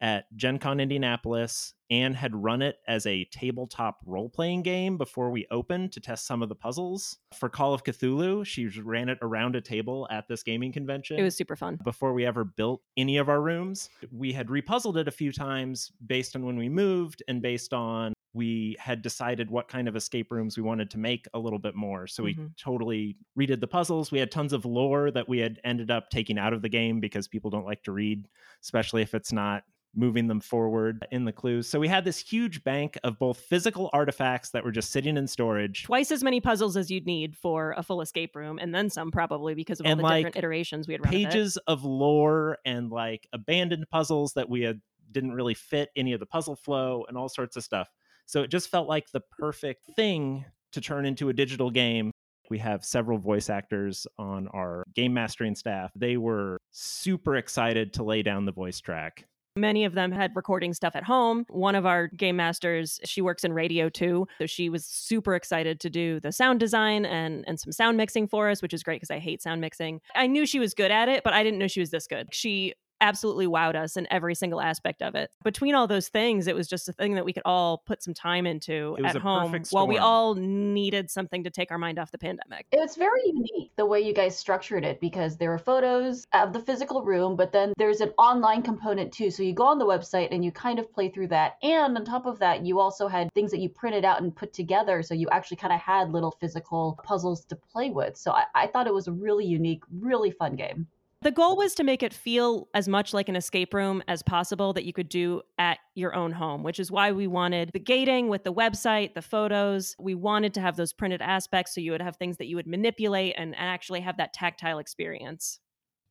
at 0.00 0.24
Gen 0.36 0.58
Con 0.58 0.80
Indianapolis 0.80 1.74
and 1.90 2.14
had 2.16 2.34
run 2.34 2.62
it 2.62 2.78
as 2.86 3.04
a 3.06 3.24
tabletop 3.26 3.98
role 4.06 4.28
playing 4.28 4.62
game 4.62 4.96
before 4.96 5.30
we 5.30 5.46
opened 5.50 5.92
to 5.92 6.00
test 6.00 6.26
some 6.26 6.42
of 6.42 6.48
the 6.48 6.54
puzzles. 6.54 7.18
For 7.34 7.48
Call 7.48 7.74
of 7.74 7.82
Cthulhu, 7.82 8.46
she 8.46 8.68
ran 8.80 9.08
it 9.08 9.18
around 9.22 9.56
a 9.56 9.60
table 9.60 10.06
at 10.10 10.28
this 10.28 10.42
gaming 10.42 10.72
convention 10.72 11.18
It 11.18 11.22
was 11.22 11.36
super 11.36 11.56
fun. 11.56 11.78
before 11.82 12.12
we 12.12 12.24
ever 12.24 12.44
built 12.44 12.82
any 12.96 13.16
of 13.16 13.28
our 13.28 13.40
rooms. 13.40 13.88
We 14.12 14.32
had 14.32 14.46
repuzzled 14.48 14.96
it 14.96 15.08
a 15.08 15.10
few 15.12 15.32
times 15.32 15.90
based 16.06 16.36
on 16.36 16.46
when 16.46 16.56
we 16.56 16.68
moved 16.68 17.22
and 17.28 17.42
based 17.42 17.72
on 17.74 18.12
we 18.32 18.76
had 18.78 19.02
decided 19.02 19.50
what 19.50 19.66
kind 19.66 19.88
of 19.88 19.96
escape 19.96 20.30
rooms 20.30 20.56
we 20.56 20.62
wanted 20.62 20.88
to 20.88 20.98
make 20.98 21.26
a 21.34 21.38
little 21.38 21.58
bit 21.58 21.74
more. 21.74 22.06
So 22.06 22.22
we 22.22 22.34
Mhm. 22.36 22.56
totally 22.56 23.16
redid 23.36 23.58
the 23.58 23.66
puzzles. 23.66 24.12
We 24.12 24.20
had 24.20 24.30
tons 24.30 24.52
of 24.52 24.64
lore 24.64 25.10
that 25.10 25.28
we 25.28 25.38
had 25.38 25.60
ended 25.64 25.90
up 25.90 26.10
taking 26.10 26.38
out 26.38 26.52
of 26.52 26.62
the 26.62 26.68
game 26.68 27.00
because 27.00 27.26
people 27.26 27.50
don't 27.50 27.64
like 27.66 27.82
to 27.82 27.92
read, 27.92 28.28
especially 28.62 29.02
if 29.02 29.14
it's 29.14 29.32
not 29.32 29.64
moving 29.96 30.28
them 30.28 30.38
forward 30.38 31.04
in 31.10 31.24
the 31.24 31.32
clues. 31.32 31.68
So 31.68 31.79
we 31.80 31.88
had 31.88 32.04
this 32.04 32.18
huge 32.18 32.62
bank 32.62 32.98
of 33.02 33.18
both 33.18 33.38
physical 33.38 33.90
artifacts 33.92 34.50
that 34.50 34.64
were 34.64 34.70
just 34.70 34.90
sitting 34.90 35.16
in 35.16 35.26
storage 35.26 35.84
Twice 35.84 36.10
as 36.10 36.22
many 36.22 36.40
puzzles 36.40 36.76
as 36.76 36.90
you'd 36.90 37.06
need 37.06 37.36
for 37.36 37.74
a 37.76 37.82
full 37.82 38.00
escape 38.00 38.36
room, 38.36 38.58
and 38.60 38.74
then 38.74 38.90
some 38.90 39.10
probably 39.10 39.54
because 39.54 39.80
of 39.80 39.86
all 39.86 39.92
And, 39.92 40.00
the 40.00 40.04
like, 40.04 40.26
different 40.26 40.36
iterations 40.36 40.86
we 40.86 40.94
had 40.94 41.04
run. 41.04 41.10
pages 41.12 41.56
of 41.66 41.84
lore 41.84 42.58
and 42.64 42.90
like 42.90 43.26
abandoned 43.32 43.86
puzzles 43.90 44.34
that 44.34 44.48
we 44.48 44.62
had 44.62 44.80
didn't 45.10 45.32
really 45.32 45.54
fit 45.54 45.88
any 45.96 46.12
of 46.12 46.20
the 46.20 46.26
puzzle 46.26 46.54
flow 46.54 47.04
and 47.08 47.18
all 47.18 47.28
sorts 47.28 47.56
of 47.56 47.64
stuff. 47.64 47.88
So 48.26 48.42
it 48.42 48.50
just 48.50 48.68
felt 48.68 48.88
like 48.88 49.10
the 49.10 49.22
perfect 49.38 49.86
thing 49.96 50.44
to 50.72 50.80
turn 50.80 51.04
into 51.04 51.30
a 51.30 51.32
digital 51.32 51.70
game. 51.70 52.12
We 52.48 52.58
have 52.58 52.84
several 52.84 53.18
voice 53.18 53.50
actors 53.50 54.06
on 54.18 54.48
our 54.48 54.84
game 54.94 55.14
mastering 55.14 55.54
staff. 55.56 55.90
They 55.96 56.16
were 56.16 56.58
super 56.70 57.36
excited 57.36 57.92
to 57.94 58.04
lay 58.04 58.22
down 58.22 58.44
the 58.44 58.52
voice 58.52 58.80
track. 58.80 59.24
Many 59.56 59.84
of 59.84 59.94
them 59.94 60.12
had 60.12 60.34
recording 60.34 60.72
stuff 60.72 60.94
at 60.94 61.02
home. 61.02 61.44
One 61.48 61.74
of 61.74 61.86
our 61.86 62.08
game 62.08 62.36
masters, 62.36 63.00
she 63.04 63.20
works 63.20 63.44
in 63.44 63.52
radio 63.52 63.88
too. 63.88 64.26
So 64.38 64.46
she 64.46 64.68
was 64.68 64.84
super 64.84 65.34
excited 65.34 65.80
to 65.80 65.90
do 65.90 66.20
the 66.20 66.32
sound 66.32 66.60
design 66.60 67.04
and, 67.04 67.44
and 67.46 67.58
some 67.58 67.72
sound 67.72 67.96
mixing 67.96 68.28
for 68.28 68.48
us, 68.48 68.62
which 68.62 68.72
is 68.72 68.82
great 68.82 68.96
because 68.96 69.10
I 69.10 69.18
hate 69.18 69.42
sound 69.42 69.60
mixing. 69.60 70.00
I 70.14 70.26
knew 70.26 70.46
she 70.46 70.60
was 70.60 70.72
good 70.74 70.90
at 70.90 71.08
it, 71.08 71.24
but 71.24 71.32
I 71.32 71.42
didn't 71.42 71.58
know 71.58 71.66
she 71.66 71.80
was 71.80 71.90
this 71.90 72.06
good. 72.06 72.28
She 72.32 72.74
absolutely 73.00 73.46
wowed 73.46 73.74
us 73.74 73.96
in 73.96 74.06
every 74.10 74.34
single 74.34 74.60
aspect 74.60 75.02
of 75.02 75.14
it. 75.14 75.30
Between 75.44 75.74
all 75.74 75.86
those 75.86 76.08
things, 76.08 76.46
it 76.46 76.54
was 76.54 76.68
just 76.68 76.88
a 76.88 76.92
thing 76.92 77.14
that 77.14 77.24
we 77.24 77.32
could 77.32 77.42
all 77.44 77.78
put 77.78 78.02
some 78.02 78.14
time 78.14 78.46
into 78.46 78.96
at 79.04 79.16
home 79.16 79.62
while 79.70 79.86
we 79.86 79.98
all 79.98 80.34
needed 80.34 81.10
something 81.10 81.44
to 81.44 81.50
take 81.50 81.70
our 81.70 81.78
mind 81.78 81.98
off 81.98 82.10
the 82.10 82.18
pandemic. 82.18 82.66
It 82.72 82.78
was 82.78 82.96
very 82.96 83.20
unique 83.24 83.72
the 83.76 83.86
way 83.86 84.00
you 84.00 84.12
guys 84.12 84.36
structured 84.36 84.84
it 84.84 85.00
because 85.00 85.36
there 85.36 85.50
were 85.50 85.58
photos 85.58 86.26
of 86.32 86.52
the 86.52 86.60
physical 86.60 87.02
room, 87.02 87.36
but 87.36 87.52
then 87.52 87.72
there's 87.78 88.00
an 88.00 88.10
online 88.18 88.62
component 88.62 89.12
too. 89.12 89.30
So 89.30 89.42
you 89.42 89.54
go 89.54 89.64
on 89.64 89.78
the 89.78 89.86
website 89.86 90.28
and 90.30 90.44
you 90.44 90.52
kind 90.52 90.78
of 90.78 90.92
play 90.92 91.08
through 91.08 91.28
that. 91.28 91.56
And 91.62 91.96
on 91.96 92.04
top 92.04 92.26
of 92.26 92.38
that, 92.40 92.64
you 92.64 92.78
also 92.78 93.08
had 93.08 93.32
things 93.32 93.50
that 93.50 93.60
you 93.60 93.68
printed 93.68 94.04
out 94.04 94.22
and 94.22 94.34
put 94.34 94.52
together. 94.52 95.02
So 95.02 95.14
you 95.14 95.28
actually 95.30 95.56
kind 95.56 95.72
of 95.72 95.80
had 95.80 96.10
little 96.10 96.36
physical 96.40 96.98
puzzles 97.04 97.44
to 97.46 97.56
play 97.56 97.90
with. 97.90 98.16
So 98.16 98.32
I, 98.32 98.44
I 98.54 98.66
thought 98.66 98.86
it 98.86 98.94
was 98.94 99.08
a 99.08 99.12
really 99.12 99.46
unique, 99.46 99.82
really 99.90 100.30
fun 100.30 100.56
game. 100.56 100.86
The 101.22 101.30
goal 101.30 101.54
was 101.54 101.74
to 101.74 101.84
make 101.84 102.02
it 102.02 102.14
feel 102.14 102.68
as 102.72 102.88
much 102.88 103.12
like 103.12 103.28
an 103.28 103.36
escape 103.36 103.74
room 103.74 104.02
as 104.08 104.22
possible 104.22 104.72
that 104.72 104.86
you 104.86 104.94
could 104.94 105.10
do 105.10 105.42
at 105.58 105.78
your 105.94 106.14
own 106.14 106.32
home, 106.32 106.62
which 106.62 106.80
is 106.80 106.90
why 106.90 107.12
we 107.12 107.26
wanted 107.26 107.70
the 107.74 107.78
gating 107.78 108.28
with 108.28 108.42
the 108.42 108.54
website, 108.54 109.12
the 109.12 109.20
photos. 109.20 109.94
We 109.98 110.14
wanted 110.14 110.54
to 110.54 110.62
have 110.62 110.76
those 110.76 110.94
printed 110.94 111.20
aspects 111.20 111.74
so 111.74 111.82
you 111.82 111.92
would 111.92 112.00
have 112.00 112.16
things 112.16 112.38
that 112.38 112.46
you 112.46 112.56
would 112.56 112.66
manipulate 112.66 113.34
and, 113.36 113.54
and 113.54 113.68
actually 113.68 114.00
have 114.00 114.16
that 114.16 114.32
tactile 114.32 114.78
experience. 114.78 115.60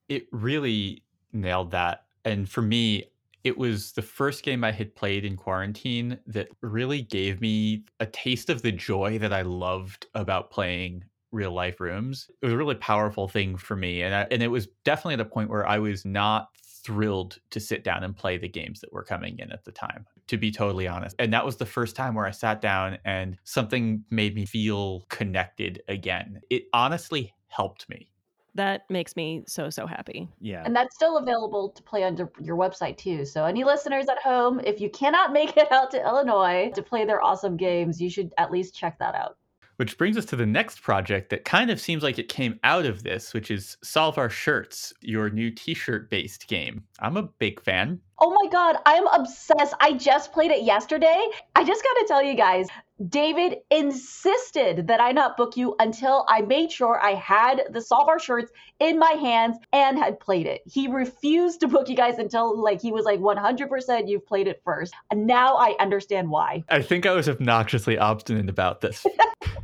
it 0.09 0.27
really 0.31 1.03
nailed 1.31 1.71
that. 1.71 2.05
And 2.25 2.49
for 2.49 2.61
me, 2.61 3.05
it 3.43 3.57
was 3.57 3.93
the 3.93 4.01
first 4.01 4.43
game 4.43 4.63
I 4.63 4.71
had 4.71 4.95
played 4.95 5.23
in 5.23 5.37
quarantine 5.37 6.19
that 6.27 6.49
really 6.61 7.01
gave 7.01 7.39
me 7.39 7.85
a 7.99 8.05
taste 8.05 8.49
of 8.49 8.61
the 8.61 8.71
joy 8.71 9.17
that 9.19 9.31
I 9.31 9.43
loved 9.43 10.07
about 10.13 10.51
playing 10.51 11.05
real 11.31 11.51
life 11.51 11.79
rooms. 11.79 12.29
It 12.41 12.45
was 12.45 12.53
a 12.53 12.57
really 12.57 12.75
powerful 12.75 13.27
thing 13.27 13.57
for 13.57 13.75
me. 13.75 14.01
And, 14.01 14.13
I, 14.15 14.27
and 14.31 14.41
it 14.41 14.47
was 14.47 14.67
definitely 14.83 15.15
at 15.15 15.19
a 15.19 15.25
point 15.25 15.49
where 15.49 15.67
I 15.67 15.79
was 15.79 16.05
not 16.05 16.49
thrilled 16.83 17.39
to 17.51 17.59
sit 17.59 17.83
down 17.83 18.03
and 18.03 18.15
play 18.15 18.37
the 18.37 18.47
games 18.47 18.79
that 18.79 18.91
were 18.93 19.03
coming 19.03 19.37
in 19.39 19.51
at 19.51 19.65
the 19.65 19.71
time, 19.71 20.05
to 20.27 20.37
be 20.37 20.51
totally 20.51 20.87
honest. 20.87 21.15
And 21.19 21.33
that 21.33 21.45
was 21.45 21.57
the 21.57 21.65
first 21.65 21.95
time 21.95 22.15
where 22.15 22.25
I 22.25 22.31
sat 22.31 22.61
down 22.61 22.97
and 23.05 23.37
something 23.43 24.03
made 24.09 24.33
me 24.33 24.45
feel 24.45 25.05
connected 25.09 25.81
again. 25.87 26.39
It 26.49 26.63
honestly 26.73 27.33
helped 27.47 27.89
me. 27.89 28.09
That 28.55 28.81
makes 28.89 29.15
me 29.15 29.43
so, 29.47 29.69
so 29.69 29.85
happy. 29.85 30.27
Yeah. 30.41 30.63
And 30.65 30.75
that's 30.75 30.95
still 30.95 31.17
available 31.17 31.69
to 31.69 31.83
play 31.83 32.03
on 32.03 32.17
your 32.17 32.57
website 32.57 32.97
too. 32.97 33.23
So 33.23 33.45
any 33.45 33.63
listeners 33.63 34.07
at 34.09 34.17
home, 34.17 34.59
if 34.63 34.81
you 34.81 34.89
cannot 34.89 35.31
make 35.31 35.55
it 35.55 35.71
out 35.71 35.91
to 35.91 36.01
Illinois 36.03 36.71
to 36.73 36.81
play 36.81 37.05
their 37.05 37.21
awesome 37.21 37.57
games, 37.57 38.01
you 38.01 38.09
should 38.09 38.33
at 38.37 38.51
least 38.51 38.75
check 38.75 38.97
that 38.99 39.15
out. 39.15 39.37
Which 39.79 39.97
brings 39.97 40.17
us 40.17 40.25
to 40.25 40.35
the 40.35 40.45
next 40.45 40.81
project 40.81 41.29
that 41.29 41.45
kind 41.45 41.71
of 41.71 41.79
seems 41.79 42.03
like 42.03 42.19
it 42.19 42.27
came 42.27 42.59
out 42.65 42.85
of 42.85 43.03
this, 43.03 43.33
which 43.33 43.49
is 43.49 43.77
Solve 43.81 44.17
Our 44.17 44.29
Shirts, 44.29 44.91
your 44.99 45.29
new 45.29 45.49
t 45.49 45.73
shirt 45.73 46.09
based 46.09 46.49
game. 46.49 46.83
I'm 46.99 47.15
a 47.15 47.23
big 47.23 47.61
fan. 47.61 48.01
Oh 48.21 48.31
my 48.31 48.49
god, 48.51 48.77
I'm 48.85 49.07
obsessed. 49.07 49.73
I 49.79 49.93
just 49.93 50.33
played 50.33 50.51
it 50.51 50.63
yesterday. 50.63 51.25
I 51.55 51.63
just 51.63 51.83
got 51.83 51.93
to 52.01 52.05
tell 52.07 52.21
you 52.21 52.35
guys, 52.35 52.67
David 53.07 53.59
insisted 53.71 54.87
that 54.87 54.99
I 54.99 55.13
not 55.13 55.37
book 55.37 55.55
you 55.55 55.75
until 55.79 56.25
I 56.27 56.41
made 56.41 56.69
sure 56.69 56.99
I 57.01 57.11
had 57.11 57.63
the 57.71 57.79
Solve 57.81 58.09
Our 58.09 58.19
shirts 58.19 58.51
in 58.79 58.99
my 58.99 59.11
hands 59.11 59.57
and 59.71 59.97
had 59.97 60.19
played 60.19 60.47
it. 60.47 60.61
He 60.65 60.87
refused 60.87 61.61
to 61.61 61.67
book 61.67 61.87
you 61.87 61.95
guys 61.95 62.17
until 62.17 62.61
like 62.61 62.81
he 62.81 62.91
was 62.91 63.05
like 63.05 63.21
100% 63.21 64.09
you've 64.09 64.25
played 64.25 64.47
it 64.47 64.61
first. 64.65 64.93
And 65.11 65.25
now 65.25 65.55
I 65.55 65.75
understand 65.79 66.29
why. 66.29 66.65
I 66.69 66.81
think 66.81 67.05
I 67.05 67.13
was 67.13 67.29
obnoxiously 67.29 67.97
obstinate 67.97 68.49
about 68.49 68.81
this. 68.81 69.05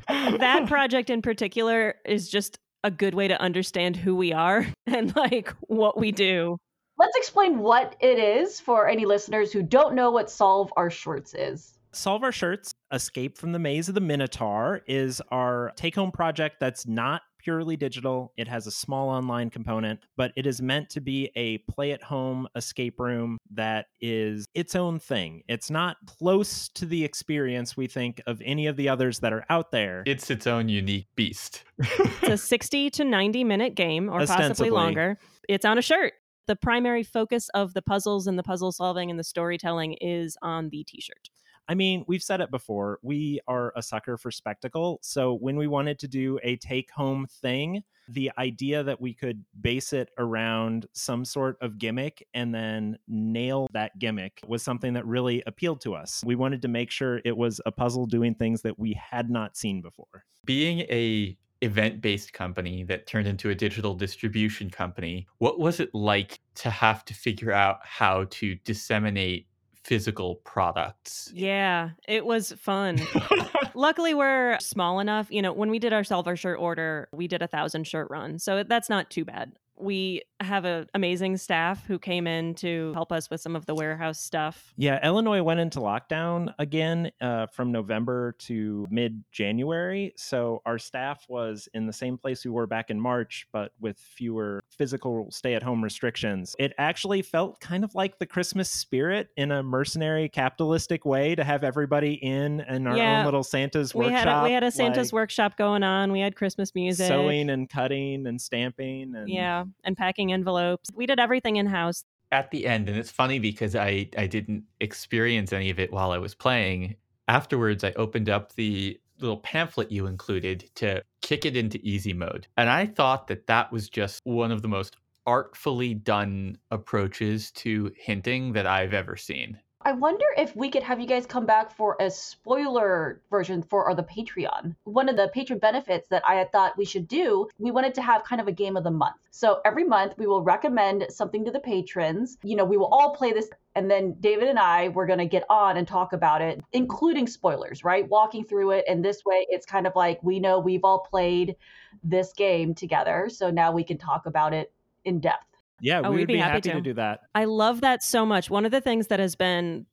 That 0.07 0.67
project 0.67 1.09
in 1.09 1.21
particular 1.21 1.95
is 2.05 2.29
just 2.29 2.57
a 2.83 2.91
good 2.91 3.15
way 3.15 3.27
to 3.27 3.39
understand 3.41 3.95
who 3.95 4.15
we 4.15 4.31
are 4.31 4.65
and 4.87 5.15
like 5.15 5.53
what 5.61 5.99
we 5.99 6.11
do. 6.11 6.57
Let's 6.97 7.17
explain 7.17 7.59
what 7.59 7.95
it 7.99 8.17
is 8.17 8.59
for 8.61 8.87
any 8.87 9.05
listeners 9.05 9.51
who 9.51 9.61
don't 9.61 9.95
know 9.95 10.11
what 10.11 10.29
Solve 10.29 10.71
Our 10.77 10.89
Shirts 10.89 11.33
is. 11.33 11.77
Solve 11.91 12.23
Our 12.23 12.31
Shirts 12.31 12.73
Escape 12.91 13.37
from 13.37 13.51
the 13.51 13.59
Maze 13.59 13.89
of 13.89 13.95
the 13.95 14.01
Minotaur 14.01 14.81
is 14.87 15.21
our 15.29 15.73
take 15.75 15.95
home 15.95 16.11
project 16.11 16.57
that's 16.59 16.87
not 16.87 17.21
purely 17.37 17.75
digital. 17.77 18.33
It 18.37 18.47
has 18.47 18.65
a 18.65 18.71
small 18.71 19.09
online 19.09 19.49
component, 19.49 19.99
but 20.17 20.31
it 20.35 20.47
is 20.47 20.61
meant 20.61 20.89
to 20.91 21.01
be 21.01 21.31
a 21.35 21.59
play 21.69 21.91
at 21.91 22.01
home 22.01 22.47
escape 22.55 22.99
room 22.99 23.37
that 23.51 23.87
is 24.01 24.45
its 24.53 24.73
own 24.73 24.97
thing. 24.99 25.43
It's 25.47 25.69
not 25.69 25.97
close 26.05 26.69
to 26.69 26.85
the 26.85 27.03
experience 27.03 27.77
we 27.77 27.87
think 27.87 28.21
of 28.25 28.41
any 28.43 28.67
of 28.67 28.77
the 28.77 28.89
others 28.89 29.19
that 29.19 29.31
are 29.31 29.45
out 29.49 29.71
there. 29.71 30.03
It's 30.05 30.29
its 30.29 30.47
own 30.47 30.69
unique 30.69 31.07
beast. 31.15 31.63
It's 31.77 32.29
a 32.29 32.37
60 32.37 32.89
to 32.89 33.03
90 33.03 33.43
minute 33.43 33.75
game 33.75 34.09
or 34.09 34.25
possibly 34.25 34.69
longer. 34.69 35.19
It's 35.47 35.65
on 35.65 35.77
a 35.77 35.81
shirt. 35.81 36.13
The 36.47 36.55
primary 36.55 37.03
focus 37.03 37.49
of 37.53 37.73
the 37.73 37.81
puzzles 37.81 38.27
and 38.27 38.37
the 38.37 38.43
puzzle 38.43 38.71
solving 38.71 39.09
and 39.09 39.19
the 39.19 39.23
storytelling 39.23 39.93
is 39.93 40.37
on 40.41 40.69
the 40.69 40.83
t 40.83 41.01
shirt. 41.01 41.29
I 41.67 41.73
mean, 41.73 42.05
we've 42.07 42.21
said 42.21 42.41
it 42.41 42.51
before. 42.51 42.99
We 43.01 43.39
are 43.47 43.73
a 43.75 43.81
sucker 43.81 44.17
for 44.17 44.29
spectacle. 44.29 44.99
So 45.01 45.33
when 45.33 45.55
we 45.55 45.65
wanted 45.65 45.97
to 45.99 46.07
do 46.07 46.39
a 46.43 46.57
take 46.57 46.91
home 46.91 47.25
thing, 47.41 47.83
the 48.07 48.31
idea 48.37 48.83
that 48.83 49.01
we 49.01 49.15
could 49.15 49.43
base 49.59 49.91
it 49.91 50.09
around 50.19 50.85
some 50.93 51.25
sort 51.25 51.57
of 51.61 51.79
gimmick 51.79 52.27
and 52.35 52.53
then 52.53 52.99
nail 53.07 53.67
that 53.73 53.97
gimmick 53.97 54.41
was 54.47 54.61
something 54.61 54.93
that 54.93 55.07
really 55.07 55.41
appealed 55.47 55.81
to 55.81 55.95
us. 55.95 56.21
We 56.23 56.35
wanted 56.35 56.61
to 56.61 56.67
make 56.67 56.91
sure 56.91 57.19
it 57.25 57.35
was 57.35 57.59
a 57.65 57.71
puzzle 57.71 58.05
doing 58.05 58.35
things 58.35 58.61
that 58.61 58.77
we 58.77 58.93
had 58.93 59.31
not 59.31 59.57
seen 59.57 59.81
before. 59.81 60.25
Being 60.45 60.81
a 60.81 61.35
event 61.61 62.01
based 62.01 62.33
company 62.33 62.83
that 62.83 63.07
turned 63.07 63.27
into 63.27 63.49
a 63.49 63.55
digital 63.55 63.95
distribution 63.95 64.69
company, 64.69 65.27
what 65.37 65.59
was 65.59 65.79
it 65.79 65.93
like 65.93 66.39
to 66.55 66.69
have 66.69 67.05
to 67.05 67.13
figure 67.13 67.51
out 67.51 67.79
how 67.83 68.25
to 68.29 68.55
disseminate 68.63 69.47
physical 69.85 70.37
products. 70.37 71.31
Yeah, 71.31 71.91
it 72.07 72.25
was 72.25 72.53
fun. 72.53 72.99
Luckily, 73.75 74.15
we're 74.15 74.57
small 74.59 74.99
enough. 74.99 75.27
You 75.29 75.43
know, 75.43 75.53
when 75.53 75.69
we 75.69 75.77
did 75.77 75.93
our 75.93 76.03
Solve 76.03 76.27
Our 76.27 76.35
Shirt 76.35 76.57
order, 76.59 77.07
we 77.11 77.27
did 77.27 77.43
a 77.43 77.47
thousand 77.47 77.85
shirt 77.85 78.07
run. 78.09 78.39
So 78.39 78.63
that's 78.63 78.89
not 78.89 79.11
too 79.11 79.25
bad 79.25 79.51
we 79.77 80.21
have 80.41 80.65
an 80.65 80.87
amazing 80.93 81.37
staff 81.37 81.85
who 81.85 81.97
came 81.97 82.27
in 82.27 82.55
to 82.55 82.91
help 82.93 83.11
us 83.11 83.29
with 83.29 83.41
some 83.41 83.55
of 83.55 83.65
the 83.65 83.75
warehouse 83.75 84.19
stuff. 84.19 84.73
Yeah, 84.77 85.05
Illinois 85.05 85.41
went 85.41 85.59
into 85.59 85.79
lockdown 85.79 86.53
again 86.59 87.11
uh, 87.21 87.47
from 87.47 87.71
November 87.71 88.35
to 88.39 88.87
mid 88.89 89.23
January. 89.31 90.13
So 90.17 90.61
our 90.65 90.77
staff 90.77 91.25
was 91.29 91.67
in 91.73 91.87
the 91.87 91.93
same 91.93 92.17
place 92.17 92.43
we 92.45 92.51
were 92.51 92.67
back 92.67 92.89
in 92.89 92.99
March, 92.99 93.47
but 93.51 93.71
with 93.79 93.97
fewer 93.97 94.63
physical 94.69 95.29
stay 95.31 95.53
at 95.55 95.63
home 95.63 95.83
restrictions. 95.83 96.55
It 96.59 96.73
actually 96.77 97.21
felt 97.21 97.59
kind 97.59 97.83
of 97.83 97.95
like 97.95 98.19
the 98.19 98.25
Christmas 98.25 98.69
spirit 98.69 99.29
in 99.37 99.51
a 99.51 99.63
mercenary 99.63 100.29
capitalistic 100.29 101.05
way 101.05 101.35
to 101.35 101.43
have 101.43 101.63
everybody 101.63 102.13
in 102.13 102.61
in 102.61 102.87
our 102.87 102.97
yeah, 102.97 103.19
own 103.19 103.25
little 103.25 103.43
Santa's 103.43 103.93
we 103.93 104.05
workshop. 104.05 104.25
Had 104.25 104.39
a, 104.39 104.43
we 104.43 104.51
had 104.51 104.63
a 104.63 104.71
Santa's 104.71 105.11
like, 105.11 105.21
workshop 105.21 105.57
going 105.57 105.83
on. 105.83 106.11
We 106.11 106.19
had 106.19 106.35
Christmas 106.35 106.73
music, 106.75 107.07
sewing 107.07 107.49
and 107.49 107.69
cutting 107.69 108.27
and 108.27 108.39
stamping. 108.39 109.15
And, 109.15 109.29
yeah 109.29 109.64
and 109.83 109.97
packing 109.97 110.31
envelopes. 110.31 110.89
We 110.93 111.05
did 111.05 111.19
everything 111.19 111.55
in 111.57 111.67
house. 111.67 112.03
At 112.31 112.51
the 112.51 112.65
end, 112.65 112.89
and 112.89 112.97
it's 112.97 113.11
funny 113.11 113.39
because 113.39 113.75
I 113.75 114.09
I 114.17 114.27
didn't 114.27 114.63
experience 114.79 115.53
any 115.53 115.69
of 115.69 115.79
it 115.79 115.91
while 115.91 116.11
I 116.11 116.17
was 116.17 116.35
playing. 116.35 116.95
Afterwards, 117.27 117.83
I 117.83 117.91
opened 117.93 118.29
up 118.29 118.53
the 118.53 118.99
little 119.19 119.37
pamphlet 119.37 119.91
you 119.91 120.07
included 120.07 120.69
to 120.75 121.01
kick 121.21 121.45
it 121.45 121.55
into 121.55 121.79
easy 121.81 122.13
mode. 122.13 122.47
And 122.57 122.69
I 122.69 122.85
thought 122.85 123.27
that 123.27 123.47
that 123.47 123.71
was 123.71 123.89
just 123.89 124.21
one 124.25 124.51
of 124.51 124.61
the 124.61 124.67
most 124.67 124.97
artfully 125.25 125.93
done 125.93 126.57
approaches 126.71 127.51
to 127.51 127.91
hinting 127.95 128.53
that 128.53 128.67
I've 128.67 128.93
ever 128.93 129.17
seen. 129.17 129.59
I 129.87 129.91
wonder 129.91 130.25
if 130.35 130.55
we 130.55 130.71
could 130.71 130.81
have 130.81 130.99
you 130.99 131.05
guys 131.05 131.27
come 131.27 131.45
back 131.45 131.69
for 131.69 131.95
a 131.99 132.09
spoiler 132.09 133.21
version 133.29 133.61
for 133.61 133.93
the 133.93 134.01
Patreon. 134.01 134.75
One 134.85 135.07
of 135.07 135.15
the 135.15 135.29
patron 135.31 135.59
benefits 135.59 136.07
that 136.07 136.23
I 136.27 136.33
had 136.33 136.51
thought 136.51 136.75
we 136.75 136.85
should 136.85 137.07
do, 137.07 137.47
we 137.59 137.69
wanted 137.69 137.93
to 137.93 138.01
have 138.01 138.23
kind 138.23 138.41
of 138.41 138.47
a 138.47 138.51
game 138.51 138.77
of 138.77 138.83
the 138.83 138.89
month. 138.89 139.17
So 139.29 139.61
every 139.63 139.83
month 139.83 140.15
we 140.17 140.25
will 140.25 140.41
recommend 140.41 141.05
something 141.09 141.45
to 141.45 141.51
the 141.51 141.59
patrons. 141.59 142.39
You 142.41 142.55
know, 142.55 142.65
we 142.65 142.77
will 142.77 142.87
all 142.87 143.15
play 143.15 143.31
this 143.31 143.47
and 143.75 143.91
then 143.91 144.15
David 144.21 144.47
and 144.47 144.57
I 144.57 144.87
we're 144.87 145.05
going 145.05 145.19
to 145.19 145.25
get 145.25 145.43
on 145.51 145.77
and 145.77 145.87
talk 145.87 146.13
about 146.13 146.41
it, 146.41 146.63
including 146.73 147.27
spoilers, 147.27 147.83
right? 147.83 148.09
Walking 148.09 148.43
through 148.43 148.71
it 148.71 148.85
and 148.87 149.05
this 149.05 149.23
way 149.23 149.45
it's 149.49 149.67
kind 149.67 149.85
of 149.85 149.95
like 149.95 150.17
we 150.23 150.39
know 150.39 150.57
we've 150.57 150.83
all 150.83 151.01
played 151.01 151.57
this 152.03 152.33
game 152.33 152.73
together, 152.73 153.29
so 153.29 153.51
now 153.51 153.71
we 153.71 153.83
can 153.83 153.99
talk 153.99 154.25
about 154.25 154.51
it 154.51 154.73
in 155.03 155.19
depth. 155.19 155.54
Yeah, 155.81 156.01
oh, 156.03 156.11
we 156.11 156.19
would 156.19 156.27
be, 156.27 156.33
be 156.33 156.39
happy, 156.39 156.69
happy 156.69 156.79
to. 156.79 156.81
do 156.81 156.93
that. 156.93 157.21
I 157.33 157.45
love 157.45 157.81
that 157.81 158.03
so 158.03 158.25
much. 158.25 158.49
One 158.49 158.65
of 158.65 158.71
the 158.71 158.81
things 158.81 159.07
that 159.07 159.19
has 159.19 159.35
been 159.35 159.85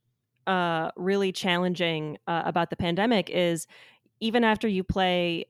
uh, 0.46 0.90
really 0.96 1.32
challenging 1.32 2.18
uh, 2.26 2.42
about 2.44 2.70
the 2.70 2.76
pandemic 2.76 3.30
is 3.30 3.66
even 4.20 4.44
after 4.44 4.68
you 4.68 4.84
play 4.84 5.46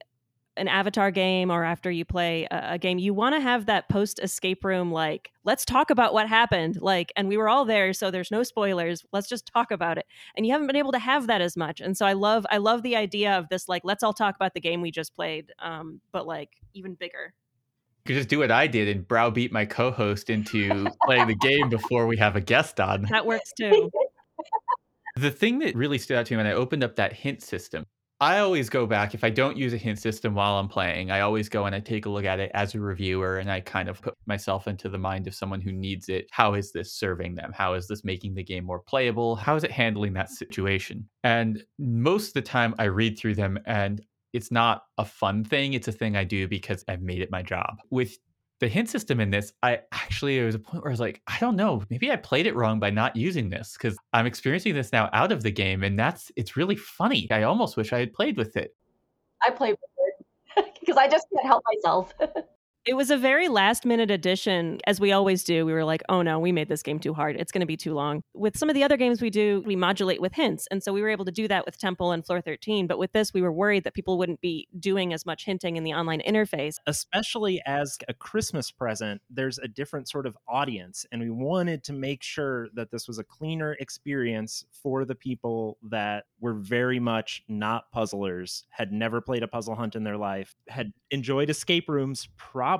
an 0.55 0.67
avatar 0.67 1.09
game 1.09 1.49
or 1.49 1.63
after 1.63 1.89
you 1.89 2.05
play 2.05 2.47
a, 2.51 2.73
a 2.73 2.77
game 2.77 2.99
you 2.99 3.13
want 3.13 3.33
to 3.33 3.41
have 3.41 3.65
that 3.65 3.89
post 3.89 4.19
escape 4.21 4.63
room 4.63 4.91
like 4.91 5.31
let's 5.43 5.65
talk 5.65 5.89
about 5.89 6.13
what 6.13 6.29
happened 6.29 6.79
like 6.79 7.11
and 7.15 7.27
we 7.27 7.37
were 7.37 7.49
all 7.49 7.65
there 7.65 7.91
so 7.91 8.11
there's 8.11 8.29
no 8.29 8.43
spoilers 8.43 9.03
let's 9.11 9.27
just 9.27 9.47
talk 9.47 9.71
about 9.71 9.97
it 9.97 10.05
and 10.37 10.45
you 10.45 10.51
haven't 10.51 10.67
been 10.67 10.75
able 10.75 10.91
to 10.91 10.99
have 10.99 11.27
that 11.27 11.41
as 11.41 11.57
much 11.57 11.81
and 11.81 11.97
so 11.97 12.05
i 12.05 12.13
love 12.13 12.45
i 12.51 12.57
love 12.57 12.83
the 12.83 12.95
idea 12.95 13.37
of 13.37 13.49
this 13.49 13.67
like 13.67 13.81
let's 13.83 14.03
all 14.03 14.13
talk 14.13 14.35
about 14.35 14.53
the 14.53 14.61
game 14.61 14.81
we 14.81 14.91
just 14.91 15.15
played 15.15 15.51
um, 15.59 15.99
but 16.11 16.27
like 16.27 16.49
even 16.73 16.93
bigger 16.93 17.33
could 18.05 18.15
just 18.15 18.29
do 18.29 18.39
what 18.39 18.51
I 18.51 18.67
did 18.67 18.89
and 18.89 19.07
browbeat 19.07 19.51
my 19.51 19.65
co-host 19.65 20.29
into 20.29 20.87
playing 21.05 21.27
the 21.27 21.35
game 21.35 21.69
before 21.69 22.05
we 22.05 22.17
have 22.17 22.35
a 22.35 22.41
guest 22.41 22.79
on. 22.79 23.07
That 23.13 23.25
works 23.25 23.53
too. 23.57 23.91
the 25.15 25.31
thing 25.31 25.59
that 25.59 25.75
really 25.75 25.97
stood 25.97 26.17
out 26.17 26.25
to 26.25 26.33
me 26.33 26.37
when 26.37 26.47
I 26.47 26.53
opened 26.53 26.83
up 26.83 26.95
that 26.95 27.13
hint 27.13 27.43
system, 27.43 27.85
I 28.19 28.39
always 28.39 28.69
go 28.69 28.85
back 28.85 29.13
if 29.13 29.23
I 29.23 29.29
don't 29.29 29.57
use 29.57 29.73
a 29.73 29.77
hint 29.77 29.99
system 29.99 30.33
while 30.33 30.57
I'm 30.57 30.67
playing, 30.67 31.11
I 31.11 31.19
always 31.19 31.49
go 31.49 31.65
and 31.65 31.75
I 31.75 31.79
take 31.79 32.05
a 32.05 32.09
look 32.09 32.25
at 32.25 32.39
it 32.39 32.51
as 32.53 32.73
a 32.73 32.79
reviewer 32.79 33.37
and 33.37 33.51
I 33.51 33.59
kind 33.59 33.89
of 33.89 34.01
put 34.01 34.15
myself 34.25 34.67
into 34.67 34.89
the 34.89 34.97
mind 34.97 35.27
of 35.27 35.35
someone 35.35 35.61
who 35.61 35.71
needs 35.71 36.09
it. 36.09 36.27
How 36.31 36.53
is 36.53 36.71
this 36.71 36.93
serving 36.93 37.35
them? 37.35 37.51
How 37.53 37.73
is 37.73 37.87
this 37.87 38.03
making 38.03 38.33
the 38.33 38.43
game 38.43 38.63
more 38.63 38.79
playable? 38.79 39.35
How 39.35 39.55
is 39.55 39.63
it 39.63 39.71
handling 39.71 40.13
that 40.13 40.29
situation? 40.29 41.07
And 41.23 41.63
most 41.77 42.29
of 42.29 42.33
the 42.33 42.41
time 42.41 42.75
I 42.79 42.85
read 42.85 43.19
through 43.19 43.35
them 43.35 43.59
and 43.65 44.01
it's 44.33 44.51
not 44.51 44.83
a 44.97 45.05
fun 45.05 45.43
thing. 45.43 45.73
It's 45.73 45.87
a 45.87 45.91
thing 45.91 46.17
I 46.17 46.23
do 46.23 46.47
because 46.47 46.83
I've 46.87 47.01
made 47.01 47.21
it 47.21 47.31
my 47.31 47.41
job. 47.41 47.77
With 47.89 48.17
the 48.59 48.67
hint 48.67 48.89
system 48.89 49.19
in 49.19 49.29
this, 49.29 49.53
I 49.61 49.81
actually 49.91 50.37
there 50.37 50.45
was 50.45 50.55
a 50.55 50.59
point 50.59 50.83
where 50.83 50.91
I 50.91 50.93
was 50.93 50.99
like, 50.99 51.21
I 51.27 51.37
don't 51.39 51.55
know, 51.55 51.83
maybe 51.89 52.11
I 52.11 52.15
played 52.15 52.47
it 52.47 52.55
wrong 52.55 52.79
by 52.79 52.89
not 52.89 53.15
using 53.15 53.49
this 53.49 53.73
because 53.73 53.97
I'm 54.13 54.25
experiencing 54.25 54.73
this 54.73 54.91
now 54.91 55.09
out 55.13 55.31
of 55.31 55.43
the 55.43 55.51
game, 55.51 55.83
and 55.83 55.97
that's 55.97 56.31
it's 56.35 56.57
really 56.57 56.75
funny. 56.75 57.27
I 57.31 57.43
almost 57.43 57.77
wish 57.77 57.93
I 57.93 57.99
had 57.99 58.13
played 58.13 58.37
with 58.37 58.55
it. 58.55 58.75
I 59.45 59.51
played 59.51 59.71
with 59.71 60.15
it 60.57 60.75
because 60.79 60.97
I 60.97 61.07
just 61.07 61.27
can't 61.33 61.45
help 61.45 61.63
myself. 61.75 62.13
It 62.85 62.97
was 62.97 63.09
a 63.09 63.17
very 63.17 63.47
last 63.47 63.85
minute 63.85 64.11
addition, 64.11 64.79
as 64.85 64.99
we 64.99 65.13
always 65.13 65.45
do. 65.45 65.65
We 65.65 65.71
were 65.71 65.85
like, 65.85 66.03
oh 66.09 66.21
no, 66.21 66.37
we 66.37 66.51
made 66.51 66.67
this 66.67 66.83
game 66.83 66.99
too 66.99 67.13
hard. 67.13 67.37
It's 67.37 67.49
going 67.49 67.61
to 67.61 67.65
be 67.65 67.77
too 67.77 67.93
long. 67.93 68.23
With 68.33 68.57
some 68.57 68.69
of 68.69 68.75
the 68.75 68.83
other 68.83 68.97
games 68.97 69.21
we 69.21 69.29
do, 69.29 69.63
we 69.65 69.77
modulate 69.77 70.19
with 70.19 70.33
hints. 70.33 70.67
And 70.69 70.83
so 70.83 70.91
we 70.91 71.01
were 71.01 71.07
able 71.07 71.23
to 71.23 71.31
do 71.31 71.47
that 71.47 71.65
with 71.65 71.77
Temple 71.77 72.11
and 72.11 72.25
Floor 72.25 72.41
13. 72.41 72.87
But 72.87 72.99
with 72.99 73.13
this, 73.13 73.33
we 73.33 73.41
were 73.41 73.53
worried 73.53 73.85
that 73.85 73.93
people 73.93 74.17
wouldn't 74.17 74.41
be 74.41 74.67
doing 74.77 75.13
as 75.13 75.25
much 75.25 75.45
hinting 75.45 75.77
in 75.77 75.85
the 75.85 75.93
online 75.93 76.21
interface. 76.27 76.75
Especially 76.85 77.61
as 77.65 77.97
a 78.09 78.13
Christmas 78.13 78.69
present, 78.69 79.21
there's 79.29 79.59
a 79.59 79.67
different 79.69 80.09
sort 80.09 80.25
of 80.25 80.37
audience. 80.49 81.05
And 81.09 81.21
we 81.21 81.29
wanted 81.29 81.85
to 81.85 81.93
make 81.93 82.21
sure 82.21 82.67
that 82.73 82.91
this 82.91 83.07
was 83.07 83.17
a 83.17 83.23
cleaner 83.23 83.77
experience 83.79 84.65
for 84.73 85.05
the 85.05 85.15
people 85.15 85.77
that 85.89 86.25
were 86.41 86.55
very 86.55 86.99
much 86.99 87.43
not 87.47 87.89
puzzlers, 87.93 88.65
had 88.71 88.91
never 88.91 89.21
played 89.21 89.43
a 89.43 89.47
puzzle 89.47 89.75
hunt 89.75 89.95
in 89.95 90.03
their 90.03 90.17
life, 90.17 90.53
had 90.67 90.91
enjoyed 91.11 91.49
escape 91.49 91.87
rooms, 91.87 92.27
probably. 92.35 92.72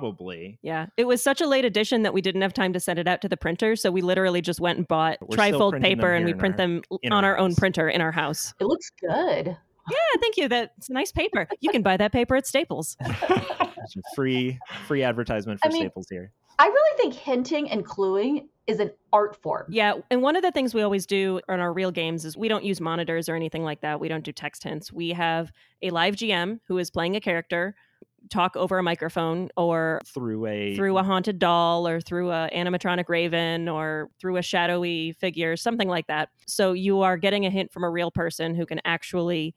Yeah. 0.62 0.86
It 0.96 1.06
was 1.06 1.22
such 1.22 1.40
a 1.40 1.46
late 1.46 1.64
edition 1.64 2.02
that 2.02 2.12
we 2.12 2.20
didn't 2.20 2.42
have 2.42 2.52
time 2.52 2.72
to 2.72 2.80
send 2.80 2.98
it 2.98 3.08
out 3.08 3.20
to 3.22 3.28
the 3.28 3.36
printer. 3.36 3.76
So 3.76 3.90
we 3.90 4.02
literally 4.02 4.40
just 4.40 4.60
went 4.60 4.78
and 4.78 4.88
bought 4.88 5.18
We're 5.20 5.36
trifold 5.36 5.80
paper 5.80 6.12
and 6.12 6.24
we 6.24 6.34
print 6.34 6.54
our, 6.54 6.66
them 6.66 6.82
on 7.10 7.24
our, 7.24 7.32
our 7.32 7.38
own 7.38 7.54
printer 7.54 7.88
in 7.88 8.00
our 8.00 8.12
house. 8.12 8.54
It 8.60 8.64
looks 8.64 8.90
good. 9.00 9.56
Yeah, 9.90 10.20
thank 10.20 10.36
you. 10.36 10.48
That's 10.48 10.90
nice 10.90 11.12
paper. 11.12 11.46
You 11.60 11.70
can 11.70 11.82
buy 11.82 11.96
that 11.96 12.12
paper 12.12 12.36
at 12.36 12.46
Staples. 12.46 12.96
free 14.14 14.58
free 14.86 15.02
advertisement 15.02 15.60
for 15.60 15.68
I 15.68 15.72
mean, 15.72 15.82
Staples 15.82 16.06
here. 16.10 16.30
I 16.58 16.66
really 16.66 16.96
think 16.98 17.14
hinting 17.14 17.70
and 17.70 17.84
cluing 17.84 18.46
is 18.66 18.80
an 18.80 18.90
art 19.12 19.36
form. 19.42 19.66
Yeah. 19.68 19.94
And 20.10 20.22
one 20.22 20.36
of 20.36 20.42
the 20.42 20.52
things 20.52 20.74
we 20.74 20.82
always 20.82 21.06
do 21.06 21.40
in 21.48 21.60
our 21.60 21.72
real 21.72 21.90
games 21.90 22.24
is 22.24 22.36
we 22.36 22.48
don't 22.48 22.64
use 22.64 22.80
monitors 22.80 23.28
or 23.28 23.34
anything 23.34 23.62
like 23.62 23.80
that. 23.80 24.00
We 24.00 24.08
don't 24.08 24.24
do 24.24 24.32
text 24.32 24.64
hints. 24.64 24.92
We 24.92 25.10
have 25.10 25.52
a 25.82 25.90
live 25.90 26.16
GM 26.16 26.60
who 26.66 26.78
is 26.78 26.90
playing 26.90 27.16
a 27.16 27.20
character 27.20 27.74
talk 28.30 28.56
over 28.56 28.78
a 28.78 28.82
microphone 28.82 29.50
or 29.56 30.00
through 30.06 30.46
a 30.46 30.76
through 30.76 30.98
a 30.98 31.02
haunted 31.02 31.38
doll 31.38 31.86
or 31.86 32.00
through 32.00 32.30
a 32.30 32.48
animatronic 32.54 33.08
raven 33.08 33.68
or 33.68 34.08
through 34.20 34.36
a 34.36 34.42
shadowy 34.42 35.12
figure 35.12 35.56
something 35.56 35.88
like 35.88 36.06
that. 36.06 36.28
So 36.46 36.72
you 36.72 37.00
are 37.02 37.16
getting 37.16 37.46
a 37.46 37.50
hint 37.50 37.72
from 37.72 37.84
a 37.84 37.90
real 37.90 38.10
person 38.10 38.54
who 38.54 38.66
can 38.66 38.80
actually 38.84 39.54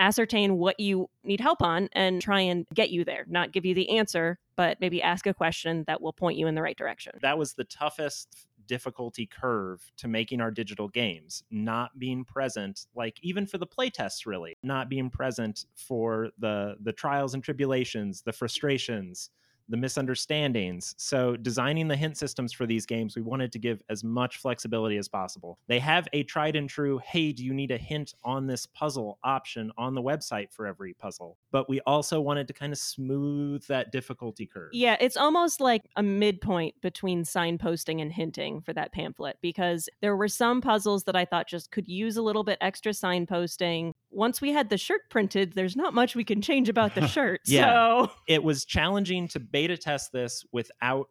ascertain 0.00 0.56
what 0.56 0.78
you 0.78 1.08
need 1.24 1.40
help 1.40 1.60
on 1.60 1.88
and 1.92 2.22
try 2.22 2.40
and 2.40 2.66
get 2.72 2.90
you 2.90 3.04
there. 3.04 3.24
Not 3.28 3.52
give 3.52 3.64
you 3.64 3.74
the 3.74 3.98
answer 3.98 4.38
but 4.58 4.76
maybe 4.80 5.00
ask 5.00 5.28
a 5.28 5.32
question 5.32 5.84
that 5.86 6.02
will 6.02 6.12
point 6.12 6.36
you 6.36 6.48
in 6.48 6.56
the 6.56 6.60
right 6.60 6.76
direction. 6.76 7.12
That 7.22 7.38
was 7.38 7.52
the 7.52 7.62
toughest 7.62 8.47
difficulty 8.68 9.26
curve 9.26 9.90
to 9.96 10.06
making 10.06 10.40
our 10.40 10.52
digital 10.52 10.88
games, 10.88 11.42
not 11.50 11.98
being 11.98 12.24
present, 12.24 12.86
like 12.94 13.18
even 13.22 13.46
for 13.46 13.58
the 13.58 13.66
playtests, 13.66 14.26
really, 14.26 14.56
not 14.62 14.88
being 14.88 15.10
present 15.10 15.66
for 15.74 16.30
the 16.38 16.76
the 16.82 16.92
trials 16.92 17.34
and 17.34 17.42
tribulations, 17.42 18.22
the 18.22 18.32
frustrations, 18.32 19.30
the 19.68 19.76
misunderstandings. 19.76 20.94
So, 20.98 21.36
designing 21.36 21.88
the 21.88 21.96
hint 21.96 22.16
systems 22.16 22.52
for 22.52 22.66
these 22.66 22.86
games, 22.86 23.16
we 23.16 23.22
wanted 23.22 23.52
to 23.52 23.58
give 23.58 23.82
as 23.88 24.02
much 24.02 24.38
flexibility 24.38 24.96
as 24.96 25.08
possible. 25.08 25.58
They 25.68 25.78
have 25.78 26.08
a 26.12 26.22
tried 26.22 26.56
and 26.56 26.68
true, 26.68 27.00
hey, 27.04 27.32
do 27.32 27.44
you 27.44 27.52
need 27.52 27.70
a 27.70 27.78
hint 27.78 28.14
on 28.24 28.46
this 28.46 28.66
puzzle 28.66 29.18
option 29.24 29.70
on 29.76 29.94
the 29.94 30.02
website 30.02 30.52
for 30.52 30.66
every 30.66 30.94
puzzle? 30.94 31.38
But 31.50 31.68
we 31.68 31.80
also 31.80 32.20
wanted 32.20 32.46
to 32.48 32.54
kind 32.54 32.72
of 32.72 32.78
smooth 32.78 33.64
that 33.66 33.92
difficulty 33.92 34.46
curve. 34.46 34.70
Yeah, 34.72 34.96
it's 35.00 35.16
almost 35.16 35.60
like 35.60 35.82
a 35.96 36.02
midpoint 36.02 36.74
between 36.82 37.24
signposting 37.24 38.00
and 38.00 38.12
hinting 38.12 38.62
for 38.62 38.72
that 38.72 38.92
pamphlet 38.92 39.36
because 39.42 39.88
there 40.00 40.16
were 40.16 40.28
some 40.28 40.60
puzzles 40.60 41.04
that 41.04 41.16
I 41.16 41.24
thought 41.24 41.48
just 41.48 41.70
could 41.70 41.88
use 41.88 42.16
a 42.16 42.22
little 42.22 42.44
bit 42.44 42.58
extra 42.60 42.92
signposting. 42.92 43.92
Once 44.10 44.40
we 44.40 44.52
had 44.52 44.70
the 44.70 44.78
shirt 44.78 45.02
printed, 45.10 45.52
there's 45.54 45.76
not 45.76 45.94
much 45.94 46.16
we 46.16 46.24
can 46.24 46.40
change 46.40 46.68
about 46.68 46.94
the 46.94 47.06
shirt. 47.06 47.40
yeah. 47.46 48.04
So 48.04 48.10
it 48.26 48.42
was 48.42 48.64
challenging 48.64 49.28
to 49.28 49.40
beta 49.58 49.76
test 49.76 50.12
this 50.12 50.44
without 50.52 51.08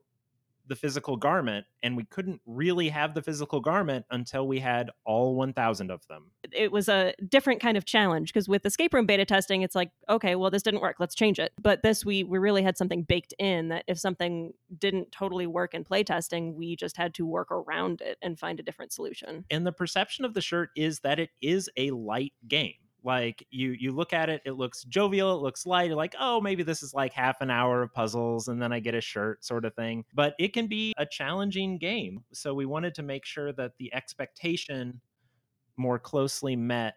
the 0.67 0.75
physical 0.75 1.17
garment 1.17 1.65
and 1.83 1.97
we 1.97 2.05
couldn't 2.05 2.39
really 2.45 2.87
have 2.87 3.13
the 3.13 3.21
physical 3.21 3.59
garment 3.59 4.05
until 4.11 4.47
we 4.47 4.59
had 4.59 4.89
all 5.05 5.35
1000 5.35 5.91
of 5.91 6.05
them. 6.07 6.31
It 6.53 6.71
was 6.71 6.87
a 6.87 7.13
different 7.27 7.61
kind 7.61 7.75
of 7.75 7.83
challenge 7.83 8.31
because 8.31 8.47
with 8.47 8.65
escape 8.65 8.93
room 8.93 9.05
beta 9.05 9.25
testing 9.25 9.63
it's 9.63 9.75
like 9.75 9.91
okay 10.07 10.35
well 10.35 10.49
this 10.49 10.63
didn't 10.63 10.81
work 10.81 10.95
let's 10.99 11.15
change 11.15 11.39
it. 11.39 11.51
But 11.61 11.83
this 11.83 12.05
we 12.05 12.23
we 12.23 12.37
really 12.37 12.63
had 12.63 12.77
something 12.77 13.03
baked 13.03 13.33
in 13.37 13.67
that 13.67 13.83
if 13.87 13.99
something 13.99 14.53
didn't 14.77 15.11
totally 15.11 15.47
work 15.47 15.73
in 15.73 15.83
play 15.83 16.03
testing 16.03 16.55
we 16.55 16.77
just 16.77 16.95
had 16.95 17.13
to 17.15 17.25
work 17.25 17.51
around 17.51 17.99
it 17.99 18.17
and 18.21 18.39
find 18.39 18.61
a 18.61 18.63
different 18.63 18.93
solution. 18.93 19.43
And 19.49 19.67
the 19.67 19.73
perception 19.73 20.23
of 20.23 20.33
the 20.33 20.41
shirt 20.41 20.69
is 20.73 21.01
that 21.01 21.19
it 21.19 21.31
is 21.41 21.69
a 21.75 21.91
light 21.91 22.33
game 22.47 22.75
like 23.07 23.47
you 23.49 23.71
you 23.71 23.93
look 23.93 24.11
at 24.11 24.29
it 24.29 24.41
it 24.45 24.51
looks 24.51 24.83
jovial 24.83 25.33
it 25.33 25.41
looks 25.41 25.65
light 25.65 25.87
you're 25.87 25.95
like 25.95 26.13
oh 26.19 26.41
maybe 26.41 26.61
this 26.61 26.83
is 26.83 26.93
like 26.93 27.13
half 27.13 27.39
an 27.39 27.49
hour 27.49 27.81
of 27.81 27.93
puzzles 27.93 28.49
and 28.49 28.61
then 28.61 28.73
i 28.73 28.79
get 28.81 28.93
a 28.93 28.99
shirt 28.99 29.43
sort 29.43 29.63
of 29.63 29.73
thing 29.75 30.03
but 30.13 30.35
it 30.37 30.51
can 30.51 30.67
be 30.67 30.93
a 30.97 31.05
challenging 31.05 31.77
game 31.77 32.21
so 32.33 32.53
we 32.53 32.65
wanted 32.65 32.93
to 32.93 33.01
make 33.01 33.25
sure 33.25 33.53
that 33.53 33.71
the 33.79 33.91
expectation 33.93 34.99
more 35.77 35.97
closely 35.97 36.55
met 36.55 36.95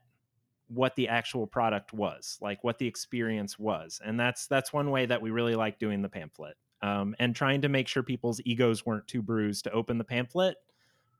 what 0.66 0.96
the 0.96 1.06
actual 1.06 1.46
product 1.46 1.92
was 1.92 2.38
like 2.40 2.62
what 2.64 2.78
the 2.78 2.86
experience 2.86 3.56
was 3.56 4.00
and 4.04 4.18
that's 4.18 4.48
that's 4.48 4.72
one 4.72 4.90
way 4.90 5.06
that 5.06 5.22
we 5.22 5.30
really 5.30 5.54
like 5.54 5.78
doing 5.78 6.02
the 6.02 6.08
pamphlet 6.08 6.56
um, 6.82 7.14
and 7.20 7.36
trying 7.36 7.60
to 7.60 7.68
make 7.68 7.86
sure 7.86 8.02
people's 8.02 8.40
egos 8.44 8.84
weren't 8.84 9.06
too 9.06 9.22
bruised 9.22 9.62
to 9.62 9.70
open 9.70 9.96
the 9.96 10.04
pamphlet 10.04 10.56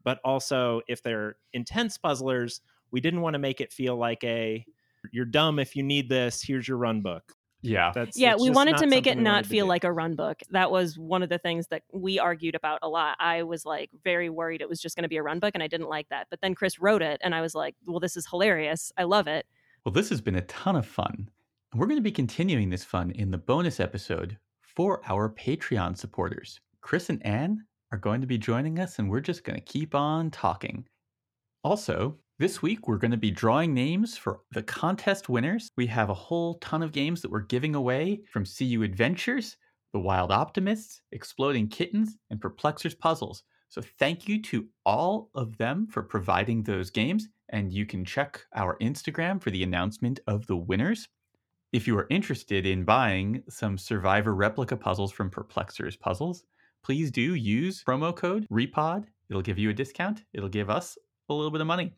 but 0.02 0.18
also 0.24 0.80
if 0.88 1.00
they're 1.00 1.36
intense 1.52 1.96
puzzlers 1.96 2.60
we 2.90 3.00
didn't 3.00 3.20
want 3.20 3.34
to 3.34 3.38
make 3.38 3.60
it 3.60 3.72
feel 3.72 3.96
like 3.96 4.24
a 4.24 4.64
you're 5.12 5.24
dumb 5.24 5.58
if 5.58 5.76
you 5.76 5.82
need 5.82 6.08
this 6.08 6.42
here's 6.42 6.66
your 6.66 6.76
run 6.76 7.00
book. 7.00 7.32
Yeah. 7.62 7.92
That's 7.94 8.18
yeah 8.18 8.30
that's 8.30 8.42
we 8.42 8.50
wanted 8.50 8.78
to 8.78 8.86
make 8.86 9.06
it 9.06 9.18
not 9.18 9.44
feel 9.44 9.66
like 9.66 9.84
a 9.84 9.92
run 9.92 10.14
book. 10.14 10.40
That 10.50 10.70
was 10.70 10.98
one 10.98 11.22
of 11.22 11.28
the 11.28 11.38
things 11.38 11.66
that 11.68 11.82
we 11.92 12.18
argued 12.18 12.54
about 12.54 12.78
a 12.82 12.88
lot. 12.88 13.16
I 13.20 13.42
was 13.42 13.66
like 13.66 13.90
very 14.02 14.30
worried 14.30 14.60
it 14.60 14.68
was 14.68 14.80
just 14.80 14.96
going 14.96 15.02
to 15.02 15.08
be 15.08 15.18
a 15.18 15.22
run 15.22 15.40
book 15.40 15.52
and 15.54 15.62
i 15.62 15.66
didn't 15.66 15.88
like 15.88 16.08
that. 16.08 16.28
But 16.30 16.40
then 16.40 16.54
chris 16.54 16.78
wrote 16.80 17.02
it 17.02 17.20
and 17.22 17.34
i 17.34 17.40
was 17.40 17.54
like 17.54 17.74
well 17.86 18.00
this 18.00 18.16
is 18.16 18.26
hilarious. 18.26 18.92
I 18.96 19.04
love 19.04 19.26
it. 19.26 19.46
Well, 19.84 19.92
this 19.92 20.10
has 20.10 20.20
been 20.20 20.36
a 20.36 20.42
ton 20.42 20.76
of 20.76 20.86
fun. 20.86 21.30
And 21.72 21.80
we're 21.80 21.86
going 21.86 21.96
to 21.96 22.02
be 22.02 22.10
continuing 22.10 22.68
this 22.68 22.84
fun 22.84 23.12
in 23.12 23.30
the 23.30 23.38
bonus 23.38 23.80
episode 23.80 24.36
for 24.60 25.00
our 25.08 25.30
Patreon 25.30 25.96
supporters. 25.96 26.60
Chris 26.80 27.08
and 27.08 27.24
Anne 27.24 27.64
are 27.92 27.98
going 27.98 28.20
to 28.20 28.26
be 28.26 28.38
joining 28.38 28.78
us, 28.78 28.98
and 28.98 29.08
we're 29.08 29.20
just 29.20 29.44
going 29.44 29.58
to 29.58 29.64
keep 29.64 29.94
on 29.94 30.30
talking. 30.30 30.86
Also, 31.64 32.16
this 32.40 32.62
week 32.62 32.88
we're 32.88 32.96
going 32.96 33.10
to 33.10 33.18
be 33.18 33.30
drawing 33.30 33.74
names 33.74 34.16
for 34.16 34.40
the 34.52 34.62
contest 34.62 35.28
winners. 35.28 35.70
We 35.76 35.86
have 35.88 36.08
a 36.08 36.14
whole 36.14 36.54
ton 36.60 36.82
of 36.82 36.90
games 36.90 37.20
that 37.20 37.30
we're 37.30 37.40
giving 37.40 37.74
away 37.74 38.22
from 38.32 38.46
CU 38.46 38.82
Adventures, 38.82 39.58
The 39.92 39.98
Wild 39.98 40.32
Optimists, 40.32 41.02
Exploding 41.12 41.68
Kittens, 41.68 42.16
and 42.30 42.40
Perplexers 42.40 42.94
Puzzles. 42.94 43.42
So 43.68 43.82
thank 43.98 44.26
you 44.26 44.40
to 44.44 44.66
all 44.86 45.28
of 45.34 45.58
them 45.58 45.86
for 45.86 46.02
providing 46.02 46.62
those 46.62 46.88
games, 46.88 47.28
and 47.50 47.74
you 47.74 47.84
can 47.84 48.06
check 48.06 48.40
our 48.56 48.78
Instagram 48.78 49.38
for 49.38 49.50
the 49.50 49.62
announcement 49.62 50.20
of 50.26 50.46
the 50.46 50.56
winners. 50.56 51.06
If 51.74 51.86
you 51.86 51.98
are 51.98 52.06
interested 52.08 52.64
in 52.64 52.84
buying 52.84 53.42
some 53.50 53.76
Survivor 53.76 54.34
replica 54.34 54.78
puzzles 54.78 55.12
from 55.12 55.28
Perplexers 55.28 55.98
Puzzles, 55.98 56.44
please 56.82 57.10
do 57.10 57.34
use 57.34 57.84
promo 57.86 58.16
code 58.16 58.46
REPOD. 58.50 59.04
It'll 59.28 59.42
give 59.42 59.58
you 59.58 59.68
a 59.68 59.74
discount. 59.74 60.22
It'll 60.32 60.48
give 60.48 60.70
us 60.70 60.96
a 61.28 61.34
little 61.34 61.50
bit 61.50 61.60
of 61.60 61.66
money. 61.66 61.92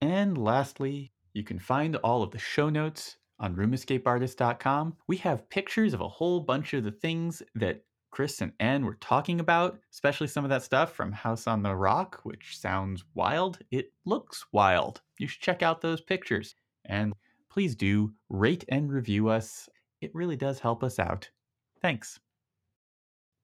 And 0.00 0.38
lastly, 0.38 1.12
you 1.34 1.42
can 1.42 1.58
find 1.58 1.96
all 1.96 2.22
of 2.22 2.30
the 2.30 2.38
show 2.38 2.68
notes 2.68 3.16
on 3.40 3.54
roomescapeartist.com. 3.56 4.96
We 5.06 5.16
have 5.18 5.48
pictures 5.50 5.94
of 5.94 6.00
a 6.00 6.08
whole 6.08 6.40
bunch 6.40 6.74
of 6.74 6.84
the 6.84 6.92
things 6.92 7.42
that 7.54 7.84
Chris 8.10 8.40
and 8.40 8.52
Anne 8.58 8.84
were 8.84 8.96
talking 9.00 9.38
about, 9.38 9.78
especially 9.92 10.28
some 10.28 10.44
of 10.44 10.50
that 10.50 10.62
stuff 10.62 10.92
from 10.94 11.12
House 11.12 11.46
on 11.46 11.62
the 11.62 11.74
Rock, 11.74 12.20
which 12.22 12.58
sounds 12.58 13.04
wild. 13.14 13.58
It 13.70 13.92
looks 14.06 14.46
wild. 14.52 15.02
You 15.18 15.28
should 15.28 15.42
check 15.42 15.62
out 15.62 15.80
those 15.80 16.00
pictures. 16.00 16.54
And 16.86 17.12
please 17.50 17.74
do 17.74 18.12
rate 18.28 18.64
and 18.68 18.90
review 18.90 19.28
us. 19.28 19.68
It 20.00 20.14
really 20.14 20.36
does 20.36 20.58
help 20.58 20.82
us 20.82 20.98
out. 20.98 21.28
Thanks. 21.82 22.18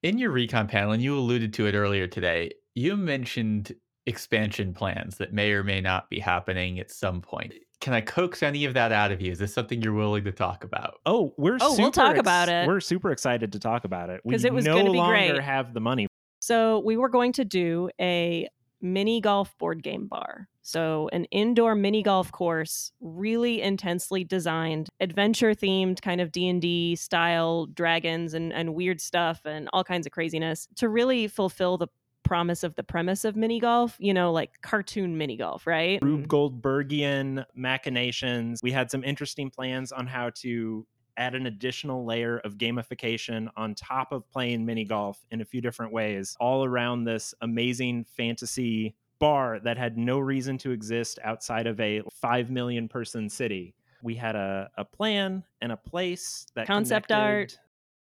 In 0.02 0.18
your 0.18 0.30
recon 0.30 0.66
panel, 0.66 0.92
and 0.92 1.02
you 1.02 1.16
alluded 1.16 1.52
to 1.54 1.66
it 1.66 1.74
earlier 1.74 2.06
today, 2.06 2.52
you 2.74 2.96
mentioned 2.96 3.74
expansion 4.06 4.72
plans 4.74 5.16
that 5.18 5.32
may 5.32 5.52
or 5.52 5.62
may 5.64 5.80
not 5.80 6.08
be 6.10 6.18
happening 6.18 6.78
at 6.78 6.90
some 6.90 7.20
point. 7.20 7.54
Can 7.80 7.92
I 7.92 8.00
coax 8.00 8.42
any 8.42 8.64
of 8.64 8.74
that 8.74 8.92
out 8.92 9.12
of 9.12 9.20
you? 9.20 9.32
Is 9.32 9.38
this 9.38 9.52
something 9.52 9.82
you're 9.82 9.92
willing 9.92 10.24
to 10.24 10.32
talk 10.32 10.64
about? 10.64 10.94
Oh, 11.06 11.34
we're 11.36 11.56
Oh, 11.60 11.68
we'll 11.70 11.76
super 11.76 11.90
talk 11.90 12.10
ex- 12.12 12.20
about 12.20 12.48
it. 12.48 12.66
We're 12.66 12.80
super 12.80 13.10
excited 13.10 13.52
to 13.52 13.58
talk 13.58 13.84
about 13.84 14.10
it. 14.10 14.20
because 14.24 14.44
it 14.44 14.54
was 14.54 14.64
no 14.64 14.76
gonna 14.76 14.90
be 14.92 14.96
longer 14.98 15.32
great. 15.32 15.42
have 15.42 15.74
the 15.74 15.80
money. 15.80 16.06
So 16.40 16.80
we 16.84 16.96
were 16.96 17.08
going 17.08 17.32
to 17.34 17.44
do 17.44 17.90
a 18.00 18.48
mini 18.80 19.20
golf 19.20 19.56
board 19.58 19.82
game 19.82 20.06
bar. 20.06 20.48
So 20.62 21.10
an 21.12 21.24
indoor 21.26 21.74
mini 21.74 22.02
golf 22.02 22.32
course, 22.32 22.90
really 23.00 23.60
intensely 23.60 24.24
designed, 24.24 24.88
adventure 25.00 25.50
themed 25.54 26.00
kind 26.00 26.20
of 26.22 26.32
D&D 26.32 26.96
style 26.96 27.66
dragons 27.66 28.32
and 28.34 28.50
and 28.52 28.74
weird 28.74 29.00
stuff 29.00 29.42
and 29.44 29.68
all 29.74 29.84
kinds 29.84 30.06
of 30.06 30.12
craziness 30.12 30.68
to 30.76 30.88
really 30.88 31.28
fulfill 31.28 31.76
the 31.76 31.88
promise 32.24 32.64
of 32.64 32.74
the 32.74 32.82
premise 32.82 33.24
of 33.24 33.36
mini 33.36 33.60
golf, 33.60 33.96
you 33.98 34.12
know, 34.12 34.32
like 34.32 34.60
cartoon 34.62 35.16
mini 35.16 35.36
golf, 35.36 35.66
right? 35.66 36.02
Rube 36.02 36.26
mm-hmm. 36.26 36.28
Goldbergian 36.28 37.44
machinations. 37.54 38.60
We 38.62 38.72
had 38.72 38.90
some 38.90 39.04
interesting 39.04 39.50
plans 39.50 39.92
on 39.92 40.06
how 40.06 40.30
to 40.36 40.86
add 41.16 41.34
an 41.34 41.46
additional 41.46 42.04
layer 42.04 42.38
of 42.38 42.58
gamification 42.58 43.48
on 43.56 43.74
top 43.74 44.10
of 44.10 44.28
playing 44.30 44.66
mini 44.66 44.84
golf 44.84 45.24
in 45.30 45.40
a 45.40 45.44
few 45.44 45.60
different 45.60 45.92
ways, 45.92 46.36
all 46.40 46.64
around 46.64 47.04
this 47.04 47.34
amazing 47.40 48.04
fantasy 48.04 48.96
bar 49.18 49.60
that 49.60 49.78
had 49.78 49.96
no 49.96 50.18
reason 50.18 50.58
to 50.58 50.72
exist 50.72 51.18
outside 51.22 51.66
of 51.66 51.78
a 51.80 52.02
5 52.10 52.50
million 52.50 52.88
person 52.88 53.28
city. 53.28 53.74
We 54.02 54.16
had 54.16 54.34
a, 54.36 54.70
a 54.76 54.84
plan 54.84 55.44
and 55.60 55.72
a 55.72 55.76
place 55.76 56.46
that 56.54 56.66
Concept 56.66 57.08
connected- 57.08 57.54
art. 57.54 57.58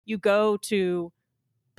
you 0.05 0.19
go 0.19 0.57
to 0.59 1.13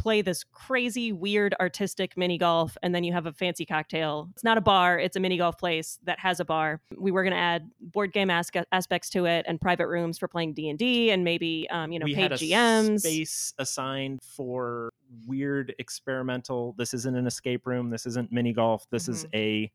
play 0.05 0.21
this 0.21 0.43
crazy 0.43 1.11
weird 1.11 1.55
artistic 1.59 2.15
mini 2.15 2.37
golf 2.37 2.77
and 2.83 2.93
then 2.93 3.03
you 3.03 3.11
have 3.11 3.25
a 3.25 3.33
fancy 3.33 3.65
cocktail 3.65 4.29
it's 4.35 4.43
not 4.43 4.55
a 4.55 4.61
bar 4.61 4.99
it's 4.99 5.15
a 5.15 5.19
mini 5.19 5.35
golf 5.35 5.57
place 5.57 5.97
that 6.03 6.19
has 6.19 6.39
a 6.39 6.45
bar 6.45 6.79
we 6.95 7.09
were 7.09 7.23
going 7.23 7.33
to 7.33 7.39
add 7.39 7.67
board 7.81 8.13
game 8.13 8.27
asca- 8.27 8.65
aspects 8.71 9.09
to 9.09 9.25
it 9.25 9.43
and 9.47 9.59
private 9.59 9.87
rooms 9.87 10.19
for 10.19 10.27
playing 10.27 10.53
d&d 10.53 11.09
and 11.09 11.23
maybe 11.23 11.67
um, 11.71 11.91
you 11.91 11.97
know 11.97 12.03
we 12.03 12.13
paid 12.13 12.29
gms 12.33 12.99
space 12.99 13.51
assigned 13.57 14.21
for 14.21 14.91
weird 15.25 15.73
experimental. 15.79 16.75
This 16.77 16.93
isn't 16.93 17.15
an 17.15 17.25
escape 17.25 17.65
room. 17.65 17.89
This 17.89 18.05
isn't 18.05 18.31
mini 18.31 18.53
golf. 18.53 18.87
This 18.91 19.07
is 19.07 19.23
Mm-hmm. 19.25 19.35
a 19.37 19.71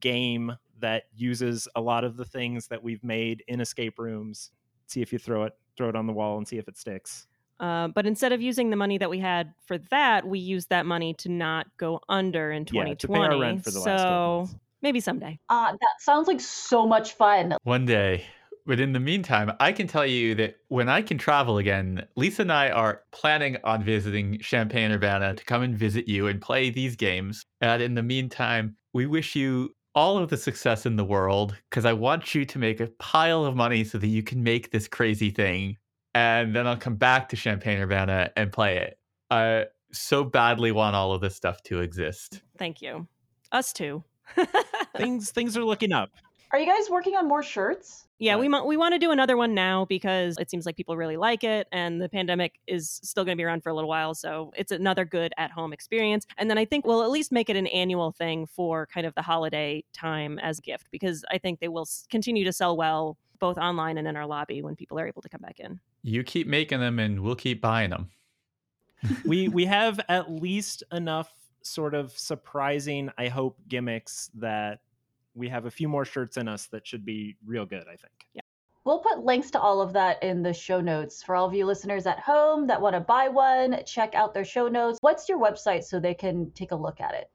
game 0.00 0.56
that 0.80 1.04
uses 1.14 1.68
a 1.76 1.80
lot 1.80 2.04
of 2.04 2.16
the 2.16 2.24
things 2.24 2.68
that 2.68 2.82
we've 2.82 3.04
made 3.04 3.44
in 3.48 3.60
escape 3.60 3.98
rooms. 3.98 4.50
See 4.86 5.02
if 5.02 5.12
you 5.12 5.18
throw 5.18 5.44
it, 5.44 5.52
throw 5.76 5.88
it 5.90 5.96
on 5.96 6.06
the 6.06 6.12
wall, 6.12 6.38
and 6.38 6.46
see 6.48 6.56
if 6.58 6.68
it 6.68 6.76
sticks. 6.78 7.26
Uh, 7.60 7.88
but 7.88 8.06
instead 8.06 8.32
of 8.32 8.42
using 8.42 8.70
the 8.70 8.76
money 8.76 8.98
that 8.98 9.08
we 9.08 9.18
had 9.18 9.52
for 9.66 9.78
that 9.78 10.26
we 10.26 10.38
used 10.38 10.68
that 10.70 10.86
money 10.86 11.14
to 11.14 11.28
not 11.28 11.66
go 11.76 12.00
under 12.08 12.50
in 12.50 12.62
Yeah, 12.72 12.84
2020 12.84 12.96
to 12.96 13.08
pay 13.08 13.18
our 13.20 13.38
rent 13.38 13.64
for 13.64 13.70
the 13.70 13.80
so 13.80 13.90
last 13.90 14.02
12 14.02 14.38
months. 14.48 14.56
maybe 14.82 15.00
someday 15.00 15.38
Uh, 15.48 15.72
that 15.72 15.94
sounds 16.00 16.26
like 16.28 16.40
so 16.40 16.86
much 16.86 17.12
fun. 17.12 17.54
One 17.62 17.86
day. 17.86 18.24
But 18.66 18.80
in 18.80 18.92
the 18.94 19.00
meantime, 19.00 19.52
I 19.60 19.72
can 19.72 19.86
tell 19.86 20.06
you 20.06 20.34
that 20.36 20.56
when 20.68 20.88
I 20.88 21.02
can 21.02 21.18
travel 21.18 21.58
again, 21.58 22.06
Lisa 22.16 22.42
and 22.42 22.50
I 22.52 22.70
are 22.70 23.02
planning 23.12 23.58
on 23.62 23.84
visiting 23.84 24.38
Champaign 24.38 24.90
Urbana 24.90 25.34
to 25.34 25.44
come 25.44 25.62
and 25.62 25.76
visit 25.76 26.08
you 26.08 26.28
and 26.28 26.40
play 26.40 26.70
these 26.70 26.96
games. 26.96 27.44
And 27.60 27.82
in 27.82 27.94
the 27.94 28.02
meantime, 28.02 28.76
we 28.94 29.04
wish 29.04 29.36
you 29.36 29.74
all 29.94 30.16
of 30.16 30.30
the 30.30 30.38
success 30.38 30.86
in 30.86 30.96
the 30.96 31.04
world 31.04 31.54
because 31.68 31.84
I 31.84 31.92
want 31.92 32.34
you 32.34 32.46
to 32.46 32.58
make 32.58 32.80
a 32.80 32.88
pile 32.98 33.44
of 33.44 33.54
money 33.54 33.84
so 33.84 33.98
that 33.98 34.06
you 34.06 34.22
can 34.22 34.42
make 34.42 34.70
this 34.70 34.88
crazy 34.88 35.30
thing. 35.30 35.76
And 36.14 36.54
then 36.54 36.66
I'll 36.66 36.76
come 36.76 36.96
back 36.96 37.28
to 37.30 37.36
Champaign 37.36 37.80
Urbana 37.80 38.30
and 38.36 38.52
play 38.52 38.78
it. 38.78 38.98
I 39.30 39.66
so 39.92 40.24
badly 40.24 40.72
want 40.72 40.96
all 40.96 41.12
of 41.12 41.20
this 41.20 41.36
stuff 41.36 41.62
to 41.64 41.80
exist. 41.80 42.42
thank 42.58 42.82
you 42.82 43.06
us 43.52 43.72
too 43.72 44.02
Things 44.96 45.30
things 45.30 45.56
are 45.56 45.64
looking 45.64 45.92
up. 45.92 46.10
Are 46.52 46.58
you 46.58 46.66
guys 46.66 46.88
working 46.88 47.16
on 47.16 47.26
more 47.26 47.42
shirts? 47.42 48.06
Yeah, 48.20 48.36
we 48.36 48.48
mo- 48.48 48.64
we 48.64 48.76
want 48.76 48.94
to 48.94 48.98
do 48.98 49.10
another 49.10 49.36
one 49.36 49.54
now 49.54 49.86
because 49.86 50.36
it 50.38 50.48
seems 50.48 50.66
like 50.66 50.76
people 50.76 50.96
really 50.96 51.16
like 51.16 51.42
it, 51.42 51.66
and 51.72 52.00
the 52.00 52.08
pandemic 52.08 52.60
is 52.68 53.00
still 53.02 53.24
going 53.24 53.36
to 53.36 53.40
be 53.40 53.44
around 53.44 53.64
for 53.64 53.70
a 53.70 53.74
little 53.74 53.90
while. 53.90 54.14
So 54.14 54.52
it's 54.56 54.70
another 54.70 55.04
good 55.04 55.32
at 55.36 55.50
home 55.50 55.72
experience. 55.72 56.26
And 56.38 56.48
then 56.48 56.56
I 56.56 56.64
think 56.64 56.86
we'll 56.86 57.02
at 57.02 57.10
least 57.10 57.32
make 57.32 57.50
it 57.50 57.56
an 57.56 57.66
annual 57.66 58.12
thing 58.12 58.46
for 58.46 58.86
kind 58.86 59.04
of 59.04 59.14
the 59.16 59.22
holiday 59.22 59.82
time 59.92 60.38
as 60.38 60.60
a 60.60 60.62
gift 60.62 60.86
because 60.92 61.24
I 61.28 61.38
think 61.38 61.58
they 61.58 61.68
will 61.68 61.88
continue 62.08 62.44
to 62.44 62.52
sell 62.52 62.76
well 62.76 63.18
both 63.38 63.58
online 63.58 63.98
and 63.98 64.08
in 64.08 64.16
our 64.16 64.26
lobby 64.26 64.62
when 64.62 64.76
people 64.76 64.98
are 64.98 65.06
able 65.06 65.22
to 65.22 65.28
come 65.28 65.40
back 65.40 65.60
in. 65.60 65.80
You 66.02 66.22
keep 66.22 66.46
making 66.46 66.80
them 66.80 66.98
and 66.98 67.20
we'll 67.20 67.36
keep 67.36 67.60
buying 67.60 67.90
them. 67.90 68.10
we 69.24 69.48
we 69.48 69.64
have 69.66 70.00
at 70.08 70.30
least 70.30 70.82
enough 70.92 71.32
sort 71.62 71.94
of 71.94 72.16
surprising, 72.18 73.10
I 73.18 73.28
hope, 73.28 73.58
gimmicks 73.68 74.30
that 74.34 74.80
we 75.34 75.48
have 75.48 75.66
a 75.66 75.70
few 75.70 75.88
more 75.88 76.04
shirts 76.04 76.36
in 76.36 76.48
us 76.48 76.66
that 76.66 76.86
should 76.86 77.04
be 77.04 77.36
real 77.44 77.66
good. 77.66 77.84
I 77.84 77.96
think. 77.96 78.26
Yeah. 78.34 78.42
We'll 78.84 78.98
put 78.98 79.24
links 79.24 79.50
to 79.52 79.60
all 79.60 79.80
of 79.80 79.94
that 79.94 80.22
in 80.22 80.42
the 80.42 80.52
show 80.52 80.80
notes 80.80 81.22
for 81.22 81.34
all 81.34 81.46
of 81.46 81.54
you 81.54 81.64
listeners 81.64 82.06
at 82.06 82.18
home 82.18 82.66
that 82.66 82.80
want 82.80 82.94
to 82.94 83.00
buy 83.00 83.28
one. 83.28 83.82
Check 83.86 84.14
out 84.14 84.34
their 84.34 84.44
show 84.44 84.68
notes. 84.68 84.98
What's 85.00 85.26
your 85.26 85.38
website 85.38 85.84
so 85.84 85.98
they 85.98 86.12
can 86.12 86.50
take 86.50 86.70
a 86.70 86.76
look 86.76 87.00
at 87.00 87.14
it? 87.14 87.30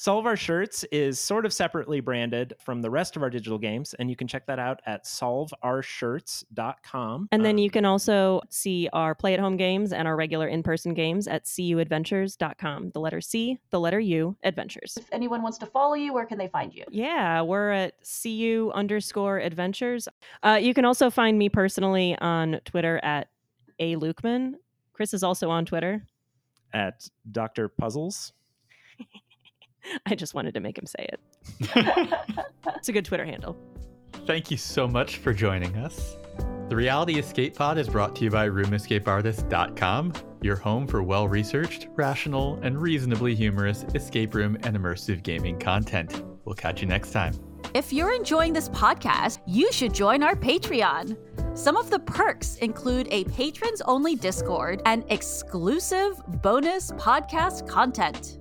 So 0.00 0.12
Solve 0.12 0.24
Our 0.24 0.36
Shirts 0.36 0.82
is 0.84 1.20
sort 1.20 1.44
of 1.44 1.52
separately 1.52 2.00
branded 2.00 2.54
from 2.58 2.80
the 2.80 2.88
rest 2.88 3.16
of 3.16 3.22
our 3.22 3.28
digital 3.28 3.58
games, 3.58 3.92
and 3.98 4.08
you 4.08 4.16
can 4.16 4.26
check 4.26 4.46
that 4.46 4.58
out 4.58 4.80
at 4.86 5.04
solveourshirts.com. 5.04 7.28
And 7.30 7.44
then 7.44 7.56
Um, 7.56 7.58
you 7.58 7.70
can 7.70 7.84
also 7.84 8.40
see 8.48 8.88
our 8.94 9.14
play 9.14 9.34
at 9.34 9.40
home 9.40 9.58
games 9.58 9.92
and 9.92 10.08
our 10.08 10.16
regular 10.16 10.48
in 10.48 10.62
person 10.62 10.94
games 10.94 11.28
at 11.28 11.44
cuadventures.com. 11.44 12.92
The 12.92 13.00
letter 13.00 13.20
C, 13.20 13.58
the 13.68 13.78
letter 13.78 14.00
U, 14.00 14.34
adventures. 14.42 14.96
If 14.96 15.12
anyone 15.12 15.42
wants 15.42 15.58
to 15.58 15.66
follow 15.66 15.92
you, 15.94 16.14
where 16.14 16.24
can 16.24 16.38
they 16.38 16.48
find 16.48 16.74
you? 16.74 16.84
Yeah, 16.90 17.42
we're 17.42 17.70
at 17.70 17.92
cu 18.02 18.72
underscore 18.74 19.38
adventures. 19.38 20.08
Uh, 20.42 20.58
you 20.60 20.72
can 20.72 20.86
also 20.86 21.10
find 21.10 21.38
me 21.38 21.50
personally 21.50 22.16
on 22.22 22.58
Twitter 22.64 23.00
at 23.02 23.28
a 23.78 23.96
Lukeman. 23.96 24.54
Chris 24.94 25.12
is 25.12 25.22
also 25.22 25.50
on 25.50 25.66
Twitter. 25.66 26.06
at 26.72 27.06
Dr. 27.30 27.68
Puzzles. 27.68 28.32
I 30.06 30.14
just 30.14 30.34
wanted 30.34 30.54
to 30.54 30.60
make 30.60 30.78
him 30.78 30.86
say 30.86 31.08
it. 31.12 31.20
It's 32.76 32.88
a 32.88 32.92
good 32.92 33.04
Twitter 33.04 33.26
handle. 33.26 33.56
Thank 34.26 34.50
you 34.50 34.56
so 34.56 34.88
much 34.88 35.18
for 35.18 35.34
joining 35.34 35.76
us. 35.76 36.16
The 36.70 36.76
Reality 36.76 37.18
Escape 37.18 37.54
Pod 37.54 37.78
is 37.78 37.88
brought 37.88 38.16
to 38.16 38.24
you 38.24 38.30
by 38.30 38.48
RoomEscapeArtist.com, 38.48 40.12
your 40.40 40.56
home 40.56 40.86
for 40.86 41.02
well 41.02 41.28
researched, 41.28 41.88
rational, 41.94 42.58
and 42.62 42.80
reasonably 42.80 43.34
humorous 43.34 43.84
escape 43.94 44.34
room 44.34 44.56
and 44.62 44.78
immersive 44.78 45.22
gaming 45.22 45.58
content. 45.58 46.22
We'll 46.44 46.54
catch 46.54 46.80
you 46.80 46.86
next 46.86 47.10
time. 47.10 47.34
If 47.74 47.92
you're 47.92 48.14
enjoying 48.14 48.52
this 48.52 48.68
podcast, 48.70 49.40
you 49.46 49.70
should 49.72 49.92
join 49.92 50.22
our 50.22 50.34
Patreon. 50.34 51.16
Some 51.56 51.76
of 51.76 51.90
the 51.90 51.98
perks 51.98 52.56
include 52.56 53.08
a 53.10 53.24
patrons 53.24 53.82
only 53.82 54.14
Discord 54.16 54.80
and 54.86 55.04
exclusive 55.08 56.22
bonus 56.40 56.92
podcast 56.92 57.68
content. 57.68 58.39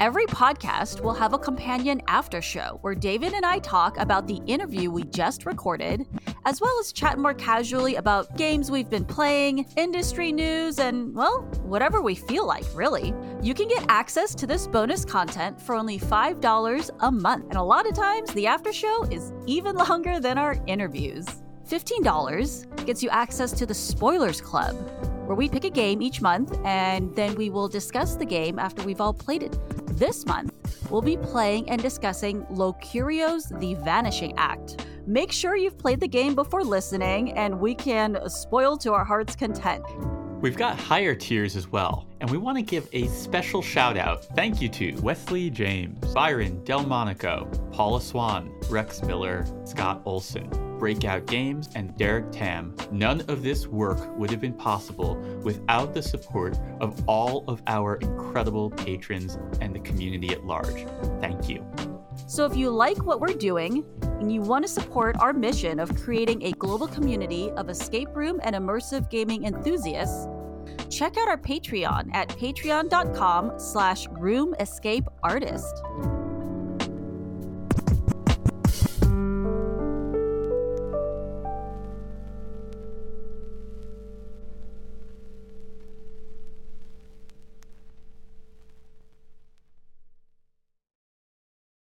Every 0.00 0.26
podcast 0.26 1.00
will 1.00 1.14
have 1.14 1.34
a 1.34 1.38
companion 1.38 2.02
after 2.08 2.42
show 2.42 2.78
where 2.82 2.94
David 2.94 3.32
and 3.32 3.46
I 3.46 3.58
talk 3.60 3.96
about 3.98 4.26
the 4.26 4.40
interview 4.46 4.90
we 4.90 5.04
just 5.04 5.46
recorded, 5.46 6.06
as 6.44 6.60
well 6.60 6.78
as 6.80 6.92
chat 6.92 7.18
more 7.18 7.32
casually 7.32 7.94
about 7.94 8.36
games 8.36 8.70
we've 8.70 8.90
been 8.90 9.04
playing, 9.04 9.66
industry 9.76 10.32
news, 10.32 10.78
and, 10.78 11.14
well, 11.14 11.42
whatever 11.62 12.02
we 12.02 12.14
feel 12.14 12.46
like, 12.46 12.64
really. 12.74 13.14
You 13.40 13.54
can 13.54 13.68
get 13.68 13.84
access 13.88 14.34
to 14.34 14.46
this 14.46 14.66
bonus 14.66 15.04
content 15.04 15.60
for 15.60 15.74
only 15.74 15.98
$5 15.98 16.90
a 17.00 17.10
month, 17.12 17.46
and 17.48 17.56
a 17.56 17.62
lot 17.62 17.86
of 17.86 17.94
times 17.94 18.32
the 18.32 18.46
after 18.46 18.72
show 18.72 19.04
is 19.10 19.32
even 19.46 19.76
longer 19.88 20.18
than 20.18 20.38
our 20.38 20.56
interviews. 20.66 21.26
$15 21.68 22.84
gets 22.84 23.02
you 23.02 23.08
access 23.10 23.52
to 23.52 23.64
the 23.64 23.74
Spoilers 23.74 24.40
Club, 24.40 24.76
where 25.26 25.36
we 25.36 25.48
pick 25.48 25.64
a 25.64 25.70
game 25.70 26.02
each 26.02 26.20
month 26.20 26.58
and 26.64 27.14
then 27.16 27.34
we 27.34 27.50
will 27.50 27.68
discuss 27.68 28.16
the 28.16 28.24
game 28.24 28.58
after 28.58 28.82
we've 28.82 29.00
all 29.00 29.14
played 29.14 29.42
it. 29.42 29.58
This 29.98 30.26
month, 30.26 30.52
we'll 30.90 31.02
be 31.02 31.16
playing 31.16 31.70
and 31.70 31.80
discussing 31.80 32.42
Locurio's 32.46 33.46
The 33.60 33.74
Vanishing 33.74 34.36
Act. 34.36 34.86
Make 35.06 35.32
sure 35.32 35.56
you've 35.56 35.78
played 35.78 36.00
the 36.00 36.08
game 36.08 36.34
before 36.34 36.64
listening, 36.64 37.32
and 37.32 37.60
we 37.60 37.74
can 37.74 38.18
spoil 38.28 38.76
to 38.78 38.92
our 38.92 39.04
heart's 39.04 39.36
content. 39.36 39.84
We've 40.40 40.56
got 40.56 40.78
higher 40.78 41.14
tiers 41.14 41.56
as 41.56 41.68
well, 41.68 42.06
and 42.20 42.30
we 42.30 42.38
want 42.38 42.58
to 42.58 42.62
give 42.62 42.88
a 42.92 43.06
special 43.08 43.62
shout 43.62 43.96
out 43.96 44.24
thank 44.34 44.60
you 44.60 44.68
to 44.70 44.92
Wesley 45.00 45.48
James, 45.48 45.98
Byron 46.12 46.62
Delmonico, 46.64 47.48
Paula 47.72 48.00
Swan, 48.00 48.52
Rex 48.68 49.02
Miller, 49.02 49.46
Scott 49.64 50.02
Olson, 50.04 50.50
Breakout 50.78 51.26
Games, 51.26 51.68
and 51.74 51.96
Derek 51.96 52.30
Tam. 52.32 52.74
None 52.90 53.22
of 53.22 53.42
this 53.42 53.66
work 53.66 54.16
would 54.16 54.30
have 54.30 54.40
been 54.40 54.54
possible 54.54 55.16
without 55.42 55.94
the 55.94 56.02
support 56.02 56.58
of 56.80 57.02
all 57.08 57.44
of 57.48 57.62
our 57.66 57.96
incredible 57.96 58.70
patrons 58.70 59.38
and 59.60 59.74
the 59.74 59.80
community 59.80 60.30
at 60.30 60.44
large. 60.44 60.86
Thank 61.20 61.48
you. 61.48 61.66
So 62.26 62.46
if 62.46 62.56
you 62.56 62.70
like 62.70 63.04
what 63.04 63.20
we're 63.20 63.34
doing 63.34 63.84
and 64.02 64.32
you 64.32 64.40
want 64.40 64.64
to 64.64 64.68
support 64.68 65.16
our 65.18 65.32
mission 65.32 65.78
of 65.78 65.94
creating 65.96 66.42
a 66.42 66.52
global 66.52 66.86
community 66.86 67.50
of 67.52 67.68
escape 67.68 68.08
room 68.14 68.40
and 68.42 68.56
immersive 68.56 69.10
gaming 69.10 69.44
enthusiasts, 69.44 70.26
check 70.90 71.16
out 71.16 71.28
our 71.28 71.38
Patreon 71.38 72.14
at 72.14 72.28
patreon.com 72.28 73.58
slash 73.58 74.06
room 74.08 74.54
escape 74.60 75.04
artist. 75.22 75.82